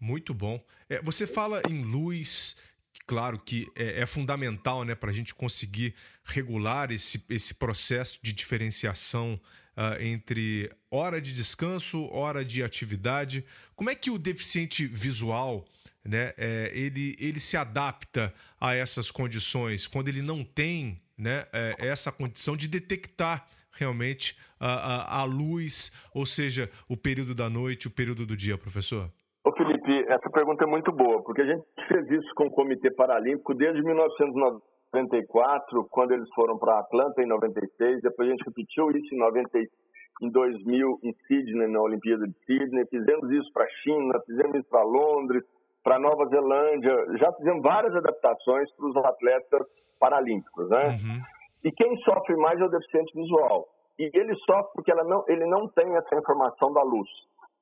Muito 0.00 0.34
bom. 0.34 0.60
É, 0.88 1.00
você 1.02 1.26
fala 1.26 1.62
em 1.68 1.84
luz, 1.84 2.58
claro 3.06 3.38
que 3.38 3.66
é, 3.76 4.00
é 4.02 4.06
fundamental 4.06 4.84
né, 4.84 4.94
para 4.94 5.10
a 5.10 5.14
gente 5.14 5.34
conseguir 5.34 5.94
regular 6.24 6.90
esse, 6.90 7.24
esse 7.30 7.54
processo 7.54 8.18
de 8.22 8.32
diferenciação 8.32 9.40
uh, 9.76 10.00
entre 10.02 10.70
hora 10.90 11.20
de 11.20 11.32
descanso, 11.32 12.08
hora 12.10 12.44
de 12.44 12.62
atividade. 12.62 13.44
Como 13.76 13.90
é 13.90 13.94
que 13.94 14.10
o 14.10 14.18
deficiente 14.18 14.86
visual 14.86 15.64
né, 16.04 16.34
é, 16.36 16.70
ele, 16.74 17.16
ele 17.18 17.40
se 17.40 17.56
adapta 17.56 18.32
a 18.60 18.74
essas 18.74 19.10
condições 19.10 19.86
quando 19.86 20.08
ele 20.08 20.20
não 20.20 20.44
tem 20.44 21.00
né, 21.16 21.46
é, 21.52 21.76
essa 21.78 22.12
condição 22.12 22.56
de 22.56 22.68
detectar 22.68 23.48
realmente 23.78 24.36
a, 24.60 25.18
a, 25.18 25.22
a, 25.22 25.24
luz, 25.24 25.92
ou 26.14 26.26
seja, 26.26 26.70
o 26.88 26.96
período 26.96 27.34
da 27.34 27.50
noite, 27.50 27.88
o 27.88 27.94
período 27.94 28.26
do 28.26 28.36
dia, 28.36 28.56
professor? 28.56 29.10
Ô 29.44 29.52
Felipe, 29.52 30.04
essa 30.08 30.30
pergunta 30.30 30.64
é 30.64 30.66
muito 30.66 30.92
boa, 30.92 31.22
porque 31.22 31.42
a 31.42 31.46
gente 31.46 31.64
fez 31.88 32.10
isso 32.10 32.34
com 32.34 32.46
o 32.46 32.50
Comitê 32.50 32.90
Paralímpico 32.90 33.54
desde 33.54 33.82
1994, 33.82 35.86
quando 35.90 36.12
eles 36.12 36.28
foram 36.34 36.58
para 36.58 36.78
Atlanta 36.78 37.22
em 37.22 37.26
96, 37.26 38.02
depois 38.02 38.28
a 38.28 38.32
gente 38.32 38.44
repetiu 38.44 38.90
isso 38.90 39.14
em 39.14 39.18
90, 39.18 39.58
em 40.22 40.30
2000 40.30 41.00
em 41.02 41.12
Sydney, 41.26 41.68
na 41.68 41.80
Olimpíada 41.80 42.26
de 42.26 42.34
Sydney, 42.46 42.86
fizemos 42.86 43.30
isso 43.30 43.52
para 43.52 43.64
a 43.64 43.68
China, 43.82 44.20
fizemos 44.26 44.54
isso 44.56 44.68
para 44.70 44.82
Londres, 44.82 45.42
para 45.82 45.98
Nova 45.98 46.24
Zelândia, 46.26 46.94
já 47.18 47.32
fizemos 47.34 47.62
várias 47.62 47.94
adaptações 47.94 48.70
para 48.74 48.86
os 48.86 48.96
atletas 48.96 49.66
paralímpicos, 50.00 50.68
né? 50.70 50.88
Uhum. 50.88 51.20
E 51.64 51.72
quem 51.72 51.96
sofre 51.98 52.36
mais 52.36 52.60
é 52.60 52.64
o 52.64 52.68
deficiente 52.68 53.12
visual. 53.14 53.66
E 53.98 54.10
ele 54.12 54.34
sofre 54.46 54.70
porque 54.74 54.92
não, 54.94 55.24
ele 55.28 55.46
não 55.46 55.66
tem 55.68 55.96
essa 55.96 56.14
informação 56.14 56.72
da 56.72 56.82
luz. 56.82 57.08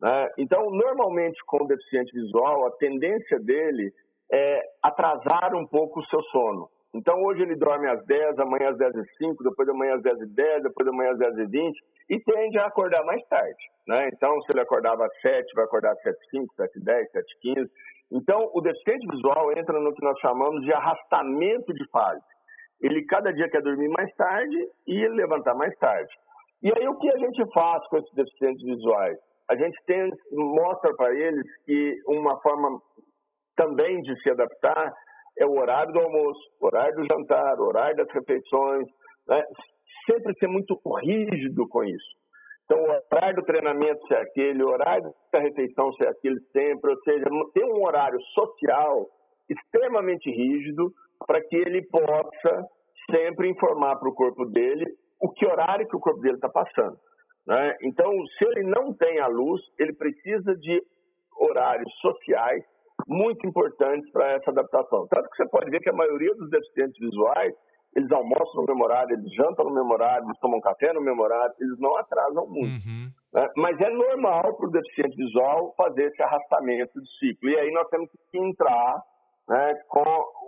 Né? 0.01 0.29
Então, 0.39 0.71
normalmente, 0.71 1.39
com 1.47 1.65
o 1.65 1.69
deficiente 1.69 2.13
visual, 2.13 2.67
a 2.67 2.73
tendência 2.73 3.39
dele 3.39 3.93
é 4.33 4.61
atrasar 4.83 5.55
um 5.55 5.67
pouco 5.67 6.01
o 6.01 6.07
seu 6.07 6.23
sono. 6.25 6.69
Então, 6.95 7.23
hoje 7.23 7.43
ele 7.43 7.57
dorme 7.57 7.89
às 7.89 8.05
10, 8.05 8.39
amanhã 8.39 8.71
às 8.71 8.77
10 8.77 8.95
e 8.97 9.05
5, 9.17 9.45
depois 9.45 9.67
da 9.67 9.73
manhã 9.73 9.95
às 9.95 10.03
10 10.03 10.21
e 10.21 10.27
10, 10.27 10.63
depois 10.65 10.87
da 10.87 10.93
manhã 10.93 11.13
às 11.13 11.19
10 11.19 11.39
e 11.39 11.47
20, 11.47 11.81
e 12.11 12.21
tende 12.21 12.59
a 12.59 12.67
acordar 12.67 13.03
mais 13.05 13.23
tarde. 13.29 13.65
Né? 13.87 14.11
Então, 14.13 14.41
se 14.43 14.53
ele 14.53 14.61
acordava 14.61 15.07
às 15.07 15.21
7, 15.21 15.55
vai 15.55 15.65
acordar 15.65 15.93
às 15.93 16.03
7 16.03 16.17
e 16.17 16.31
5, 16.39 16.55
7 16.55 16.79
e 16.79 16.85
10, 16.85 17.11
7 17.13 17.25
e 17.25 17.55
15. 17.55 17.71
Então, 18.13 18.51
o 18.53 18.61
deficiente 18.61 19.07
visual 19.11 19.53
entra 19.57 19.81
no 19.81 19.95
que 19.95 20.05
nós 20.05 20.19
chamamos 20.19 20.63
de 20.65 20.73
arrastamento 20.73 21.73
de 21.73 21.89
fase. 21.89 22.21
Ele 22.83 23.05
cada 23.07 23.33
dia 23.33 23.49
quer 23.49 23.63
dormir 23.63 23.89
mais 23.89 24.13
tarde 24.17 24.69
e 24.87 25.09
levantar 25.09 25.55
mais 25.55 25.75
tarde. 25.79 26.13
E 26.63 26.73
aí, 26.77 26.87
o 26.89 26.99
que 26.99 27.11
a 27.11 27.19
gente 27.19 27.43
faz 27.53 27.87
com 27.89 27.99
esses 27.99 28.13
deficientes 28.15 28.63
visuais? 28.63 29.17
A 29.49 29.57
gente 29.57 29.79
tem, 29.87 30.11
mostra 30.33 30.95
para 30.95 31.15
eles 31.15 31.47
que 31.65 32.01
uma 32.07 32.41
forma 32.41 32.81
também 33.57 34.01
de 34.03 34.21
se 34.23 34.31
adaptar 34.31 34.93
é 35.39 35.47
o 35.47 35.59
horário 35.59 35.93
do 35.93 36.01
almoço, 36.01 36.41
horário 36.61 36.95
do 36.97 37.07
jantar, 37.07 37.59
horário 37.61 37.97
das 37.97 38.11
refeições, 38.13 38.87
né? 39.29 39.43
sempre 40.11 40.35
ser 40.39 40.47
muito 40.47 40.79
rígido 41.01 41.67
com 41.69 41.85
isso. 41.85 42.23
Então, 42.65 42.79
o 42.81 43.15
horário 43.15 43.37
do 43.37 43.45
treinamento 43.45 44.07
ser 44.07 44.17
aquele, 44.17 44.63
o 44.63 44.69
horário 44.69 45.13
da 45.33 45.41
refeição 45.41 45.93
ser 45.95 46.09
aquele 46.09 46.41
sempre, 46.53 46.91
ou 46.91 47.03
seja, 47.03 47.25
ter 47.53 47.65
um 47.65 47.85
horário 47.85 48.21
social 48.35 49.07
extremamente 49.49 50.31
rígido 50.31 50.93
para 51.27 51.41
que 51.41 51.57
ele 51.57 51.83
possa 51.87 52.67
sempre 53.11 53.49
informar 53.49 53.97
para 53.97 54.09
o 54.09 54.15
corpo 54.15 54.45
dele 54.47 54.87
o 55.21 55.31
que 55.31 55.47
horário 55.47 55.87
que 55.87 55.97
o 55.97 56.01
corpo 56.01 56.21
dele 56.21 56.35
está 56.35 56.49
passando. 56.49 56.97
Né? 57.47 57.77
Então, 57.83 58.11
se 58.39 58.45
ele 58.45 58.63
não 58.65 58.93
tem 58.95 59.21
a 59.21 59.27
luz, 59.27 59.61
ele 59.79 59.93
precisa 59.93 60.55
de 60.57 60.83
horários 61.39 61.93
sociais 62.01 62.63
muito 63.07 63.47
importantes 63.47 64.11
para 64.13 64.33
essa 64.33 64.51
adaptação. 64.51 65.07
Tanto 65.09 65.29
que 65.31 65.37
você 65.37 65.49
pode 65.49 65.71
ver 65.71 65.81
que 65.81 65.91
a 65.91 65.95
maioria 65.95 66.35
dos 66.35 66.49
deficientes 66.51 66.99
visuais, 66.99 67.53
eles 67.97 68.11
almoçam 68.13 68.63
no 68.63 68.67
mesmo 68.67 68.85
horário, 68.85 69.15
eles 69.15 69.33
jantam 69.35 69.65
no 69.65 69.75
mesmo 69.75 69.93
horário, 69.93 70.25
eles 70.25 70.39
tomam 70.41 70.61
café 70.61 70.93
no 70.93 71.01
mesmo 71.01 71.23
horário, 71.23 71.55
eles 71.61 71.79
não 71.79 71.97
atrasam 71.97 72.47
muito. 72.47 72.87
Uhum. 72.87 73.11
Né? 73.35 73.49
Mas 73.57 73.81
é 73.81 73.91
normal 73.91 74.57
para 74.57 74.67
o 74.67 74.71
deficiente 74.71 75.17
visual 75.17 75.75
fazer 75.77 76.05
esse 76.05 76.23
arrastamento 76.23 77.01
de 77.01 77.19
ciclo. 77.19 77.49
E 77.49 77.59
aí 77.59 77.71
nós 77.73 77.89
temos 77.89 78.09
que 78.31 78.39
entrar 78.39 79.03
né, 79.49 79.75
com 79.89 80.05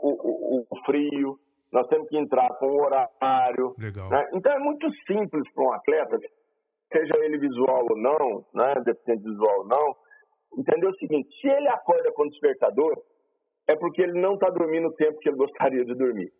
o, 0.08 0.58
o, 0.58 0.66
o, 0.70 0.84
frio, 0.84 1.38
nós 1.72 1.86
temos 1.88 2.08
que 2.08 2.16
entrar 2.16 2.48
com 2.58 2.66
o 2.66 2.82
horário. 2.82 3.74
Né? 3.78 4.28
Então 4.34 4.52
é 4.52 4.58
muito 4.58 4.86
simples 5.06 5.42
para 5.52 5.64
um 5.64 5.72
atleta, 5.72 6.18
seja 6.92 7.16
ele 7.24 7.38
visual 7.38 7.86
ou 7.88 7.96
não, 7.96 8.44
né, 8.54 8.74
deficiente 8.84 9.22
visual 9.22 9.60
ou 9.60 9.66
não, 9.66 9.96
entender 10.58 10.86
o 10.86 10.96
seguinte: 10.96 11.28
se 11.40 11.48
ele 11.48 11.68
acorda 11.68 12.12
com 12.12 12.28
despertador, 12.28 13.02
é 13.66 13.74
porque 13.74 14.02
ele 14.02 14.20
não 14.20 14.34
está 14.34 14.50
dormindo 14.50 14.88
o 14.88 14.94
tempo 14.94 15.18
que 15.18 15.28
ele 15.28 15.38
gostaria 15.38 15.84
de 15.84 15.94
dormir. 15.94 16.32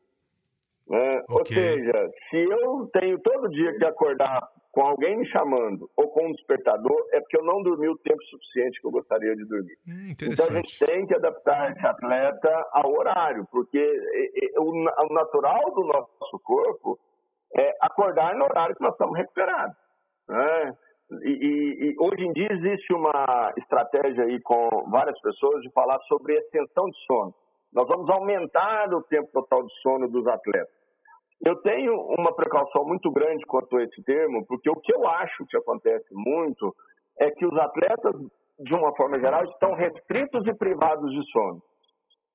Né? 0.89 1.23
Okay. 1.29 1.39
Ou 1.39 1.47
seja, 1.47 2.11
se 2.29 2.37
eu 2.37 2.91
tenho 2.93 3.19
todo 3.21 3.49
dia 3.49 3.77
que 3.79 3.85
acordar 3.87 4.47
com 4.75 4.83
alguém 4.83 5.17
me 5.17 5.27
chamando 5.27 5.89
ou 5.97 6.09
com 6.09 6.27
um 6.27 6.33
despertador, 6.33 6.97
é 7.13 7.21
porque 7.21 7.39
eu 7.39 7.45
não 7.45 7.63
dormi 7.63 7.89
o 7.89 7.97
tempo 7.99 8.21
suficiente 8.25 8.81
que 8.81 8.87
eu 8.87 8.91
gostaria 8.91 9.35
de 9.37 9.45
dormir. 9.45 9.79
Hum, 9.87 10.11
então 10.21 10.47
a 10.47 10.53
gente 10.53 10.79
tem 10.85 11.07
que 11.07 11.15
adaptar 11.15 11.71
esse 11.71 11.87
atleta 11.87 12.69
ao 12.73 12.93
horário, 12.93 13.47
porque 13.53 13.81
o 14.59 15.15
natural 15.15 15.73
do 15.75 15.85
nosso 15.85 16.41
corpo 16.43 16.99
é 17.57 17.77
acordar 17.81 18.35
no 18.35 18.45
horário 18.45 18.75
que 18.75 18.83
nós 18.83 18.93
estamos 18.93 19.17
recuperados. 19.17 19.77
Né? 20.29 20.77
E, 21.23 21.31
e, 21.31 21.91
e, 21.91 21.97
hoje 22.01 22.27
em 22.27 22.33
dia 22.33 22.49
existe 22.51 22.93
uma 22.93 23.55
estratégia 23.57 24.25
aí 24.25 24.41
com 24.41 24.91
várias 24.91 25.21
pessoas 25.21 25.63
de 25.63 25.71
falar 25.71 26.01
sobre 26.09 26.37
extensão 26.37 26.87
de 26.91 26.99
sono. 27.07 27.33
Nós 27.73 27.87
vamos 27.87 28.11
aumentar 28.11 28.93
o 28.93 29.03
tempo 29.05 29.29
total 29.33 29.65
de 29.65 29.73
sono 29.83 30.09
dos 30.09 30.27
atletas. 30.27 30.84
Eu 31.45 31.57
tenho 31.63 31.95
uma 32.19 32.35
precaução 32.35 32.85
muito 32.85 33.11
grande 33.11 33.45
quanto 33.47 33.77
a 33.77 33.83
esse 33.83 34.03
termo, 34.03 34.45
porque 34.47 34.71
o 34.71 34.77
que 34.77 34.95
eu 34.95 35.07
acho 35.07 35.45
que 35.47 35.57
acontece 35.57 36.09
muito 36.13 36.75
é 37.19 37.31
que 37.31 37.47
os 37.47 37.57
atletas, 37.57 38.15
de 38.61 38.75
uma 38.75 38.95
forma 38.97 39.19
geral, 39.19 39.45
estão 39.45 39.75
restritos 39.75 40.47
e 40.47 40.55
privados 40.55 41.11
de 41.11 41.31
sono. 41.31 41.63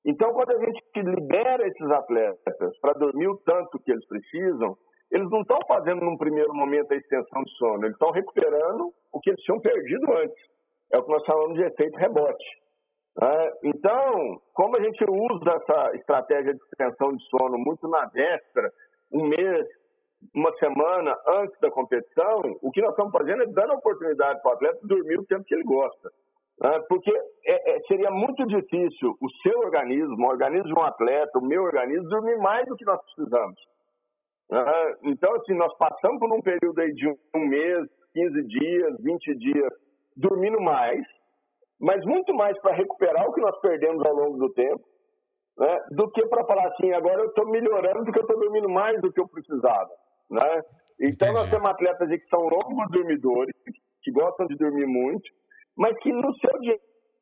Então, 0.04 0.32
quando 0.32 0.52
a 0.52 0.58
gente 0.58 0.82
libera 0.96 1.66
esses 1.66 1.90
atletas 1.90 2.78
para 2.80 2.94
dormir 2.94 3.28
o 3.28 3.36
tanto 3.38 3.78
que 3.80 3.92
eles 3.92 4.06
precisam, 4.06 4.76
eles 5.10 5.28
não 5.28 5.40
estão 5.42 5.58
fazendo 5.66 6.04
num 6.04 6.16
primeiro 6.16 6.54
momento 6.54 6.92
a 6.92 6.96
extensão 6.96 7.42
de 7.42 7.56
sono, 7.58 7.84
eles 7.84 7.94
estão 7.94 8.10
recuperando 8.10 8.92
o 9.12 9.20
que 9.20 9.30
eles 9.30 9.42
tinham 9.42 9.60
perdido 9.60 10.12
antes. 10.12 10.50
É 10.92 10.98
o 10.98 11.04
que 11.04 11.10
nós 11.10 11.24
chamamos 11.24 11.54
de 11.54 11.64
efeito 11.64 11.96
rebote. 11.98 12.60
É, 13.20 13.52
então, 13.64 14.40
como 14.54 14.76
a 14.76 14.82
gente 14.82 15.04
usa 15.04 15.50
essa 15.50 15.96
estratégia 15.96 16.54
de 16.54 16.60
extensão 16.62 17.12
de 17.12 17.22
sono 17.28 17.58
muito 17.58 17.88
na 17.88 18.06
véspera, 18.06 18.70
um 19.12 19.26
mês, 19.26 19.66
uma 20.34 20.52
semana 20.58 21.16
antes 21.26 21.58
da 21.60 21.70
competição, 21.70 22.40
o 22.62 22.70
que 22.70 22.80
nós 22.80 22.90
estamos 22.90 23.12
fazendo 23.12 23.42
é 23.42 23.46
dando 23.46 23.74
oportunidade 23.74 24.40
para 24.42 24.50
o 24.50 24.54
atleta 24.54 24.78
dormir 24.82 25.18
o 25.18 25.26
tempo 25.26 25.44
que 25.44 25.54
ele 25.54 25.64
gosta. 25.64 26.10
É, 26.62 26.78
porque 26.80 27.10
é, 27.46 27.76
é, 27.76 27.80
seria 27.88 28.10
muito 28.10 28.44
difícil 28.46 29.16
o 29.20 29.30
seu 29.42 29.58
organismo, 29.60 30.26
o 30.26 30.28
organismo 30.28 30.66
de 30.66 30.78
um 30.78 30.82
atleta, 30.82 31.38
o 31.38 31.44
meu 31.44 31.62
organismo, 31.62 32.08
dormir 32.08 32.36
mais 32.36 32.66
do 32.66 32.76
que 32.76 32.84
nós 32.84 33.00
precisamos. 33.02 33.58
Então, 35.04 35.32
assim, 35.36 35.54
nós 35.54 35.72
passamos 35.78 36.18
por 36.18 36.30
um 36.34 36.42
período 36.42 36.80
aí 36.80 36.92
de 36.92 37.08
um 37.08 37.46
mês, 37.46 37.88
15 38.12 38.42
dias, 38.48 38.96
20 39.00 39.34
dias, 39.36 39.72
dormindo 40.16 40.60
mais, 40.60 41.06
mas 41.80 42.04
muito 42.04 42.34
mais 42.34 42.60
para 42.60 42.74
recuperar 42.74 43.28
o 43.28 43.32
que 43.32 43.40
nós 43.40 43.58
perdemos 43.60 44.04
ao 44.04 44.12
longo 44.12 44.38
do 44.38 44.52
tempo, 44.52 44.82
né, 45.60 45.78
do 45.90 46.10
que 46.10 46.24
para 46.26 46.46
falar 46.46 46.68
assim, 46.68 46.90
agora 46.92 47.20
eu 47.20 47.26
estou 47.26 47.46
melhorando 47.46 48.04
porque 48.04 48.18
eu 48.18 48.22
estou 48.22 48.40
dormindo 48.40 48.68
mais 48.70 48.98
do 49.02 49.12
que 49.12 49.20
eu 49.20 49.28
precisava. 49.28 49.90
Né? 50.30 50.62
Então 50.98 51.28
Entendi. 51.28 51.32
nós 51.34 51.50
temos 51.50 51.70
atletas 51.70 52.08
que 52.08 52.28
são 52.28 52.40
longos 52.48 52.90
dormidores, 52.90 53.54
que 54.02 54.10
gostam 54.10 54.46
de 54.46 54.56
dormir 54.56 54.86
muito, 54.86 55.30
mas 55.76 55.94
que 55.98 56.10
no 56.10 56.34
seu 56.36 56.58
dia 56.60 56.78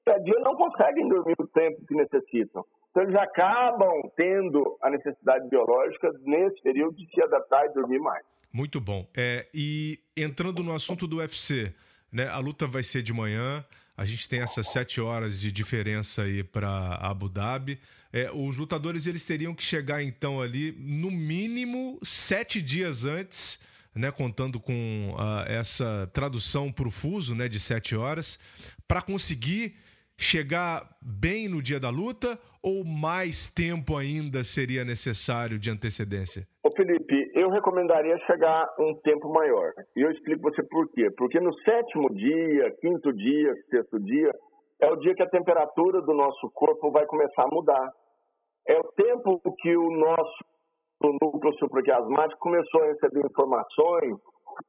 a 0.06 0.18
dia 0.20 0.38
não 0.40 0.54
conseguem 0.54 1.06
dormir 1.06 1.34
o 1.38 1.46
tempo 1.48 1.84
que 1.86 1.94
necessitam. 1.94 2.64
Então 2.90 3.02
eles 3.02 3.16
acabam 3.16 3.92
tendo 4.16 4.78
a 4.82 4.88
necessidade 4.88 5.46
biológica 5.48 6.10
nesse 6.22 6.62
período 6.62 6.96
de 6.96 7.06
se 7.10 7.20
adaptar 7.22 7.66
e 7.66 7.74
dormir 7.74 7.98
mais. 7.98 8.24
Muito 8.50 8.80
bom. 8.80 9.06
É, 9.14 9.46
e 9.52 9.98
entrando 10.16 10.62
no 10.62 10.72
assunto 10.72 11.06
do 11.06 11.18
UFC, 11.18 11.74
né, 12.10 12.26
a 12.28 12.38
luta 12.38 12.66
vai 12.66 12.82
ser 12.82 13.02
de 13.02 13.12
manhã, 13.12 13.62
a 13.96 14.04
gente 14.06 14.26
tem 14.28 14.40
essas 14.40 14.68
sete 14.68 14.98
horas 15.00 15.38
de 15.38 15.52
diferença 15.52 16.22
aí 16.22 16.42
para 16.42 16.94
Abu 17.02 17.28
Dhabi. 17.28 17.78
É, 18.12 18.30
os 18.32 18.56
lutadores 18.56 19.06
eles 19.06 19.24
teriam 19.24 19.54
que 19.54 19.62
chegar 19.62 20.02
então 20.02 20.40
ali 20.40 20.72
no 20.78 21.10
mínimo 21.10 21.98
sete 22.02 22.62
dias 22.62 23.04
antes, 23.04 23.66
né, 23.94 24.10
contando 24.10 24.58
com 24.58 25.14
uh, 25.14 25.44
essa 25.46 26.08
tradução 26.12 26.72
para 26.72 26.88
o 26.88 26.90
fuso, 26.90 27.34
né, 27.34 27.48
de 27.48 27.60
sete 27.60 27.94
horas, 27.96 28.38
para 28.86 29.02
conseguir 29.02 29.74
chegar 30.16 30.88
bem 31.00 31.48
no 31.48 31.62
dia 31.62 31.78
da 31.78 31.90
luta 31.90 32.38
ou 32.62 32.84
mais 32.84 33.52
tempo 33.52 33.96
ainda 33.96 34.42
seria 34.42 34.84
necessário 34.84 35.58
de 35.58 35.70
antecedência? 35.70 36.42
Ô 36.64 36.70
Felipe, 36.72 37.30
eu 37.34 37.48
recomendaria 37.50 38.18
chegar 38.26 38.66
um 38.80 38.94
tempo 38.96 39.32
maior. 39.32 39.72
E 39.96 40.00
eu 40.00 40.10
explico 40.10 40.42
você 40.42 40.62
por 40.64 40.88
quê. 40.90 41.08
Porque 41.16 41.38
no 41.38 41.54
sétimo 41.60 42.12
dia, 42.14 42.74
quinto 42.80 43.12
dia, 43.12 43.54
sexto 43.70 44.00
dia, 44.00 44.32
é 44.80 44.90
o 44.90 44.96
dia 44.96 45.14
que 45.14 45.22
a 45.22 45.28
temperatura 45.28 46.00
do 46.02 46.14
nosso 46.14 46.50
corpo 46.50 46.90
vai 46.90 47.04
começar 47.06 47.42
a 47.42 47.48
mudar. 47.48 47.92
É 48.66 48.78
o 48.78 48.84
tempo 48.92 49.40
que 49.58 49.76
o 49.76 49.90
nosso 49.90 50.44
núcleo 51.22 51.54
supraquiasmático 51.58 52.40
começou 52.40 52.82
a 52.82 52.86
receber 52.86 53.24
informações 53.24 54.16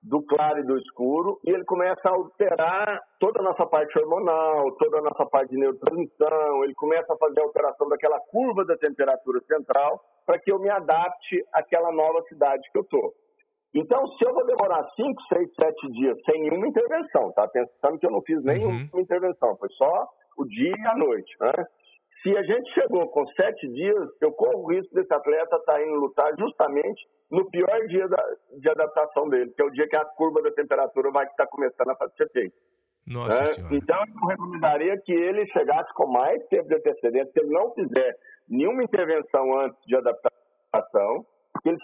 do 0.04 0.22
claro 0.24 0.60
e 0.60 0.64
do 0.64 0.78
escuro, 0.78 1.40
e 1.44 1.50
ele 1.50 1.66
começa 1.66 2.08
a 2.08 2.12
alterar 2.12 3.02
toda 3.20 3.40
a 3.40 3.44
nossa 3.44 3.66
parte 3.66 3.98
hormonal, 3.98 4.72
toda 4.74 5.00
a 5.00 5.02
nossa 5.02 5.26
parte 5.26 5.50
de 5.50 5.58
neurotransmissão, 5.58 6.64
ele 6.64 6.76
começa 6.76 7.12
a 7.12 7.18
fazer 7.18 7.40
a 7.40 7.44
alteração 7.44 7.90
daquela 7.90 8.20
curva 8.20 8.64
da 8.66 8.78
temperatura 8.78 9.42
central 9.48 10.00
para 10.26 10.40
que 10.40 10.52
eu 10.52 10.60
me 10.60 10.70
adapte 10.70 11.44
àquela 11.54 11.92
nova 11.92 12.22
cidade 12.24 12.70
que 12.72 12.78
eu 12.78 12.84
estou. 12.84 13.14
Então, 13.74 14.06
se 14.08 14.26
eu 14.26 14.34
vou 14.34 14.46
demorar 14.46 14.84
5, 14.96 15.22
6, 15.34 15.50
7 15.62 15.92
dias 15.92 16.18
sem 16.26 16.42
nenhuma 16.42 16.68
intervenção, 16.68 17.32
tá? 17.34 17.48
Pensando 17.48 18.00
que 18.00 18.06
eu 18.06 18.12
não 18.12 18.22
fiz 18.22 18.44
nenhuma 18.44 18.90
uhum. 18.94 19.00
intervenção, 19.00 19.56
foi 19.58 19.70
só 19.70 20.08
o 20.38 20.46
dia 20.46 20.72
e 20.78 20.88
a 20.88 20.96
noite, 20.96 21.32
né? 21.40 21.52
Se 22.24 22.36
a 22.36 22.44
gente 22.44 22.74
chegou 22.74 23.08
com 23.10 23.26
sete 23.28 23.66
dias, 23.70 24.10
eu 24.20 24.32
corro 24.34 24.64
o 24.64 24.72
risco 24.72 24.94
desse 24.94 25.14
atleta 25.14 25.56
estar 25.56 25.74
tá 25.74 25.82
indo 25.82 25.96
lutar 25.96 26.30
justamente 26.38 27.08
no 27.32 27.50
pior 27.50 27.88
dia 27.88 28.10
da, 28.10 28.22
de 28.58 28.70
adaptação 28.70 29.30
dele, 29.30 29.52
que 29.56 29.62
é 29.62 29.66
o 29.66 29.72
dia 29.72 29.88
que 29.88 29.96
a 29.96 30.04
curva 30.04 30.42
da 30.42 30.52
temperatura 30.52 31.12
vai 31.12 31.26
estar 31.26 31.48
começando 31.48 31.92
a 31.92 32.10
ser 32.18 32.30
feita. 32.32 32.56
Nossa 33.08 33.62
né? 33.62 33.70
Então, 33.72 33.98
eu 34.22 34.28
recomendaria 34.28 34.98
que 35.00 35.14
ele 35.14 35.48
chegasse 35.48 35.94
com 35.94 36.08
mais 36.08 36.46
tempo 36.48 36.68
de 36.68 36.76
antecedência, 36.76 37.32
se 37.32 37.40
ele 37.40 37.54
não 37.54 37.74
fizer 37.74 38.14
nenhuma 38.50 38.84
intervenção 38.84 39.58
antes 39.58 39.80
de 39.86 39.96
adaptação, 39.96 41.26
que 41.64 41.70
ele 41.70 41.80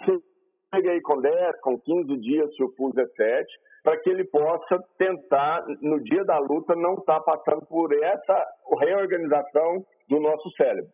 chegue 0.74 0.88
aí 0.88 1.00
com 1.00 1.20
10, 1.20 1.60
com 1.60 1.78
15 1.78 2.16
dias, 2.18 2.54
se 2.54 2.62
o 2.62 2.72
pulso 2.74 3.00
é 3.00 3.06
7, 3.06 3.46
para 3.82 3.98
que 3.98 4.10
ele 4.10 4.24
possa 4.24 4.82
tentar, 4.98 5.64
no 5.80 6.00
dia 6.02 6.24
da 6.24 6.38
luta, 6.38 6.74
não 6.74 6.94
estar 6.94 7.20
tá 7.20 7.36
passando 7.36 7.64
por 7.66 7.92
essa 7.92 8.46
reorganização 8.80 9.84
do 10.08 10.20
nosso 10.20 10.50
cérebro. 10.56 10.90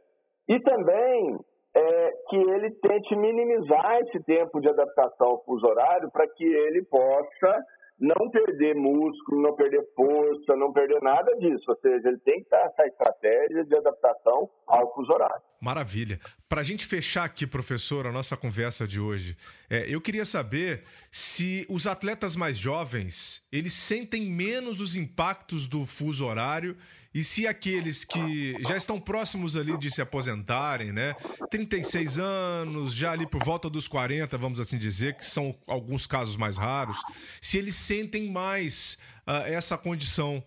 E 0.49 0.61
também 0.61 1.39
é, 1.75 2.11
que 2.29 2.37
ele 2.37 2.71
tente 2.83 3.17
minimizar 3.17 4.01
esse 4.03 4.23
tempo 4.25 4.61
de 4.61 4.69
adaptação 4.69 5.29
ao 5.29 5.45
fuso 5.45 5.67
horário 5.67 6.11
para 6.11 6.29
que 6.29 6.45
ele 6.45 6.85
possa 6.85 7.65
não 8.03 8.29
perder 8.31 8.75
músculo, 8.75 9.41
não 9.41 9.55
perder 9.55 9.87
força, 9.95 10.57
não 10.57 10.73
perder 10.73 11.01
nada 11.01 11.37
disso. 11.37 11.63
Ou 11.69 11.79
seja, 11.81 12.09
ele 12.09 12.19
tem 12.19 12.43
que 12.43 12.51
ter 12.51 12.57
essa 12.57 12.85
estratégia 12.85 13.65
de 13.65 13.77
adaptação 13.77 14.51
ao 14.67 14.93
fuso 14.93 15.13
horário. 15.13 15.41
Maravilha. 15.61 16.19
Para 16.49 16.63
a 16.63 16.65
gente 16.65 16.85
fechar 16.85 17.23
aqui, 17.23 17.47
professor, 17.47 18.05
a 18.05 18.13
nossa 18.13 18.37
conversa 18.37 18.89
de 18.89 19.01
hoje, 19.01 19.37
é, 19.71 19.87
eu 19.89 20.01
queria 20.01 20.25
saber 20.25 20.83
se 21.13 21.65
os 21.71 21.87
atletas 21.87 22.35
mais 22.35 22.59
jovens 22.59 23.47
eles 23.53 23.73
sentem 23.73 24.27
menos 24.27 24.81
os 24.81 24.97
impactos 24.97 25.69
do 25.69 25.87
fuso 25.87 26.27
horário 26.27 26.77
e 27.15 27.23
se 27.23 27.47
aqueles 27.47 28.05
que 28.05 28.55
já 28.65 28.77
estão 28.77 29.01
próximos 29.01 29.57
ali 29.57 29.77
de 29.77 29.91
se 29.91 30.01
aposentarem, 30.01 30.93
né? 30.93 31.15
36 31.51 32.19
anos, 32.19 32.95
já 32.95 33.13
ali 33.13 33.27
por 33.27 33.45
volta 33.45 33.69
dos 33.69 33.87
40, 33.87 34.37
vamos 34.39 34.59
assim 34.59 34.79
dizer, 34.79 35.17
que 35.17 35.25
são 35.25 35.55
alguns 35.69 36.07
casos 36.07 36.37
mais 36.37 36.57
raros, 36.57 36.97
se 37.41 37.59
eles 37.59 37.75
sentem 37.75 38.31
mais 38.31 38.99
uh, 39.29 39.47
essa 39.53 39.77
condição. 39.77 40.43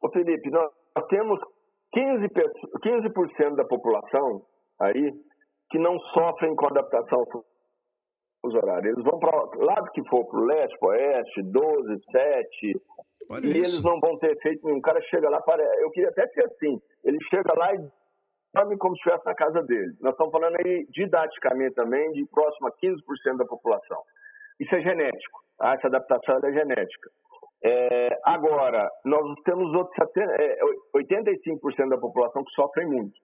Ô 0.00 0.08
Felipe, 0.10 0.50
nós 0.50 0.70
temos 1.08 1.40
15%, 1.94 2.30
15 2.82 3.56
da 3.56 3.64
população 3.64 4.42
aí 4.80 5.12
que 5.70 5.78
não 5.78 5.98
sofrem 6.14 6.54
com 6.54 6.66
adaptação 6.66 7.24
os 8.44 8.54
horários. 8.54 8.92
Eles 8.92 9.04
vão 9.04 9.18
para 9.18 9.36
lado 9.64 9.90
que 9.92 10.02
for, 10.08 10.24
para 10.26 10.38
o 10.38 10.44
leste, 10.44 10.78
para 10.78 10.88
o 10.88 10.90
oeste, 10.90 11.42
12, 11.42 12.02
7, 12.10 12.80
Olha 13.32 13.46
e 13.46 13.50
isso. 13.50 13.58
eles 13.58 13.82
não 13.82 13.98
vão 13.98 14.18
ter 14.18 14.32
efeito 14.32 14.64
nenhum. 14.64 14.78
O 14.78 14.82
cara 14.82 15.00
chega 15.02 15.30
lá, 15.30 15.40
para... 15.40 15.62
eu 15.80 15.90
queria 15.90 16.10
até 16.10 16.26
ser 16.28 16.44
assim, 16.44 16.78
ele 17.02 17.18
chega 17.30 17.52
lá 17.56 17.74
e 17.74 17.78
dorme 18.54 18.76
como 18.76 18.94
se 18.94 19.00
estivesse 19.00 19.24
na 19.24 19.34
casa 19.34 19.62
dele. 19.62 19.94
Nós 20.00 20.12
estamos 20.12 20.32
falando 20.32 20.56
aí 20.56 20.86
didaticamente 20.90 21.74
também 21.74 22.12
de 22.12 22.26
próximo 22.26 22.68
a 22.68 22.72
15% 22.72 23.38
da 23.38 23.46
população. 23.46 24.02
Isso 24.60 24.74
é 24.74 24.80
genético, 24.82 25.40
tá? 25.58 25.74
essa 25.74 25.86
adaptação 25.86 26.38
é 26.44 26.52
genética. 26.52 27.10
É, 27.64 28.18
agora, 28.24 28.90
nós 29.04 29.22
temos 29.44 29.72
outros 29.72 29.96
85% 30.94 31.88
da 31.88 31.96
população 31.96 32.44
que 32.44 32.52
sofrem 32.52 32.86
muito. 32.86 33.18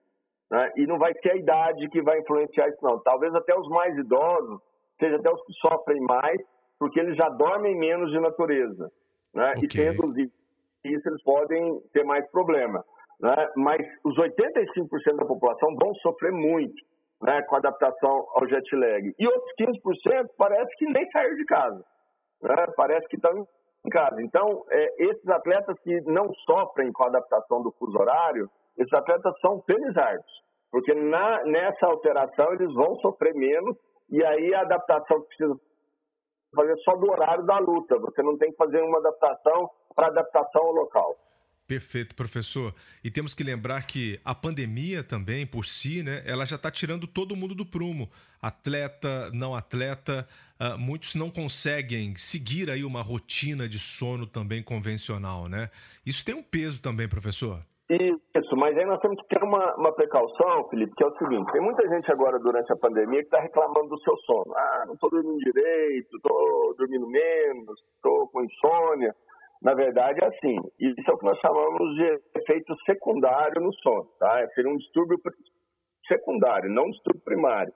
Né? 0.51 0.73
E 0.77 0.87
não 0.87 0.97
vai 0.97 1.13
ser 1.15 1.33
a 1.33 1.37
idade 1.37 1.89
que 1.91 2.01
vai 2.01 2.19
influenciar 2.21 2.69
isso, 2.69 2.79
não. 2.83 2.99
Talvez 3.03 3.35
até 3.35 3.55
os 3.55 3.69
mais 3.69 3.97
idosos, 3.99 4.61
seja 4.99 5.17
até 5.17 5.31
os 5.31 5.45
que 5.45 5.53
sofrem 5.55 6.01
mais, 6.01 6.41
porque 6.79 6.99
eles 7.01 7.17
já 7.17 7.29
dormem 7.29 7.77
menos 7.77 8.11
de 8.11 8.21
natureza. 8.21 8.91
Né? 9.35 9.53
Okay. 9.53 9.65
E 9.65 9.69
tendo 9.69 10.21
isso, 10.21 11.09
eles 11.09 11.23
podem 11.23 11.81
ter 11.93 12.05
mais 12.05 12.29
problema. 12.31 12.85
Né? 13.21 13.49
Mas 13.57 13.87
os 14.05 14.17
85% 14.17 15.17
da 15.17 15.27
população 15.27 15.75
vão 15.77 15.95
sofrer 15.97 16.33
muito 16.33 16.83
né, 17.23 17.43
com 17.43 17.57
a 17.57 17.59
adaptação 17.59 18.27
ao 18.35 18.49
jet 18.49 18.77
lag. 18.77 19.15
E 19.19 19.27
outros 19.27 19.53
15% 19.59 20.29
parece 20.37 20.77
que 20.77 20.87
nem 20.87 21.09
saíram 21.11 21.37
de 21.37 21.45
casa. 21.45 21.85
Né? 22.43 22.67
Parece 22.77 23.07
que 23.09 23.17
estão 23.17 23.47
em 23.85 23.91
casa. 23.91 24.23
Então, 24.23 24.65
é, 24.71 25.05
esses 25.05 25.29
atletas 25.29 25.79
que 25.81 26.01
não 26.03 26.33
sofrem 26.47 26.93
com 26.93 27.05
a 27.05 27.09
adaptação 27.09 27.63
do 27.63 27.73
fuso 27.73 27.99
horário, 27.99 28.49
esses 28.77 28.93
atletas 28.93 29.35
são 29.41 29.61
felizardos. 29.63 30.49
Porque 30.71 30.95
na, 30.95 31.43
nessa 31.45 31.87
alteração 31.87 32.53
eles 32.53 32.73
vão 32.75 32.95
sofrer 32.97 33.35
menos 33.35 33.77
e 34.11 34.25
aí 34.25 34.55
a 34.55 34.61
adaptação 34.61 35.21
que 35.23 35.29
precisa 35.29 35.55
fazer 36.55 36.77
só 36.79 36.97
do 36.97 37.11
horário 37.11 37.45
da 37.45 37.59
luta. 37.59 37.99
Você 37.99 38.23
não 38.23 38.37
tem 38.37 38.51
que 38.51 38.57
fazer 38.57 38.81
uma 38.83 38.99
adaptação 38.99 39.71
para 39.95 40.09
adaptação 40.09 40.63
ao 40.63 40.73
local. 40.73 41.17
Perfeito, 41.69 42.15
professor. 42.15 42.75
E 43.05 43.11
temos 43.11 43.35
que 43.35 43.45
lembrar 43.45 43.87
que 43.87 44.19
a 44.25 44.35
pandemia 44.35 45.05
também, 45.05 45.47
por 45.47 45.67
si, 45.67 46.03
né, 46.03 46.23
ela 46.25 46.47
já 46.47 46.57
está 46.57 46.71
tirando 46.71 47.07
todo 47.07 47.37
mundo 47.37 47.55
do 47.55 47.67
prumo. 47.67 48.09
Atleta, 48.41 49.31
não 49.35 49.55
atleta, 49.55 50.27
uh, 50.59 50.79
muitos 50.79 51.15
não 51.15 51.31
conseguem 51.31 52.17
seguir 52.17 52.71
aí 52.71 52.85
uma 52.85 53.03
rotina 53.03 53.69
de 53.69 53.79
sono 53.79 54.27
também 54.27 54.63
convencional, 54.63 55.47
né? 55.47 55.69
Isso 56.07 56.25
tem 56.25 56.35
um 56.35 56.43
peso 56.43 56.81
também, 56.81 57.07
professor? 57.07 57.61
Isso, 57.91 58.48
mas 58.59 58.77
aí 58.77 58.85
nós 58.85 59.01
temos 59.01 59.21
que 59.23 59.29
ter 59.29 59.45
uma, 59.45 59.77
uma 59.77 59.93
precaução, 59.93 60.69
Felipe, 60.69 60.93
que 60.97 61.05
é 61.05 61.07
o 61.07 61.17
seguinte: 61.17 61.53
tem 61.53 61.61
muita 61.61 61.89
gente 61.89 62.11
agora 62.11 62.41
durante 62.41 62.73
a 62.73 62.77
pandemia 62.77 63.21
que 63.21 63.27
está 63.27 63.39
reclamando 63.39 63.91
do 63.91 64.01
seu 64.01 64.17
sono. 64.27 64.53
Ah, 64.53 64.85
não 64.85 64.95
estou 64.95 65.11
dormindo 65.11 65.39
direito, 65.39 66.17
estou 66.17 66.75
dormindo 66.77 67.07
menos, 67.07 67.81
estou 67.95 68.27
com 68.29 68.43
insônia. 68.43 69.15
Na 69.63 69.75
verdade, 69.75 70.19
é 70.21 70.27
assim: 70.27 70.57
isso 70.81 71.09
é 71.09 71.15
o 71.15 71.19
que 71.19 71.25
nós 71.25 71.39
chamamos 71.39 71.95
de 71.95 72.21
efeito 72.35 72.75
secundário 72.85 73.63
no 73.63 73.73
sono, 73.75 74.09
tá? 74.19 74.45
Seria 74.57 74.73
um 74.73 74.77
distúrbio 74.77 75.19
secundário, 76.09 76.69
não 76.69 76.87
um 76.87 76.91
distúrbio 76.91 77.23
primário. 77.23 77.73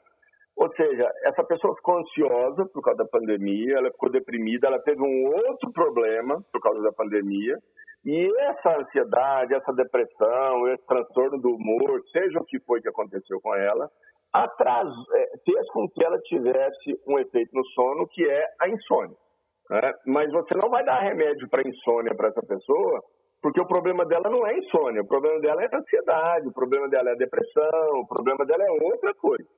Ou 0.56 0.68
seja, 0.74 1.08
essa 1.24 1.44
pessoa 1.44 1.76
ficou 1.76 1.98
ansiosa 1.98 2.66
por 2.74 2.82
causa 2.82 3.04
da 3.04 3.08
pandemia, 3.08 3.76
ela 3.78 3.90
ficou 3.92 4.10
deprimida, 4.10 4.66
ela 4.66 4.82
teve 4.82 5.00
um 5.00 5.26
outro 5.26 5.70
problema 5.72 6.42
por 6.52 6.60
causa 6.60 6.82
da 6.82 6.92
pandemia 6.92 7.56
e 8.04 8.40
essa 8.40 8.78
ansiedade, 8.78 9.54
essa 9.54 9.72
depressão, 9.72 10.68
esse 10.68 10.84
transtorno 10.86 11.40
do 11.40 11.54
humor, 11.54 12.02
seja 12.10 12.38
o 12.40 12.44
que 12.44 12.58
foi 12.60 12.80
que 12.80 12.88
aconteceu 12.88 13.40
com 13.40 13.54
ela, 13.54 13.88
atras... 14.32 14.88
É, 15.14 15.32
fez 15.44 15.70
com 15.72 15.88
que 15.88 16.04
ela 16.04 16.18
tivesse 16.20 17.00
um 17.06 17.18
efeito 17.18 17.54
no 17.54 17.64
sono 17.66 18.06
que 18.08 18.28
é 18.28 18.44
a 18.60 18.68
insônia. 18.68 19.16
Né? 19.70 19.92
Mas 20.06 20.32
você 20.32 20.54
não 20.54 20.68
vai 20.68 20.84
dar 20.84 21.00
remédio 21.00 21.48
para 21.48 21.66
insônia 21.66 22.14
para 22.14 22.28
essa 22.28 22.42
pessoa 22.42 23.00
Porque 23.42 23.60
o 23.60 23.66
problema 23.66 24.04
dela 24.06 24.30
não 24.30 24.46
é 24.46 24.56
insônia, 24.56 25.02
o 25.02 25.06
problema 25.06 25.40
dela 25.40 25.64
é 25.64 25.68
ansiedade, 25.74 26.46
o 26.46 26.52
problema 26.52 26.88
dela 26.88 27.10
é 27.10 27.16
depressão, 27.16 28.00
o 28.00 28.06
problema 28.06 28.46
dela 28.46 28.62
é 28.62 28.70
outra 28.70 29.12
coisa. 29.14 29.48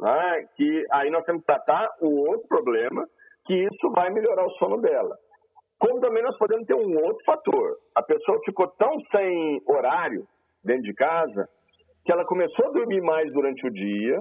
Né? 0.00 0.46
Que 0.56 0.84
aí 0.92 1.10
nós 1.10 1.24
temos 1.24 1.40
que 1.40 1.46
tratar 1.46 1.88
o 2.00 2.28
outro 2.28 2.46
problema, 2.46 3.04
que 3.44 3.54
isso 3.54 3.90
vai 3.90 4.10
melhorar 4.10 4.46
o 4.46 4.52
sono 4.52 4.80
dela. 4.80 5.16
Como 5.78 6.00
também 6.00 6.22
nós 6.22 6.36
podemos 6.38 6.66
ter 6.66 6.74
um 6.74 6.96
outro 7.02 7.24
fator. 7.24 7.76
A 7.94 8.02
pessoa 8.02 8.40
ficou 8.44 8.68
tão 8.78 8.92
sem 9.10 9.60
horário 9.66 10.24
dentro 10.64 10.82
de 10.82 10.94
casa 10.94 11.48
que 12.04 12.12
ela 12.12 12.24
começou 12.24 12.66
a 12.66 12.72
dormir 12.72 13.00
mais 13.00 13.32
durante 13.32 13.66
o 13.66 13.70
dia, 13.70 14.18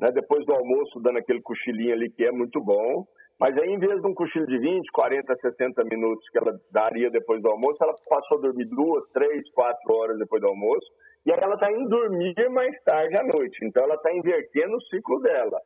né, 0.00 0.10
depois 0.12 0.44
do 0.46 0.54
almoço, 0.54 1.00
dando 1.00 1.18
aquele 1.18 1.42
cochilinho 1.42 1.92
ali 1.92 2.10
que 2.10 2.24
é 2.24 2.32
muito 2.32 2.60
bom. 2.62 3.04
Mas 3.38 3.56
aí, 3.56 3.70
em 3.70 3.78
vez 3.78 4.00
de 4.00 4.06
um 4.06 4.14
cochilo 4.14 4.46
de 4.46 4.58
20, 4.58 4.90
40, 4.90 5.34
60 5.36 5.84
minutos 5.84 6.28
que 6.30 6.38
ela 6.38 6.52
daria 6.72 7.08
depois 7.08 7.40
do 7.40 7.48
almoço, 7.48 7.76
ela 7.80 7.94
passou 8.08 8.38
a 8.38 8.40
dormir 8.40 8.64
duas, 8.66 9.04
três, 9.12 9.48
quatro 9.52 9.94
horas 9.94 10.18
depois 10.18 10.42
do 10.42 10.48
almoço. 10.48 10.86
E 11.24 11.30
aí 11.30 11.38
ela 11.40 11.54
está 11.54 11.70
indo 11.70 11.88
dormir 11.88 12.34
mais 12.50 12.74
tarde 12.82 13.16
à 13.16 13.22
noite. 13.22 13.64
Então, 13.64 13.84
ela 13.84 13.94
está 13.94 14.12
invertendo 14.12 14.74
o 14.76 14.82
ciclo 14.82 15.20
dela. 15.20 15.60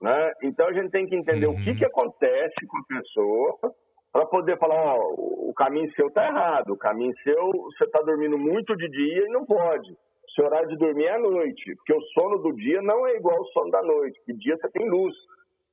Né? 0.00 0.32
Então, 0.42 0.66
a 0.66 0.72
gente 0.72 0.90
tem 0.90 1.06
que 1.06 1.14
entender 1.14 1.46
uhum. 1.46 1.54
o 1.54 1.62
que, 1.62 1.70
uhum. 1.70 1.76
que 1.76 1.84
acontece 1.84 2.66
com 2.66 2.78
a 2.78 2.98
pessoa 2.98 3.72
para 4.12 4.26
poder 4.26 4.58
falar, 4.58 4.96
ó, 4.96 5.14
o 5.52 5.54
caminho 5.54 5.90
seu 5.94 6.08
está 6.08 6.26
errado. 6.26 6.72
O 6.72 6.78
caminho 6.78 7.14
seu, 7.22 7.50
você 7.50 7.84
está 7.84 8.00
dormindo 8.02 8.36
muito 8.36 8.76
de 8.76 8.88
dia 8.88 9.26
e 9.26 9.32
não 9.32 9.46
pode. 9.46 9.96
Seu 10.34 10.44
horário 10.44 10.68
de 10.68 10.76
dormir 10.76 11.04
é 11.04 11.14
à 11.14 11.18
noite, 11.18 11.74
porque 11.76 11.92
o 11.92 12.02
sono 12.14 12.38
do 12.38 12.52
dia 12.54 12.80
não 12.82 13.06
é 13.06 13.16
igual 13.16 13.36
ao 13.36 13.44
sono 13.46 13.70
da 13.70 13.82
noite. 13.82 14.20
De 14.26 14.34
dia 14.34 14.56
você 14.56 14.68
tem 14.70 14.88
luz, 14.88 15.14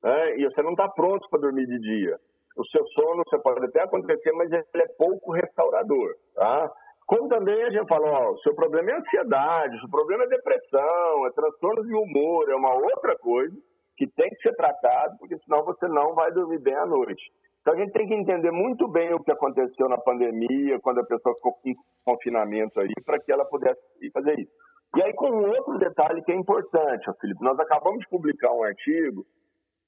né? 0.03 0.37
e 0.37 0.45
você 0.45 0.61
não 0.61 0.71
está 0.71 0.87
pronto 0.87 1.27
para 1.29 1.41
dormir 1.41 1.65
de 1.65 1.79
dia. 1.79 2.17
O 2.57 2.65
seu 2.65 2.85
sono, 2.87 3.23
você 3.25 3.39
pode 3.39 3.65
até 3.65 3.83
acontecer, 3.83 4.31
mas 4.33 4.51
ele 4.51 4.63
é 4.75 4.87
pouco 4.97 5.31
restaurador, 5.31 6.13
tá? 6.35 6.69
Como 7.07 7.29
também 7.29 7.63
a 7.63 7.71
gente 7.71 7.87
fala, 7.87 8.07
ó, 8.07 8.31
o 8.31 8.37
seu 8.39 8.53
problema 8.53 8.91
é 8.91 8.95
ansiedade, 8.95 9.77
o 9.77 9.79
seu 9.79 9.89
problema 9.89 10.25
é 10.25 10.27
depressão, 10.27 11.25
é 11.25 11.31
transtorno 11.31 11.83
de 11.85 11.93
humor, 11.93 12.49
é 12.49 12.55
uma 12.55 12.73
outra 12.73 13.17
coisa 13.17 13.55
que 13.97 14.07
tem 14.07 14.29
que 14.29 14.41
ser 14.41 14.55
tratado, 14.55 15.17
porque 15.19 15.37
senão 15.39 15.63
você 15.63 15.87
não 15.87 16.13
vai 16.13 16.31
dormir 16.31 16.59
bem 16.59 16.75
à 16.75 16.85
noite. 16.85 17.23
Então 17.61 17.73
a 17.73 17.77
gente 17.77 17.91
tem 17.91 18.07
que 18.07 18.13
entender 18.13 18.51
muito 18.51 18.87
bem 18.87 19.13
o 19.13 19.23
que 19.23 19.31
aconteceu 19.31 19.89
na 19.89 19.97
pandemia, 19.97 20.79
quando 20.81 20.99
a 20.99 21.05
pessoa 21.05 21.35
ficou 21.35 21.57
em 21.65 21.75
confinamento 22.05 22.79
aí, 22.79 22.93
para 23.05 23.19
que 23.19 23.31
ela 23.31 23.45
pudesse 23.45 23.79
fazer 24.13 24.39
isso. 24.39 24.51
E 24.95 25.03
aí, 25.03 25.13
com 25.13 25.29
um 25.29 25.47
outro 25.47 25.77
detalhe 25.77 26.23
que 26.23 26.31
é 26.31 26.35
importante, 26.35 27.05
Felipe, 27.21 27.43
nós 27.43 27.59
acabamos 27.59 27.99
de 27.99 28.09
publicar 28.09 28.51
um 28.51 28.63
artigo 28.63 29.23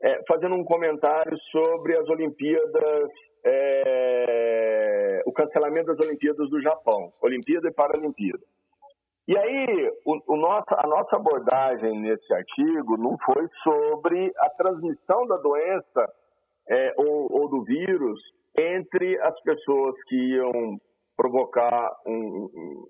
é, 0.02 0.22
fazendo 0.28 0.56
um 0.56 0.64
comentário 0.64 1.36
sobre 1.52 1.98
as 1.98 2.08
Olimpíadas, 2.08 3.10
é, 3.44 5.24
o 5.26 5.32
cancelamento 5.32 5.88
das 5.88 6.06
Olimpíadas 6.06 6.50
do 6.50 6.62
Japão, 6.62 7.12
Olimpíada 7.22 7.68
e 7.68 7.74
Paralimpíada. 7.74 8.44
E 9.28 9.38
aí, 9.38 9.92
o, 10.06 10.34
o 10.34 10.38
nosso, 10.38 10.68
a 10.70 10.88
nossa 10.88 11.16
abordagem 11.16 12.00
nesse 12.00 12.34
artigo 12.34 12.98
não 12.98 13.18
foi 13.26 13.48
sobre 13.64 14.32
a 14.38 14.50
transmissão 14.52 15.26
da 15.26 15.38
doença 15.38 16.14
é, 16.70 16.94
ou, 16.98 17.28
ou, 17.32 17.50
do 17.50 17.64
vírus 17.64 18.20
entre 18.58 19.20
as 19.22 19.40
pessoas 19.42 19.96
que 20.08 20.16
iam 20.16 20.78
provocar 21.18 21.92
um, 22.06 22.86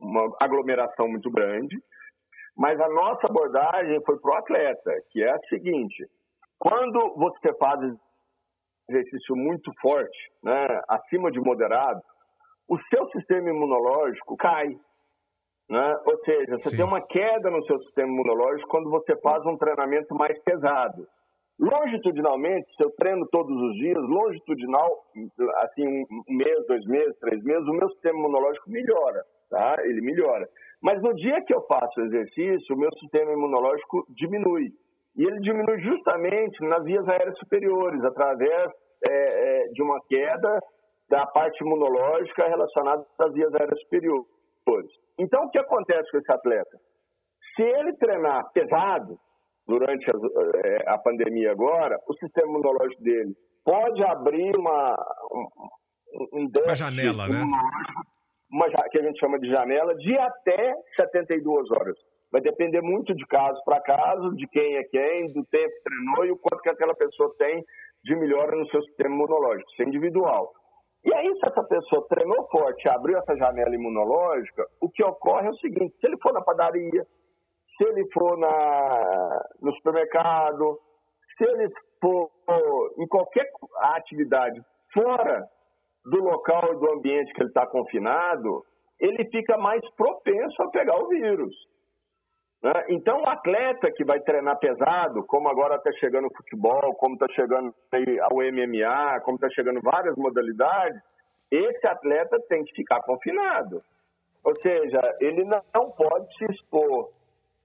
uma 0.00 0.36
aglomeração 0.40 1.08
muito 1.08 1.30
grande. 1.30 1.76
Mas 2.56 2.80
a 2.80 2.88
nossa 2.88 3.26
abordagem 3.26 4.00
foi 4.04 4.18
para 4.18 4.30
o 4.30 4.36
atleta, 4.36 4.92
que 5.10 5.22
é 5.22 5.30
a 5.30 5.40
seguinte: 5.48 6.06
quando 6.58 7.14
você 7.16 7.52
faz 7.58 7.80
exercício 8.88 9.34
muito 9.34 9.72
forte, 9.80 10.18
né, 10.42 10.80
acima 10.88 11.30
de 11.30 11.40
moderado, 11.40 12.00
o 12.68 12.78
seu 12.90 13.08
sistema 13.10 13.50
imunológico 13.50 14.36
cai. 14.36 14.68
Né? 15.68 15.96
Ou 16.04 16.18
seja, 16.24 16.58
você 16.58 16.70
Sim. 16.70 16.76
tem 16.76 16.84
uma 16.84 17.00
queda 17.00 17.50
no 17.50 17.64
seu 17.64 17.78
sistema 17.82 18.08
imunológico 18.08 18.68
quando 18.68 18.90
você 18.90 19.16
faz 19.20 19.44
um 19.46 19.56
treinamento 19.56 20.14
mais 20.14 20.38
pesado. 20.42 21.06
Longitudinalmente, 21.58 22.66
se 22.76 22.84
eu 22.84 22.90
treino 22.96 23.26
todos 23.30 23.56
os 23.56 23.74
dias, 23.76 24.02
longitudinal, 24.08 24.90
assim, 25.58 25.86
um 25.86 26.36
mês, 26.36 26.66
dois 26.66 26.84
meses, 26.86 27.16
três 27.20 27.42
meses, 27.44 27.66
o 27.68 27.72
meu 27.72 27.88
sistema 27.90 28.18
imunológico 28.18 28.70
melhora, 28.70 29.22
tá? 29.48 29.76
Ele 29.84 30.00
melhora. 30.00 30.48
Mas 30.82 31.00
no 31.00 31.14
dia 31.14 31.42
que 31.44 31.54
eu 31.54 31.62
faço 31.66 32.00
exercício, 32.00 32.74
o 32.74 32.78
meu 32.78 32.90
sistema 32.98 33.32
imunológico 33.32 34.04
diminui. 34.10 34.70
E 35.16 35.24
ele 35.24 35.38
diminui 35.40 35.80
justamente 35.80 36.60
nas 36.64 36.82
vias 36.84 37.08
aéreas 37.08 37.38
superiores, 37.38 38.02
através 38.04 38.72
é, 39.08 39.12
é, 39.12 39.68
de 39.68 39.82
uma 39.82 40.00
queda 40.08 40.58
da 41.08 41.24
parte 41.26 41.62
imunológica 41.62 42.48
relacionada 42.48 43.04
às 43.20 43.32
vias 43.32 43.54
aéreas 43.54 43.80
superiores. 43.82 44.26
Então, 45.18 45.44
o 45.44 45.50
que 45.50 45.58
acontece 45.58 46.10
com 46.10 46.18
esse 46.18 46.32
atleta? 46.32 46.78
Se 47.54 47.62
ele 47.62 47.96
treinar 47.96 48.42
pesado, 48.52 49.16
durante 49.66 50.10
a, 50.10 50.14
é, 50.64 50.90
a 50.90 50.98
pandemia 50.98 51.52
agora, 51.52 51.98
o 52.06 52.14
sistema 52.14 52.48
imunológico 52.48 53.02
dele 53.02 53.34
pode 53.64 54.02
abrir 54.04 54.54
uma, 54.56 54.94
um, 55.32 56.40
um 56.40 56.48
uma 56.64 56.74
janela, 56.74 57.26
né? 57.26 57.42
Uma, 58.50 58.68
que 58.90 58.98
a 58.98 59.02
gente 59.02 59.18
chama 59.18 59.38
de 59.38 59.48
janela, 59.48 59.94
de 59.96 60.16
até 60.18 60.74
72 60.96 61.70
horas. 61.70 61.96
Vai 62.30 62.40
depender 62.40 62.82
muito 62.82 63.14
de 63.14 63.24
caso 63.26 63.60
para 63.64 63.80
caso, 63.80 64.34
de 64.36 64.46
quem 64.48 64.76
é 64.76 64.84
quem, 64.84 65.26
do 65.32 65.44
tempo 65.46 65.72
que 65.74 65.82
treinou 65.82 66.26
e 66.26 66.32
o 66.32 66.38
quanto 66.38 66.62
que 66.62 66.68
aquela 66.68 66.94
pessoa 66.94 67.34
tem 67.38 67.64
de 68.04 68.14
melhora 68.16 68.56
no 68.56 68.68
seu 68.68 68.82
sistema 68.82 69.14
imunológico. 69.14 69.70
Isso 69.70 69.82
é 69.82 69.86
individual. 69.86 70.52
E 71.04 71.12
aí, 71.14 71.34
se 71.38 71.46
essa 71.46 71.62
pessoa 71.64 72.06
treinou 72.08 72.46
forte, 72.48 72.88
abriu 72.88 73.18
essa 73.18 73.36
janela 73.36 73.74
imunológica, 73.74 74.64
o 74.80 74.88
que 74.88 75.04
ocorre 75.04 75.48
é 75.48 75.50
o 75.50 75.56
seguinte: 75.56 75.94
se 76.00 76.06
ele 76.06 76.18
for 76.22 76.32
na 76.32 76.40
padaria, 76.40 77.06
se 77.76 77.84
ele 77.84 78.08
for 78.12 78.38
na, 78.38 79.40
no 79.60 79.72
supermercado, 79.74 80.78
se 81.36 81.44
ele 81.44 81.72
for 82.00 82.30
em 82.98 83.06
qualquer 83.08 83.50
atividade 83.96 84.60
fora 84.92 85.44
do 86.04 86.22
local 86.22 86.72
e 86.72 86.76
do 86.76 86.92
ambiente 86.92 87.32
que 87.32 87.42
ele 87.42 87.48
está 87.48 87.66
confinado, 87.66 88.64
ele 89.00 89.24
fica 89.30 89.56
mais 89.56 89.80
propenso 89.96 90.62
a 90.62 90.70
pegar 90.70 90.96
o 90.96 91.08
vírus. 91.08 91.54
Né? 92.62 92.72
Então, 92.88 93.22
o 93.22 93.28
atleta 93.28 93.90
que 93.90 94.04
vai 94.04 94.20
treinar 94.20 94.58
pesado, 94.58 95.24
como 95.26 95.48
agora 95.48 95.76
está 95.76 95.92
chegando 95.92 96.26
o 96.26 96.36
futebol, 96.36 96.94
como 96.94 97.14
está 97.14 97.26
chegando 97.34 97.74
o 98.32 98.42
MMA, 98.42 99.20
como 99.20 99.36
está 99.36 99.50
chegando 99.50 99.80
várias 99.82 100.16
modalidades, 100.16 101.00
esse 101.50 101.86
atleta 101.86 102.38
tem 102.48 102.64
que 102.64 102.74
ficar 102.74 103.00
confinado. 103.02 103.82
Ou 104.44 104.54
seja, 104.60 105.00
ele 105.20 105.44
não 105.44 105.90
pode 105.90 106.26
se 106.36 106.44
expor 106.52 107.10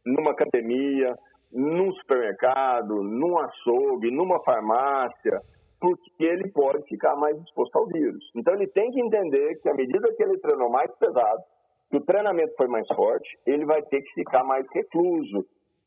numa 0.05 0.31
academia, 0.31 1.15
num 1.51 1.91
supermercado, 1.93 3.03
num 3.03 3.37
açougue, 3.37 4.11
numa 4.11 4.41
farmácia, 4.43 5.41
porque 5.79 6.23
ele 6.23 6.51
pode 6.51 6.83
ficar 6.87 7.15
mais 7.15 7.37
exposto 7.41 7.75
ao 7.77 7.87
vírus. 7.87 8.23
Então 8.35 8.53
ele 8.53 8.67
tem 8.67 8.91
que 8.91 9.01
entender 9.01 9.55
que 9.61 9.69
à 9.69 9.73
medida 9.73 10.13
que 10.15 10.23
ele 10.23 10.37
treinou 10.39 10.69
mais 10.69 10.91
pesado, 10.97 11.41
que 11.89 11.97
o 11.97 12.05
treinamento 12.05 12.53
foi 12.55 12.67
mais 12.67 12.87
forte, 12.95 13.27
ele 13.45 13.65
vai 13.65 13.81
ter 13.83 14.01
que 14.01 14.13
ficar 14.13 14.43
mais 14.43 14.65
recluso, 14.73 15.45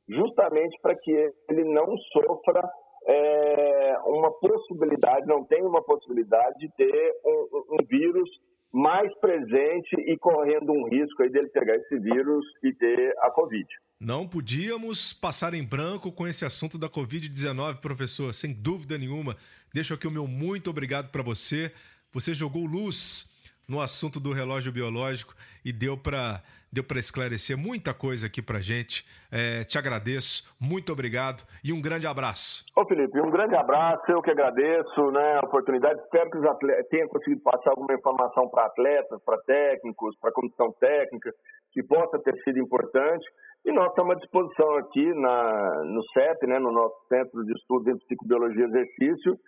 justamente 0.09 0.77
para 0.81 0.97
que 0.97 1.13
ele 1.49 1.65
não 1.65 1.97
sofra 2.13 2.69
é, 3.07 3.97
uma 4.07 4.33
possibilidade, 4.33 5.27
não 5.27 5.45
tenha 5.45 5.67
uma 5.67 5.83
possibilidade 5.83 6.59
de 6.59 6.69
ter 6.77 7.13
um, 7.25 7.75
um 7.75 7.87
vírus 7.87 8.29
mais 8.73 9.13
presente 9.19 9.95
e 10.07 10.17
correndo 10.17 10.73
um 10.73 10.89
risco 10.89 11.23
aí 11.23 11.31
dele 11.31 11.49
pegar 11.51 11.77
esse 11.77 11.99
vírus 11.99 12.45
e 12.65 12.73
ter 12.73 13.15
a 13.19 13.31
Covid. 13.31 13.67
Não 14.05 14.27
podíamos 14.27 15.13
passar 15.13 15.55
em 15.55 15.65
branco 15.65 16.11
com 16.11 16.27
esse 16.27 16.45
assunto 16.45 16.77
da 16.77 16.89
Covid-19, 16.89 17.81
professor, 17.81 18.35
sem 18.35 18.53
dúvida 18.53 18.99
nenhuma. 18.99 19.37
Deixo 19.73 19.95
aqui 19.95 20.09
o 20.09 20.11
meu 20.11 20.27
muito 20.27 20.69
obrigado 20.69 21.13
para 21.13 21.23
você. 21.23 21.73
Você 22.11 22.35
jogou 22.35 22.67
luz 22.67 23.31
no 23.69 23.81
assunto 23.81 24.19
do 24.19 24.33
relógio 24.33 24.73
biológico 24.73 25.35
e 25.65 25.73
deu 25.73 25.97
para 25.97 26.43
deu 26.73 26.83
esclarecer 26.97 27.57
muita 27.57 27.93
coisa 27.93 28.27
aqui 28.27 28.41
para 28.41 28.59
gente. 28.59 29.07
É, 29.31 29.63
te 29.63 29.79
agradeço, 29.79 30.53
muito 30.59 30.91
obrigado 30.91 31.45
e 31.63 31.71
um 31.71 31.81
grande 31.81 32.07
abraço. 32.07 32.65
Ô 32.75 32.85
Felipe, 32.87 33.21
um 33.21 33.31
grande 33.31 33.55
abraço, 33.55 34.11
eu 34.11 34.23
que 34.23 34.31
agradeço 34.31 35.11
né, 35.13 35.37
a 35.37 35.47
oportunidade. 35.47 36.01
Espero 36.01 36.31
que 36.31 36.39
os 36.39 36.45
atletas 36.45 36.89
tenham 36.89 37.09
conseguido 37.09 37.43
passar 37.43 37.71
alguma 37.71 37.93
informação 37.95 38.49
para 38.49 38.67
atletas, 38.67 39.23
para 39.23 39.39
técnicos, 39.43 40.17
para 40.19 40.33
comissão 40.33 40.73
técnica, 40.81 41.31
que 41.73 41.83
possa 41.83 42.19
ter 42.19 42.35
sido 42.43 42.59
importante. 42.59 43.25
E 43.65 43.73
nós 43.73 43.91
estamos 43.91 44.17
à 44.17 44.19
disposição 44.19 44.77
aqui 44.77 45.15
na, 45.15 45.85
no 45.85 46.03
CEP, 46.13 46.47
né, 46.47 46.59
no 46.59 46.73
nosso 46.73 46.97
Centro 47.09 47.45
de 47.45 47.53
Estudos 47.53 47.87
em 47.87 47.99
Psicobiologia 47.99 48.65
e 48.65 48.69
Exercício, 48.69 49.39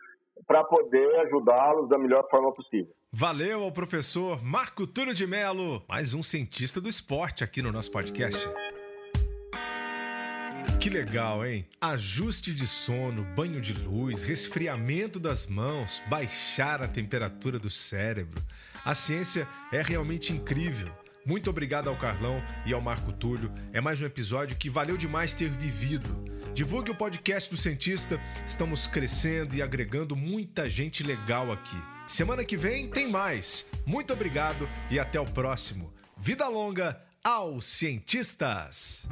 para 0.47 0.63
poder 0.65 1.21
ajudá-los 1.21 1.89
da 1.89 1.99
melhor 1.99 2.25
forma 2.31 2.53
possível. 2.53 2.93
Valeu 3.13 3.63
ao 3.63 3.73
professor 3.73 4.43
Marco 4.43 4.87
Túlio 4.87 5.15
de 5.15 5.27
Melo, 5.27 5.83
mais 5.89 6.15
um 6.15 6.23
cientista 6.23 6.81
do 6.81 6.89
esporte 6.89 7.43
aqui 7.43 7.61
no 7.61 7.73
nosso 7.73 7.91
podcast. 7.91 8.49
Que 10.81 10.91
legal, 10.91 11.45
hein? 11.45 11.67
Ajuste 11.81 12.55
de 12.55 12.67
sono, 12.67 13.25
banho 13.35 13.61
de 13.61 13.73
luz, 13.73 14.23
resfriamento 14.23 15.19
das 15.19 15.49
mãos, 15.49 16.03
baixar 16.09 16.83
a 16.83 16.89
temperatura 16.89 17.59
do 17.59 17.71
cérebro. 17.71 18.41
A 18.85 18.95
ciência 18.95 19.49
é 19.73 19.81
realmente 19.81 20.33
incrível. 20.33 20.93
Muito 21.25 21.49
obrigado 21.49 21.89
ao 21.89 21.97
Carlão 21.97 22.43
e 22.67 22.73
ao 22.73 22.81
Marco 22.81 23.13
Túlio. 23.13 23.53
É 23.73 23.81
mais 23.81 24.01
um 24.01 24.07
episódio 24.07 24.57
que 24.57 24.69
valeu 24.69 24.97
demais 24.97 25.35
ter 25.35 25.49
vivido. 25.49 26.25
Divulgue 26.53 26.91
o 26.91 26.95
podcast 26.95 27.51
do 27.51 27.57
Cientista. 27.57 28.21
Estamos 28.47 28.87
crescendo 28.87 29.57
e 29.57 29.63
agregando 29.63 30.15
muita 30.15 30.69
gente 30.69 31.03
legal 31.03 31.51
aqui. 31.51 31.77
Semana 32.07 32.45
que 32.45 32.57
vem 32.57 32.89
tem 32.89 33.11
mais. 33.11 33.71
Muito 33.87 34.13
obrigado 34.13 34.69
e 34.91 34.99
até 34.99 35.19
o 35.19 35.25
próximo. 35.25 35.93
Vida 36.17 36.47
longa 36.49 37.01
aos 37.25 37.67
cientistas! 37.67 39.09